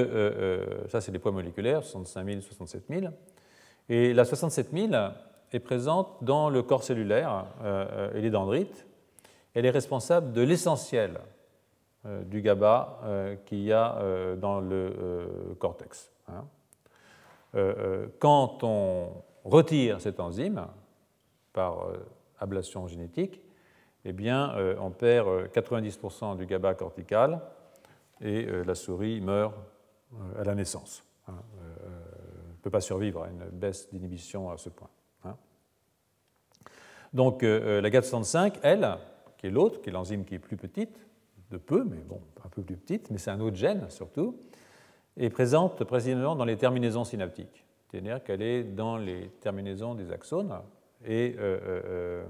[0.88, 3.06] ça, c'est des poids moléculaires, 65 000, 67 000.
[3.88, 4.92] Et la 67 000
[5.52, 8.86] est présente dans le corps cellulaire euh, et les dendrites.
[9.54, 11.20] Elle est responsable de l'essentiel
[12.06, 13.98] euh, du GABA euh, qu'il y a
[14.36, 16.10] dans le cortex.
[16.28, 16.44] Hein.
[18.18, 19.12] Quand on
[19.44, 20.66] retire cette enzyme
[21.52, 21.86] par
[22.40, 23.40] ablation génétique,
[24.04, 27.40] eh bien, on perd 90% du GABA cortical
[28.20, 29.54] et la souris meurt
[30.36, 31.04] à la naissance.
[31.28, 31.34] Hein
[32.64, 34.88] peut pas survivre à une baisse d'inhibition à ce point.
[35.24, 35.36] Hein.
[37.12, 38.96] Donc euh, euh, la GAT65, elle,
[39.36, 41.06] qui est l'autre, qui est l'enzyme qui est plus petite,
[41.50, 44.38] de peu, mais bon, un peu plus petite, mais c'est un autre gène surtout,
[45.18, 47.66] est présente précisément dans les terminaisons synaptiques.
[47.90, 50.58] C'est-à-dire qu'elle est dans les terminaisons des axones
[51.04, 52.24] et euh,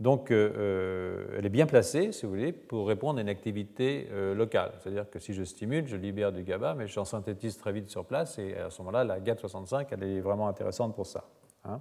[0.00, 4.08] donc, euh, euh, elle est bien placée, si vous voulez, pour répondre à une activité
[4.12, 4.70] euh, locale.
[4.78, 8.04] C'est-à-dire que si je stimule, je libère du GABA, mais j'en synthétise très vite sur
[8.04, 11.24] place, et à ce moment-là, la GAT65, elle est vraiment intéressante pour ça.
[11.64, 11.80] Hein.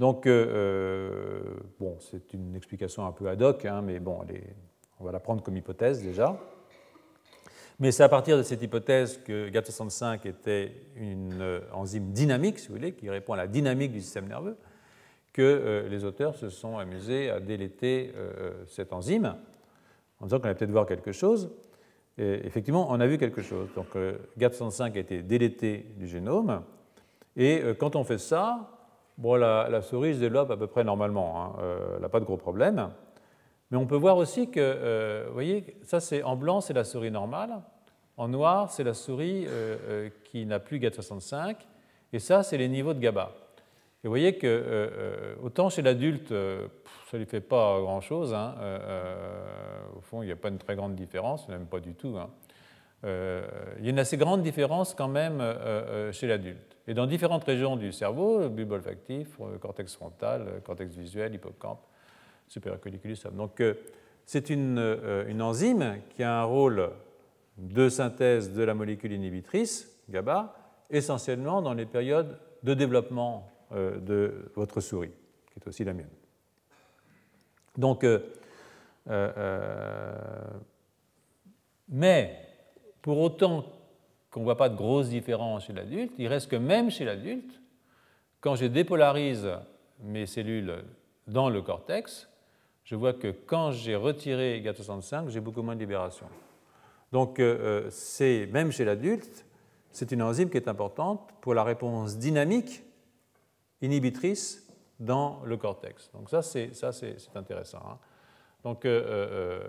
[0.00, 4.22] Donc, bon, c'est une explication un peu ad hoc, hein, mais bon,
[4.98, 6.36] on va la prendre comme hypothèse déjà.
[7.78, 12.74] Mais c'est à partir de cette hypothèse que GAT65 était une enzyme dynamique, si vous
[12.74, 14.56] voulez, qui répond à la dynamique du système nerveux
[15.34, 19.34] que euh, les auteurs se sont amusés à déléter euh, cette enzyme
[20.20, 21.50] en disant qu'on allait peut-être voir quelque chose.
[22.16, 23.68] Et effectivement, on a vu quelque chose.
[23.74, 26.62] Donc, euh, GAT65 a été délété du génome.
[27.36, 28.70] Et quand on fait ça,
[29.18, 31.42] bon, la, souris se développe à peu près normalement.
[31.42, 31.52] Hein.
[31.96, 32.90] elle n'a pas de gros problèmes.
[33.72, 37.10] Mais on peut voir aussi que, vous voyez, ça c'est en blanc, c'est la souris
[37.10, 37.60] normale.
[38.16, 39.48] En noir, c'est la souris
[40.26, 41.56] qui n'a plus GAT65.
[42.12, 43.32] Et ça, c'est les niveaux de GABA.
[44.04, 46.68] Et vous voyez que euh, euh, autant chez l'adulte, euh,
[47.10, 48.34] ça ne lui fait pas grand-chose.
[48.34, 48.54] Hein,
[49.96, 52.18] au fond, il n'y a pas une très grande différence, même pas du tout.
[52.18, 52.28] Hein.
[53.02, 55.42] il y a une assez grande différence quand même
[56.12, 56.76] chez l'adulte.
[56.86, 61.80] Et dans différentes régions du cerveau, bulbe olfactif, cortex frontal, cortex visuel, hippocampe,
[62.48, 63.16] supercoliculus.
[63.32, 63.62] Donc
[64.26, 64.78] c'est une,
[65.40, 66.90] enzyme qui a un rôle
[67.56, 70.54] de synthèse de la molécule inhibitrice, GABA,
[70.90, 75.10] essentiellement dans les périodes de développement de votre souris,
[75.52, 76.08] qui est aussi la mienne.
[77.76, 78.20] Donc, euh,
[79.08, 80.14] euh,
[81.88, 82.48] mais
[83.02, 83.64] pour autant
[84.30, 87.60] qu'on ne voit pas de grosses différences chez l'adulte, il reste que même chez l'adulte,
[88.40, 89.48] quand je dépolarise
[90.02, 90.84] mes cellules
[91.26, 92.28] dans le cortex,
[92.84, 96.26] je vois que quand j'ai retiré GAT65, j'ai beaucoup moins de libération.
[97.12, 97.40] Donc,
[97.90, 99.46] c'est même chez l'adulte,
[99.90, 102.83] c'est une enzyme qui est importante pour la réponse dynamique
[103.82, 104.66] inhibitrice
[105.00, 106.10] dans le cortex.
[106.12, 106.70] Donc ça, c'est,
[107.34, 107.82] intéressant.
[107.86, 107.98] Hein.
[108.64, 109.60] Donc, euh, euh,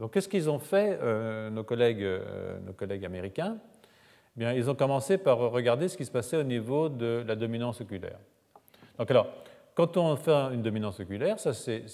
[0.00, 2.06] donc, qu'est-ce qu'ils ont fait, euh, nos, collègues,
[2.64, 3.58] nos collègues américains?
[4.36, 7.36] Eh Bien, Ils ont commencé par regarder ce qui se passait au niveau de la
[7.36, 8.18] dominance oculaire.
[8.98, 9.26] Donc alors,
[9.74, 11.84] quand on fait une dominance oculaire, ça c'est,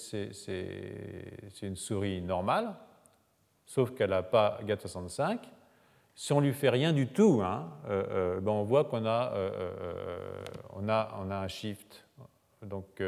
[1.61, 2.75] une souris normale,
[3.65, 5.39] sauf qu'elle n'a pas GAT65.
[6.21, 9.33] Si on lui fait rien du tout, hein, euh, euh, ben on voit qu'on a,
[9.33, 12.05] euh, on a, on a, un shift.
[12.61, 13.01] Donc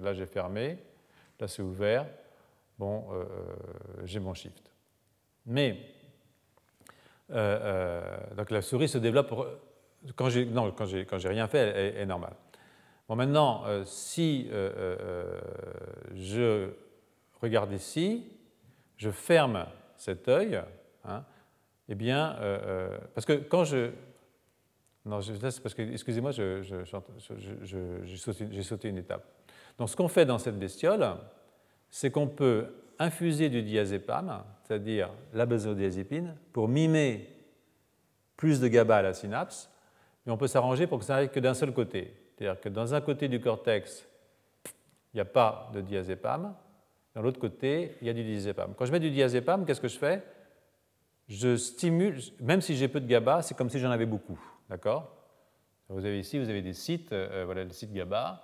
[0.00, 0.78] là, j'ai fermé,
[1.38, 2.06] là, c'est ouvert.
[2.78, 3.08] Bon,
[4.04, 4.72] j'ai mon shift.
[5.44, 5.78] Mais,
[7.28, 9.34] donc la souris se développe.
[10.14, 12.36] Quand j'ai, non, quand j'ai, quand j'ai rien fait, elle est, normale.
[13.06, 14.48] Bon, maintenant, si
[16.14, 16.70] je
[17.42, 18.32] regarde ici,
[18.96, 19.66] je ferme
[19.98, 20.62] cet œil,
[21.04, 21.22] hein,
[21.88, 23.90] eh bien, euh, euh, parce que quand je.
[25.04, 26.64] Non, je, parce que, excusez-moi, j'ai
[28.16, 29.24] sauté, sauté, une étape.
[29.78, 31.06] Donc, ce qu'on fait dans cette bestiole,
[31.88, 32.66] c'est qu'on peut
[32.98, 37.28] infuser du diazépam, c'est-à-dire la benzodiazépine, pour mimer
[38.36, 39.70] plus de GABA à la synapse,
[40.24, 42.12] mais on peut s'arranger pour que ça n'arrive que d'un seul côté.
[42.36, 44.04] C'est-à-dire que dans un côté du cortex,
[45.14, 46.52] il n'y a pas de diazépam,
[47.14, 48.74] dans l'autre côté, il y a du diazépam.
[48.76, 50.22] Quand je mets du diazépam, qu'est-ce que je fais?
[51.28, 54.38] Je stimule, même si j'ai peu de GABA, c'est comme si j'en avais beaucoup.
[54.68, 55.12] D'accord?
[55.88, 58.42] Vous avez ici, vous avez des sites, euh, voilà le site GABA,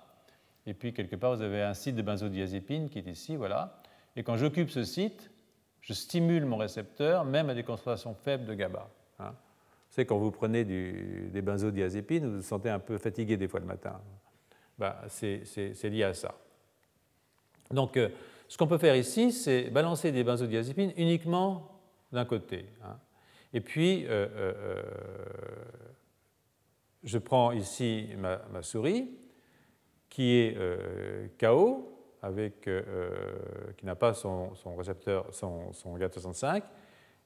[0.65, 3.81] et puis quelque part, vous avez un site de benzodiazépine qui est ici, voilà.
[4.15, 5.29] Et quand j'occupe ce site,
[5.81, 8.89] je stimule mon récepteur, même à des concentrations faibles de GABA.
[9.19, 9.33] Hein.
[9.89, 13.65] savez, quand vous prenez des benzodiazépines, vous vous sentez un peu fatigué des fois le
[13.65, 13.99] matin.
[14.77, 16.35] Ben, c'est lié à ça.
[17.71, 18.09] Donc, euh,
[18.47, 21.72] ce qu'on peut faire ici, c'est balancer des benzodiazépines uniquement
[22.13, 22.65] d'un côté.
[22.83, 22.97] Hein.
[23.53, 24.83] Et puis, euh, euh,
[27.03, 29.11] je prends ici ma, souris
[30.09, 30.57] qui est
[31.39, 31.89] KO,
[32.21, 32.69] avec,
[33.77, 36.63] qui n'a pas son, récepteur, son, son GAT65,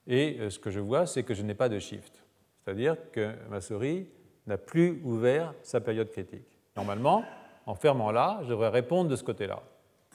[0.08, 2.24] et ce que je vois, c'est que je n'ai pas de shift.
[2.64, 4.08] C'est-à-dire que ma souris
[4.48, 6.48] n'a plus ouvert sa période critique.
[6.76, 7.24] Normalement,
[7.66, 9.62] en fermant là, je devrais répondre de ce côté-là.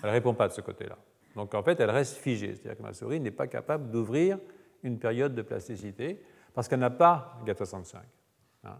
[0.03, 0.97] Elle ne répond pas de ce côté-là.
[1.36, 4.39] Donc en fait, elle reste figée, c'est-à-dire que ma souris n'est pas capable d'ouvrir
[4.82, 6.22] une période de plasticité
[6.54, 7.96] parce qu'elle n'a pas GAT65.
[8.64, 8.78] Hein.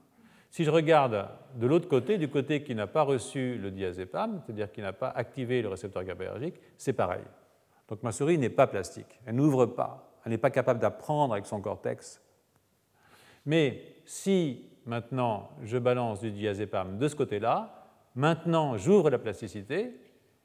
[0.50, 4.70] Si je regarde de l'autre côté, du côté qui n'a pas reçu le diazépam, c'est-à-dire
[4.70, 7.24] qui n'a pas activé le récepteur GABAergique, c'est pareil.
[7.88, 11.46] Donc ma souris n'est pas plastique, elle n'ouvre pas, elle n'est pas capable d'apprendre avec
[11.46, 12.22] son cortex.
[13.46, 19.96] Mais si maintenant je balance du diazépam de ce côté-là, maintenant j'ouvre la plasticité,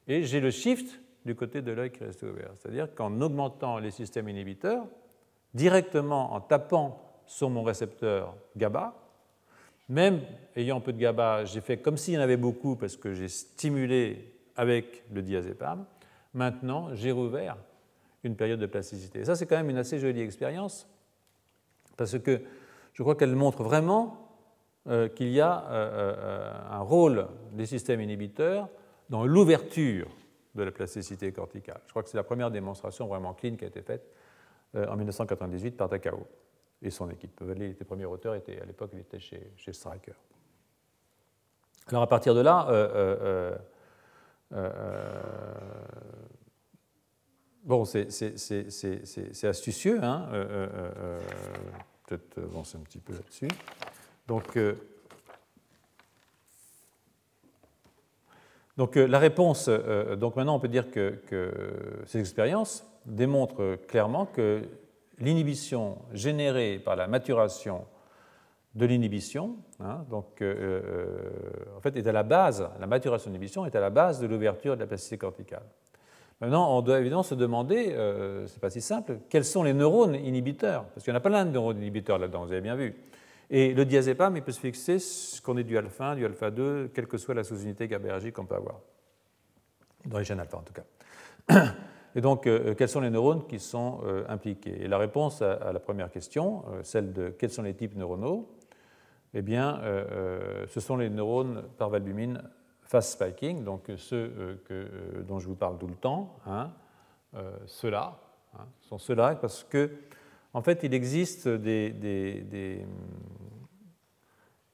[0.06, 2.50] et j'ai le shift du côté de l'œil qui reste ouvert.
[2.54, 4.86] C'est-à-dire qu'en augmentant les systèmes inhibiteurs,
[5.54, 8.94] directement en tapant sur mon récepteur GABA,
[9.88, 10.20] même
[10.56, 13.28] ayant peu de GABA, j'ai fait comme s'il y en avait beaucoup parce que j'ai
[13.28, 15.86] stimulé avec le diazépam.
[16.34, 17.56] Maintenant, j'ai rouvert
[18.24, 19.24] une période de plasticité.
[19.24, 20.86] ça, c'est quand même une assez jolie expérience
[21.96, 22.40] parce que
[22.92, 24.28] je crois qu'elle montre vraiment
[24.88, 28.68] euh, qu'il y a euh, euh, un rôle des systèmes inhibiteurs
[29.08, 30.08] dans l'ouverture
[30.54, 31.80] de la plasticité corticale.
[31.86, 34.10] Je crois que c'est la première démonstration vraiment clean qui a été faite
[34.74, 36.26] en 1998 par Takao
[36.82, 37.40] et son équipe.
[37.56, 40.14] Les, premiers auteurs étaient, à l'époque, il était chez, chez, Stryker.
[41.88, 43.56] Alors à partir de là, euh,
[44.52, 45.10] euh,
[47.64, 50.28] bon, c'est astucieux, hein,
[52.06, 53.48] peut-être avancer un petit peu là-dessus.
[54.26, 54.56] Donc,
[58.78, 61.18] Donc euh, la réponse, euh, euh, donc maintenant on peut dire que,
[62.06, 64.62] ces expériences démontrent clairement que
[65.18, 67.84] l'inhibition générée par la maturation
[68.74, 73.74] de l'inhibition, hein, donc en fait est à la base, la maturation de l'inhibition est
[73.74, 75.64] à la base de l'ouverture de la plasticité corticale.
[76.40, 77.96] Maintenant, on doit évidemment se demander,
[78.46, 81.44] c'est pas si simple, quels sont les neurones inhibiteurs Parce qu'il y en a plein
[81.44, 82.94] de neurones inhibiteurs là-dedans, vous avez bien vu.
[83.50, 84.98] Et le diazépam, il peut se fixer
[85.42, 88.44] qu'on est du alpha 1, du alpha 2, quelle que soit la sous-unité GABAergique qu'on
[88.44, 88.80] peut avoir,
[90.04, 90.84] dans les gènes alpha en tout cas.
[92.14, 94.82] Et donc, euh, quels sont les neurones qui sont euh, impliqués?
[94.82, 98.48] Et la réponse à, la première question, euh, celle de quels sont les types neuronaux,
[99.34, 99.82] eh bien,
[100.68, 102.42] ce sont les neurones par valbumine
[102.80, 104.58] fast spiking, donc ceux
[105.28, 106.72] dont je vous parle tout le temps, hein,
[107.66, 108.18] ceux-là,
[108.58, 109.90] hein, sont ceux-là parce que
[110.54, 111.94] en fait, il existe des,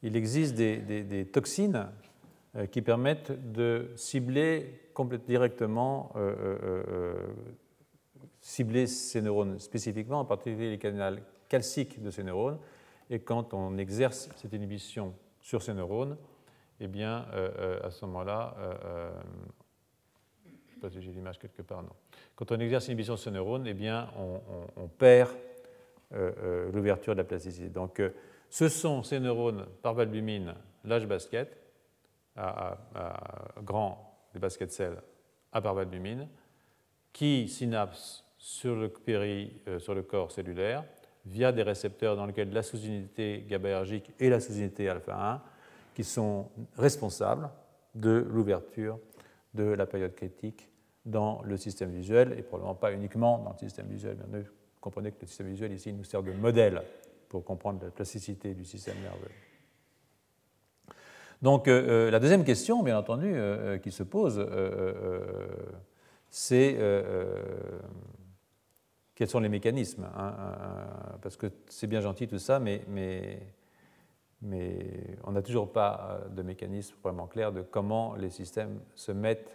[0.04, 1.88] il existe des, toxines
[2.56, 4.80] euh, qui permettent de cibler
[5.26, 7.14] directement euh, euh,
[8.40, 12.58] cibler ces neurones spécifiquement, en particulier les canaux calciques de ces neurones.
[13.10, 16.16] Et quand on exerce cette inhibition sur ces neurones,
[16.80, 17.26] eh bien,
[17.82, 18.56] à ce moment-là,
[20.44, 21.92] je ne sais pas si j'ai l'image quelque part, non.
[22.34, 24.08] Quand on exerce l'inhibition sur ces neurones, eh bien,
[24.76, 25.30] on perd
[26.14, 27.68] euh, euh, l'ouverture de la plasticité.
[27.68, 28.10] Donc, euh,
[28.48, 30.54] ce sont ces neurones par valbumine,
[30.84, 31.58] l'âge basket,
[32.36, 32.76] à,
[33.62, 35.00] grand, les baskets cells
[35.52, 36.28] à par valbumine,
[37.12, 38.92] qui synapsent sur le,
[39.78, 40.84] sur le corps cellulaire
[41.24, 45.40] via des récepteurs dans lesquels la sous-unité GABAergique et la sous-unité alpha-1
[45.94, 47.48] qui sont responsables
[47.94, 48.98] de l'ouverture
[49.54, 50.68] de la période critique
[51.06, 54.42] dans le système visuel et probablement pas uniquement dans le système visuel, bien
[54.80, 56.82] comprenez que le système visuel ici nous sert de modèle
[57.28, 59.30] pour comprendre la plasticité du système nerveux.
[61.44, 64.44] Donc euh, euh, la deuxième question, bien entendu, euh, qui se pose,
[66.30, 66.78] c'est
[69.14, 70.32] quels sont les mécanismes hein,
[71.20, 73.40] Parce que c'est bien gentil tout ça, mais, mais,
[74.40, 79.54] mais on n'a toujours pas de mécanisme vraiment clair de comment les systèmes se mettent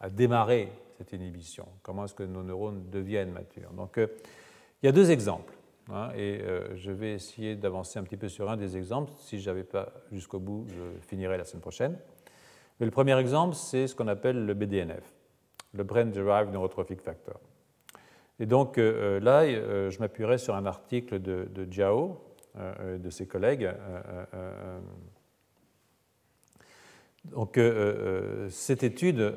[0.00, 3.70] à démarrer cette inhibition, comment est-ce que nos neurones deviennent matures.
[3.70, 5.54] Donc il y a deux exemples,
[5.90, 9.12] hein, et euh, je vais essayer d'avancer un petit peu sur un des exemples.
[9.18, 11.98] Si je n'avais pas jusqu'au bout, je finirai la semaine prochaine.
[12.78, 15.14] Mais le premier exemple, c'est ce qu'on appelle le BDNF,
[15.72, 17.40] le Brain Derived Neurotrophic Factor.
[18.40, 19.46] Et donc euh, euh, là,
[19.90, 22.20] je m'appuierai sur un article de, de Jiao,
[22.56, 23.68] de ses collègues.
[27.24, 27.58] donc
[28.48, 29.34] cette étude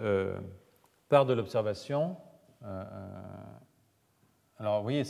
[1.10, 2.16] part de l'observation
[4.60, 5.04] alors, vous voyez,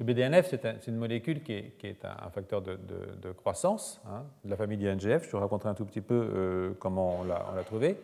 [0.00, 4.78] Le BDNF, c'est une molécule qui est, un, facteur de, croissance hein, de la famille
[4.78, 5.26] du NGF.
[5.26, 7.98] Je vous raconterai un tout petit peu euh, comment on l'a trouvé,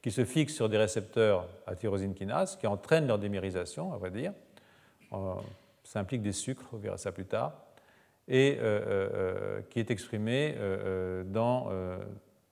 [0.00, 4.10] qui se fixe sur des récepteurs à tyrosine kinase, qui entraînent leur démérisation, à vrai
[4.10, 4.32] dire.
[5.12, 5.34] Euh,
[5.82, 7.52] ça implique des sucres, on verra ça plus tard,
[8.26, 10.56] et euh, qui est exprimé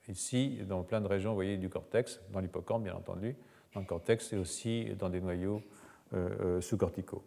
[0.06, 3.36] ici, dans plein de régions, vous voyez, du cortex, dans l'hippocampe, bien entendu,
[3.72, 5.62] dans le cortex et aussi dans des noyaux
[6.60, 7.24] sous-corticaux.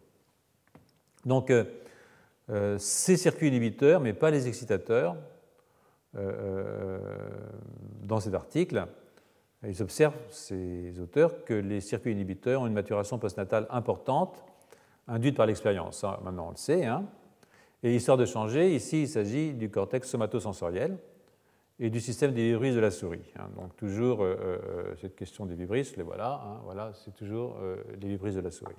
[1.26, 1.64] Donc, euh,
[2.50, 5.16] euh, ces circuits inhibiteurs, mais pas les excitateurs,
[6.16, 6.98] euh,
[8.04, 8.86] dans cet article,
[9.66, 14.44] ils observent, ces auteurs, que les circuits inhibiteurs ont une maturation postnatale importante,
[15.08, 16.04] induite par l'expérience.
[16.22, 16.86] Maintenant, on le sait.
[16.86, 17.04] Hein.
[17.82, 20.96] Et histoire de changer, ici, il s'agit du cortex somatosensoriel
[21.80, 23.32] et du système des vibrisses de la souris.
[23.38, 23.48] Hein.
[23.56, 24.24] Donc, toujours
[25.00, 26.40] cette question des vibrisses, les voilà.
[26.44, 27.58] Hein, voilà, c'est toujours
[28.00, 28.76] les vibrisses de la souris.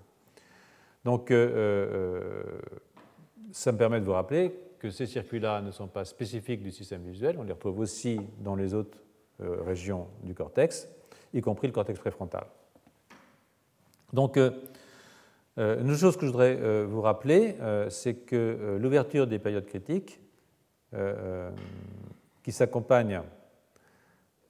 [1.08, 2.44] Donc, euh, euh,
[3.54, 7.02] ça me permet de vous rappeler que ces circuits-là ne sont pas spécifiques du système
[7.02, 8.98] visuel, on les retrouve aussi dans les autres
[9.40, 10.90] euh, régions du cortex,
[11.34, 12.46] y compris le cortex préfrontal.
[14.12, 14.38] Donc,
[15.58, 17.56] une chose que je voudrais vous rappeler,
[17.90, 20.20] c'est que l'ouverture des périodes critiques,
[22.44, 23.22] qui s'accompagne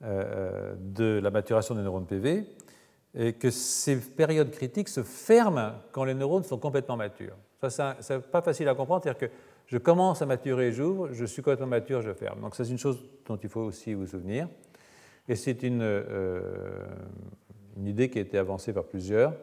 [0.00, 2.44] de la maturation des neurones PV,
[3.14, 7.36] et que ces périodes critiques se ferment quand les neurones sont complètement matures.
[7.68, 9.34] Ça, c'est pas facile à comprendre, c'est-à-dire que
[9.66, 12.40] je commence à maturer, j'ouvre, je suis complètement mature, je ferme.
[12.40, 14.48] Donc, c'est une chose dont il faut aussi vous souvenir.
[15.26, 16.86] Et c'est une, euh,
[17.84, 19.34] idée qui a été avancée par plusieurs.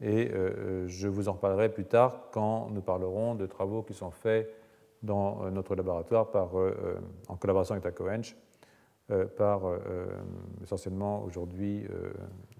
[0.00, 4.10] Et euh, je vous en reparlerai plus tard quand nous parlerons de travaux qui sont
[4.10, 4.52] faits
[5.02, 6.50] dans euh, notre laboratoire par,
[7.28, 8.45] en collaboration avec TACOENCH euh,
[9.36, 10.06] par euh, euh,
[10.62, 11.86] essentiellement aujourd'hui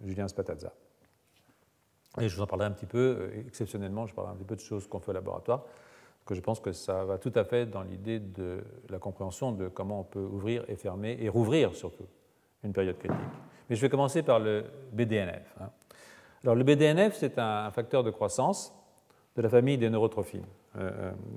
[0.05, 0.73] Julien Spatazza.
[2.21, 4.61] Et je vous en parlerai un petit peu, exceptionnellement, je parlerai un petit peu de
[4.61, 7.67] choses qu'on fait au laboratoire, parce que je pense que ça va tout à fait
[7.67, 12.07] dans l'idée de la compréhension de comment on peut ouvrir et fermer, et rouvrir surtout,
[12.65, 13.19] une période critique.
[13.69, 15.55] Mais je vais commencer par le BDNF.
[15.61, 15.71] Hein.
[16.43, 18.75] Alors le BDNF, c'est un facteur de croissance
[19.35, 20.47] de la famille des neurotrophines.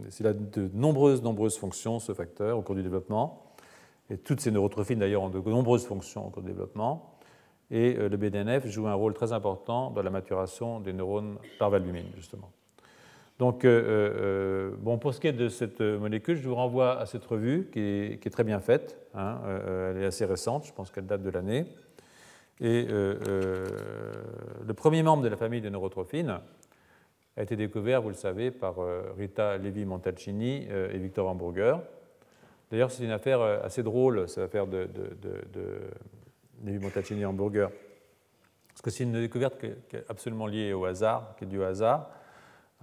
[0.08, 3.49] c'est a de nombreuses, nombreuses fonctions, ce facteur, au cours du développement.
[4.10, 7.16] Et toutes ces neurotrophines, d'ailleurs, ont de nombreuses fonctions au cours du développement.
[7.72, 11.70] Et euh, le BDNF joue un rôle très important dans la maturation des neurones par
[11.70, 12.52] valbumine, justement.
[13.38, 17.06] Donc, euh, euh, bon, pour ce qui est de cette molécule, je vous renvoie à
[17.06, 18.98] cette revue qui est, très bien faite.
[19.14, 19.40] Hein.
[19.92, 21.66] elle est assez récente, je pense qu'elle date de l'année.
[22.60, 26.42] Et le premier membre de la famille des neurotrophines
[27.38, 28.76] a été découvert, vous le savez, par
[29.18, 31.80] Rita Levi-Montalcini et Victor Hamburger.
[32.72, 35.18] D'ailleurs, c'est une affaire euh, assez drôle, cette affaire de, de,
[36.64, 37.70] de, Montalcini Hamburger.
[38.70, 41.64] Parce que c'est une découverte qui est absolument liée au hasard, qui est due au
[41.64, 42.10] hasard.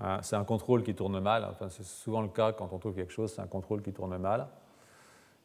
[0.00, 1.46] Hein, c'est un contrôle qui tourne mal.
[1.50, 4.16] Enfin, c'est souvent le cas quand on trouve quelque chose, c'est un contrôle qui tourne
[4.18, 4.48] mal.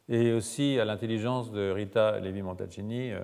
[0.08, 3.20] Et aussi à l'intelligence de Rita Levi-Montalcini, euh,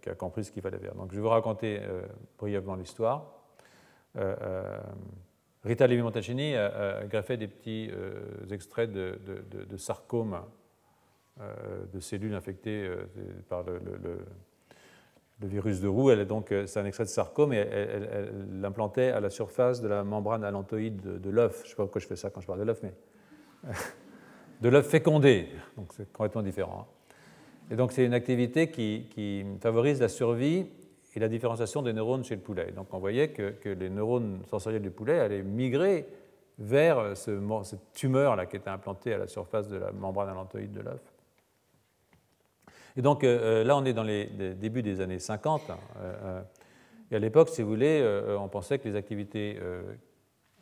[0.00, 0.94] qui a compris ce qu'il fallait faire.
[0.94, 2.02] Donc, je vais vous raconter euh,
[2.38, 3.32] brièvement l'histoire.
[5.66, 10.40] Rita Levi-Montalcini a, greffé des petits euh, extraits de, sarcome
[11.40, 11.54] euh,
[11.92, 13.04] de cellules infectées euh,
[13.48, 14.18] par le,
[15.42, 16.10] virus de Roux.
[16.66, 21.20] c'est un extrait de sarcome et elle l'implantait à la surface de la membrane allantoïde
[21.20, 21.58] de, l'œuf.
[21.58, 22.94] Je ne sais pas pourquoi je fais ça quand je parle de l'œuf, mais
[24.62, 25.48] de l'œuf fécondé.
[25.76, 26.86] Donc, c'est complètement différent.
[27.70, 30.68] Et donc, c'est une activité qui favorise la survie
[31.16, 32.72] et la différenciation des neurones chez le poulet.
[32.72, 36.06] Donc on voyait que, les neurones sensoriels du poulet allaient migrer
[36.58, 40.72] vers ce, cette tumeur là, qui était implantée à la surface de la membrane allantoïde
[40.72, 41.00] de l'œuf.
[42.96, 45.70] Et donc euh, euh, là, on est dans les, débuts des années 50.
[45.70, 46.42] Hein, euh,
[47.10, 48.04] et à l'époque, si vous voulez,
[48.38, 49.60] on pensait que les activités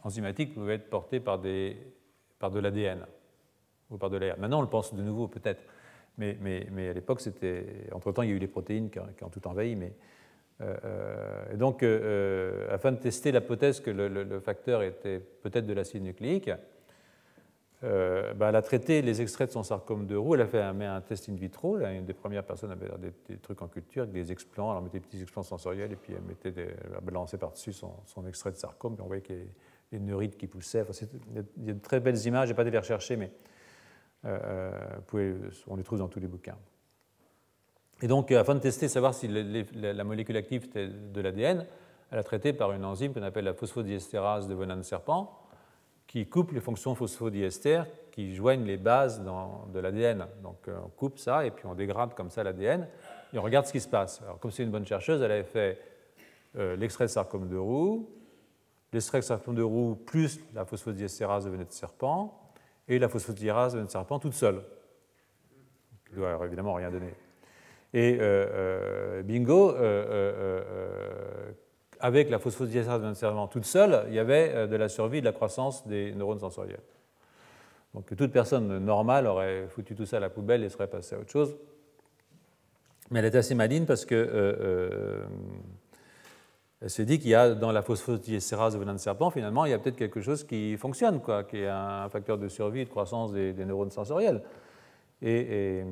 [0.02, 3.06] enzymatiques pouvaient être portées par, de l'ADN
[3.90, 4.38] ou par de l'air.
[4.38, 5.62] Maintenant, on le pense de nouveau peut-être.
[6.18, 6.36] Mais,
[6.90, 7.88] à l'époque, c'était.
[7.92, 9.94] Entre-temps, il y a eu les protéines qui, qui ont tout envahi, mais
[10.60, 16.50] et donc, euh, afin de tester l'hypothèse que le, facteur était peut-être de l'acide nucléique,
[17.82, 21.00] bah, elle a traité les extraits de son sarcome de roue, elle a fait un,
[21.02, 24.32] test in vitro, une des premières personnes avait des, des, trucs en culture, avec des
[24.32, 26.68] explants, elle mettait des petits explants sensoriels et puis elle, mettait des,
[27.02, 29.50] balançait par-dessus son, extrait de sarcome, puis on voyait qu'il y avait
[29.92, 30.82] des neurites qui poussaient.
[31.58, 33.30] il y a de très belles images, je n'ai pas dû les rechercher, mais
[34.24, 36.56] on les trouve dans tous les bouquins.
[38.04, 41.64] Et donc, euh, afin de tester, savoir si la molécule active de l'ADN,
[42.10, 45.40] elle a traité par une enzyme qu'on appelle la phosphodiestérase de venin de serpent,
[46.06, 47.80] qui coupe les fonctions phosphodiester
[48.12, 50.26] qui joignent les bases de l'ADN.
[50.42, 52.86] Donc, euh, on coupe ça et puis on dégrade comme ça l'ADN
[53.32, 54.20] et on regarde ce qui se passe.
[54.20, 55.80] Alors, comme c'est une bonne chercheuse, elle avait fait
[56.58, 58.06] euh, l'extrait de sarcome de roue,
[58.92, 62.38] l'extraction de roue plus la phosphodiestérase de venin de serpent
[62.86, 64.60] et la phosphodiestérase de venin de serpent toute seule,
[66.06, 67.14] qui doit évidemment rien donner.
[67.94, 69.74] Et euh, euh, bingo,
[72.00, 75.32] avec la venin de serpent toute seule, il y avait de la survie de la
[75.32, 76.82] croissance des neurones sensoriels.
[77.94, 81.20] Donc toute personne normale aurait foutu tout ça à la poubelle et serait passée à
[81.20, 81.56] autre chose.
[83.10, 85.24] Mais elle est assez maligne parce que euh,
[86.82, 89.70] euh, se dit qu'il y a dans la phosphodiestérase de venin de serpent, finalement, il
[89.70, 92.84] y a peut-être quelque chose qui fonctionne, quoi, qui est un facteur de survie et
[92.84, 94.42] de croissance des, neurones sensoriels.
[95.26, 95.82] Et,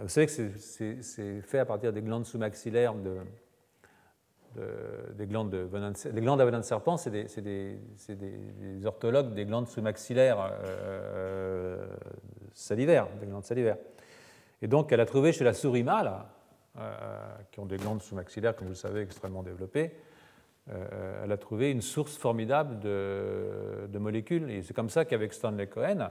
[0.00, 0.50] vous savez que
[1.00, 3.16] c'est fait à partir des glandes sous-maxillaires de,
[5.14, 7.78] des glandes, de venin les glandes à venin de serpent, c'est des,
[8.84, 11.86] orthologues des glandes sous-maxillaires euh,
[12.52, 13.78] salivaires, des glandes salivaires.
[14.60, 16.12] Et donc, elle a trouvé chez la souris mâle,
[16.78, 16.92] euh,
[17.50, 19.92] qui ont des glandes sous-maxillaires, comme vous le savez, extrêmement développées,
[20.70, 24.50] euh, elle a trouvé une source formidable de, de molécules.
[24.50, 26.10] Et c'est comme ça qu'avec Stanley Cohen,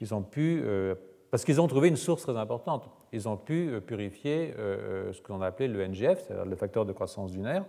[0.00, 0.62] ils ont pu
[1.30, 2.88] parce qu'ils ont trouvé une source très importante.
[3.12, 6.56] Ils ont pu euh, purifier euh, euh, ce qu'on a appelé le NGF, c'est-à-dire le
[6.56, 7.64] facteur de croissance du nerf.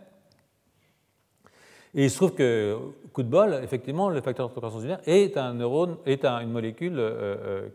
[1.93, 2.77] Et il se trouve que,
[3.11, 6.49] coup de bol, effectivement, le facteur de croissance du nerf est un neurone, est une
[6.49, 7.01] molécule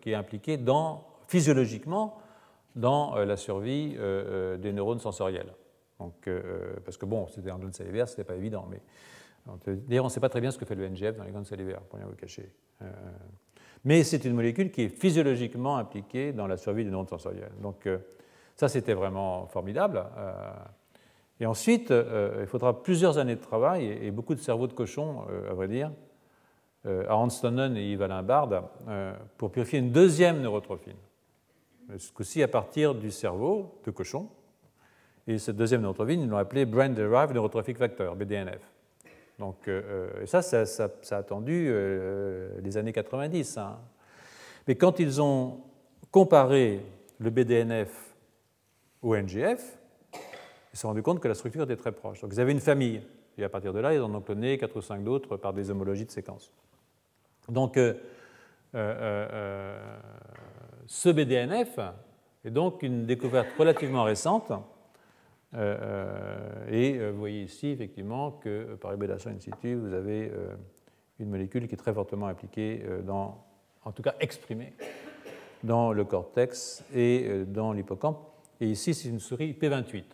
[0.00, 2.16] qui est impliquée dans, physiologiquement
[2.76, 3.94] dans la survie
[4.58, 5.52] des neurones sensoriels.
[6.00, 6.30] Donc,
[6.86, 8.66] parce que bon, c'était un glande salivaire, ce n'était pas évident.
[8.70, 8.80] Mais
[9.66, 11.44] d'ailleurs, on ne sait pas très bien ce que fait le NGF dans les glandes
[11.44, 12.50] salivaires, pour rien vous cacher.
[13.84, 17.52] Mais c'est une molécule qui est physiologiquement impliquée dans la survie des neurones sensoriels.
[17.60, 17.98] Donc euh,
[18.56, 20.04] ça, c'était vraiment formidable.
[20.16, 20.32] Euh,
[21.38, 25.22] et ensuite, euh, il faudra plusieurs années de travail et, beaucoup de cerveaux de cochon,
[25.48, 25.92] à vrai dire,
[26.84, 28.70] à Hanstonen et Yves Bard,
[29.36, 30.96] pour purifier une deuxième neurotrophine.
[31.98, 34.28] Ce coup-ci à partir du cerveau de cochon.
[35.26, 38.75] Et cette deuxième neurotrophine, ils l'ont appelée Brain Derived Neurotrophic Factor, BDNF.
[39.38, 43.58] Donc, euh, euh, ça, ça, a attendu euh, les années 90.
[43.58, 43.78] Hein.
[44.66, 45.60] Mais quand ils ont
[46.10, 46.80] comparé
[47.18, 48.14] le BDNF
[49.02, 49.78] au NGF,
[50.14, 52.22] ils se sont rendus compte que la structure était très proche.
[52.22, 53.02] Donc, ils avaient une famille.
[53.38, 55.70] Et à partir de là, ils en ont cloné 4 ou 5 d'autres par des
[55.70, 56.50] homologies de séquences.
[57.48, 57.78] Donc,
[58.74, 59.60] ce
[61.10, 61.78] BDNF
[62.44, 64.50] est donc une découverte relativement récente
[65.56, 70.30] et euh, vous voyez ici effectivement que par hybridation in situ, vous avez
[71.18, 73.44] une molécule qui est très fortement impliquée dans,
[73.84, 74.74] en tout cas exprimée,
[75.62, 78.18] dans le cortex et dans l'hippocampe.
[78.60, 80.04] Et ici, c'est une souris P28,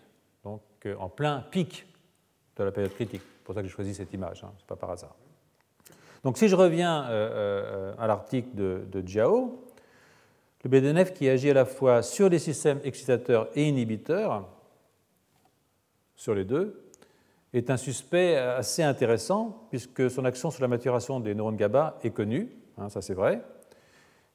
[0.45, 0.63] donc
[0.99, 1.87] en plein pic
[2.57, 3.23] de la période critique.
[3.23, 5.17] C'est pour ça que j'ai choisi cette image, hein, ce n'est pas par hasard.
[6.23, 7.01] Donc si je reviens
[7.99, 9.65] à l'article de, de Jiao,
[10.65, 14.49] le BDNF qui agit à la fois sur les systèmes excitateurs et inhibiteurs,
[16.23, 16.85] sur les deux,
[17.53, 22.11] est un suspect assez intéressant puisque son action sur la maturation des neurones GABA est
[22.11, 23.43] connue, hein, ça c'est vrai,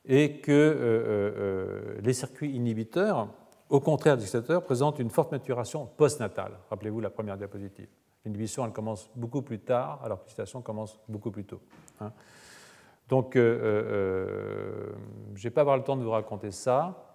[0.06, 3.30] et que euh, euh, euh, les circuits inhibiteurs,
[3.70, 6.60] au contraire des excitateurs, présentent une forte maturation postnatale.
[6.70, 7.88] Rappelez-vous la première diapositive.
[8.26, 11.62] L'inhibition, elle commence beaucoup plus tard, alors que l'excitation commence beaucoup plus tôt.
[12.02, 12.12] Hein.
[13.08, 13.40] Donc, je
[15.42, 17.07] ne pas avoir le temps de vous raconter ça.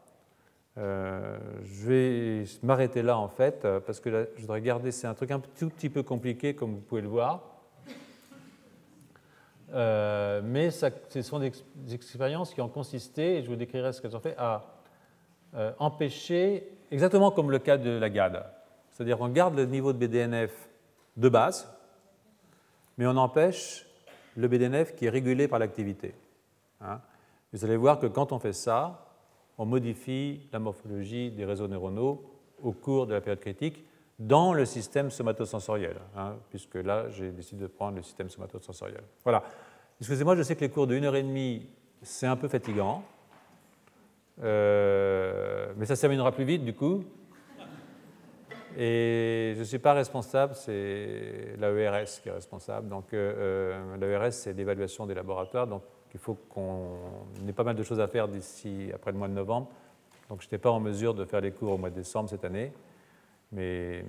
[0.79, 5.13] Euh, je vais m'arrêter là en fait, euh, parce que je voudrais garder, c'est un
[5.13, 7.43] truc un tout petit peu compliqué comme vous pouvez le voir.
[9.75, 11.53] Euh, mais ce sont des,
[11.93, 14.65] expériences qui ont consisté, et je vous décrirai ce qu'elles ont fait, à
[15.79, 18.43] empêcher, exactement comme le cas de la GAD,
[18.91, 20.71] c'est-à-dire qu'on garde le niveau de BDNF
[21.19, 21.71] de base,
[22.97, 23.87] mais on empêche
[24.37, 26.15] le BDNF qui est régulé par l'activité.
[26.81, 27.01] Hein.
[27.53, 29.12] Vous allez voir que quand on fait ça,
[29.63, 32.21] on modifie la morphologie des réseaux neuronaux
[32.61, 33.85] au cours de la période critique
[34.19, 39.03] dans le système somatosensoriel, hein, puisque là, j'ai décidé de prendre le système somatosensoriel.
[39.23, 39.45] Voilà.
[40.01, 41.69] Excusez-moi, je sais que les cours de 1 heure et demie,
[42.03, 43.05] c'est un peu fatigant,
[44.43, 47.05] euh, mais ça terminera plus vite du coup.
[48.77, 52.89] Et je ne suis pas responsable, c'est l'AERS qui est responsable.
[52.89, 55.69] Donc euh, euh l'AERS, c'est l'évaluation des laboratoires.
[55.69, 55.83] Donc
[56.15, 56.99] il faut qu'on
[57.49, 59.69] ait pas mal de choses à faire d'ici après le mois de novembre.
[60.29, 62.45] Donc je n'étais pas en mesure de faire les cours au mois de décembre cette
[62.45, 62.73] année.
[63.51, 64.05] Mais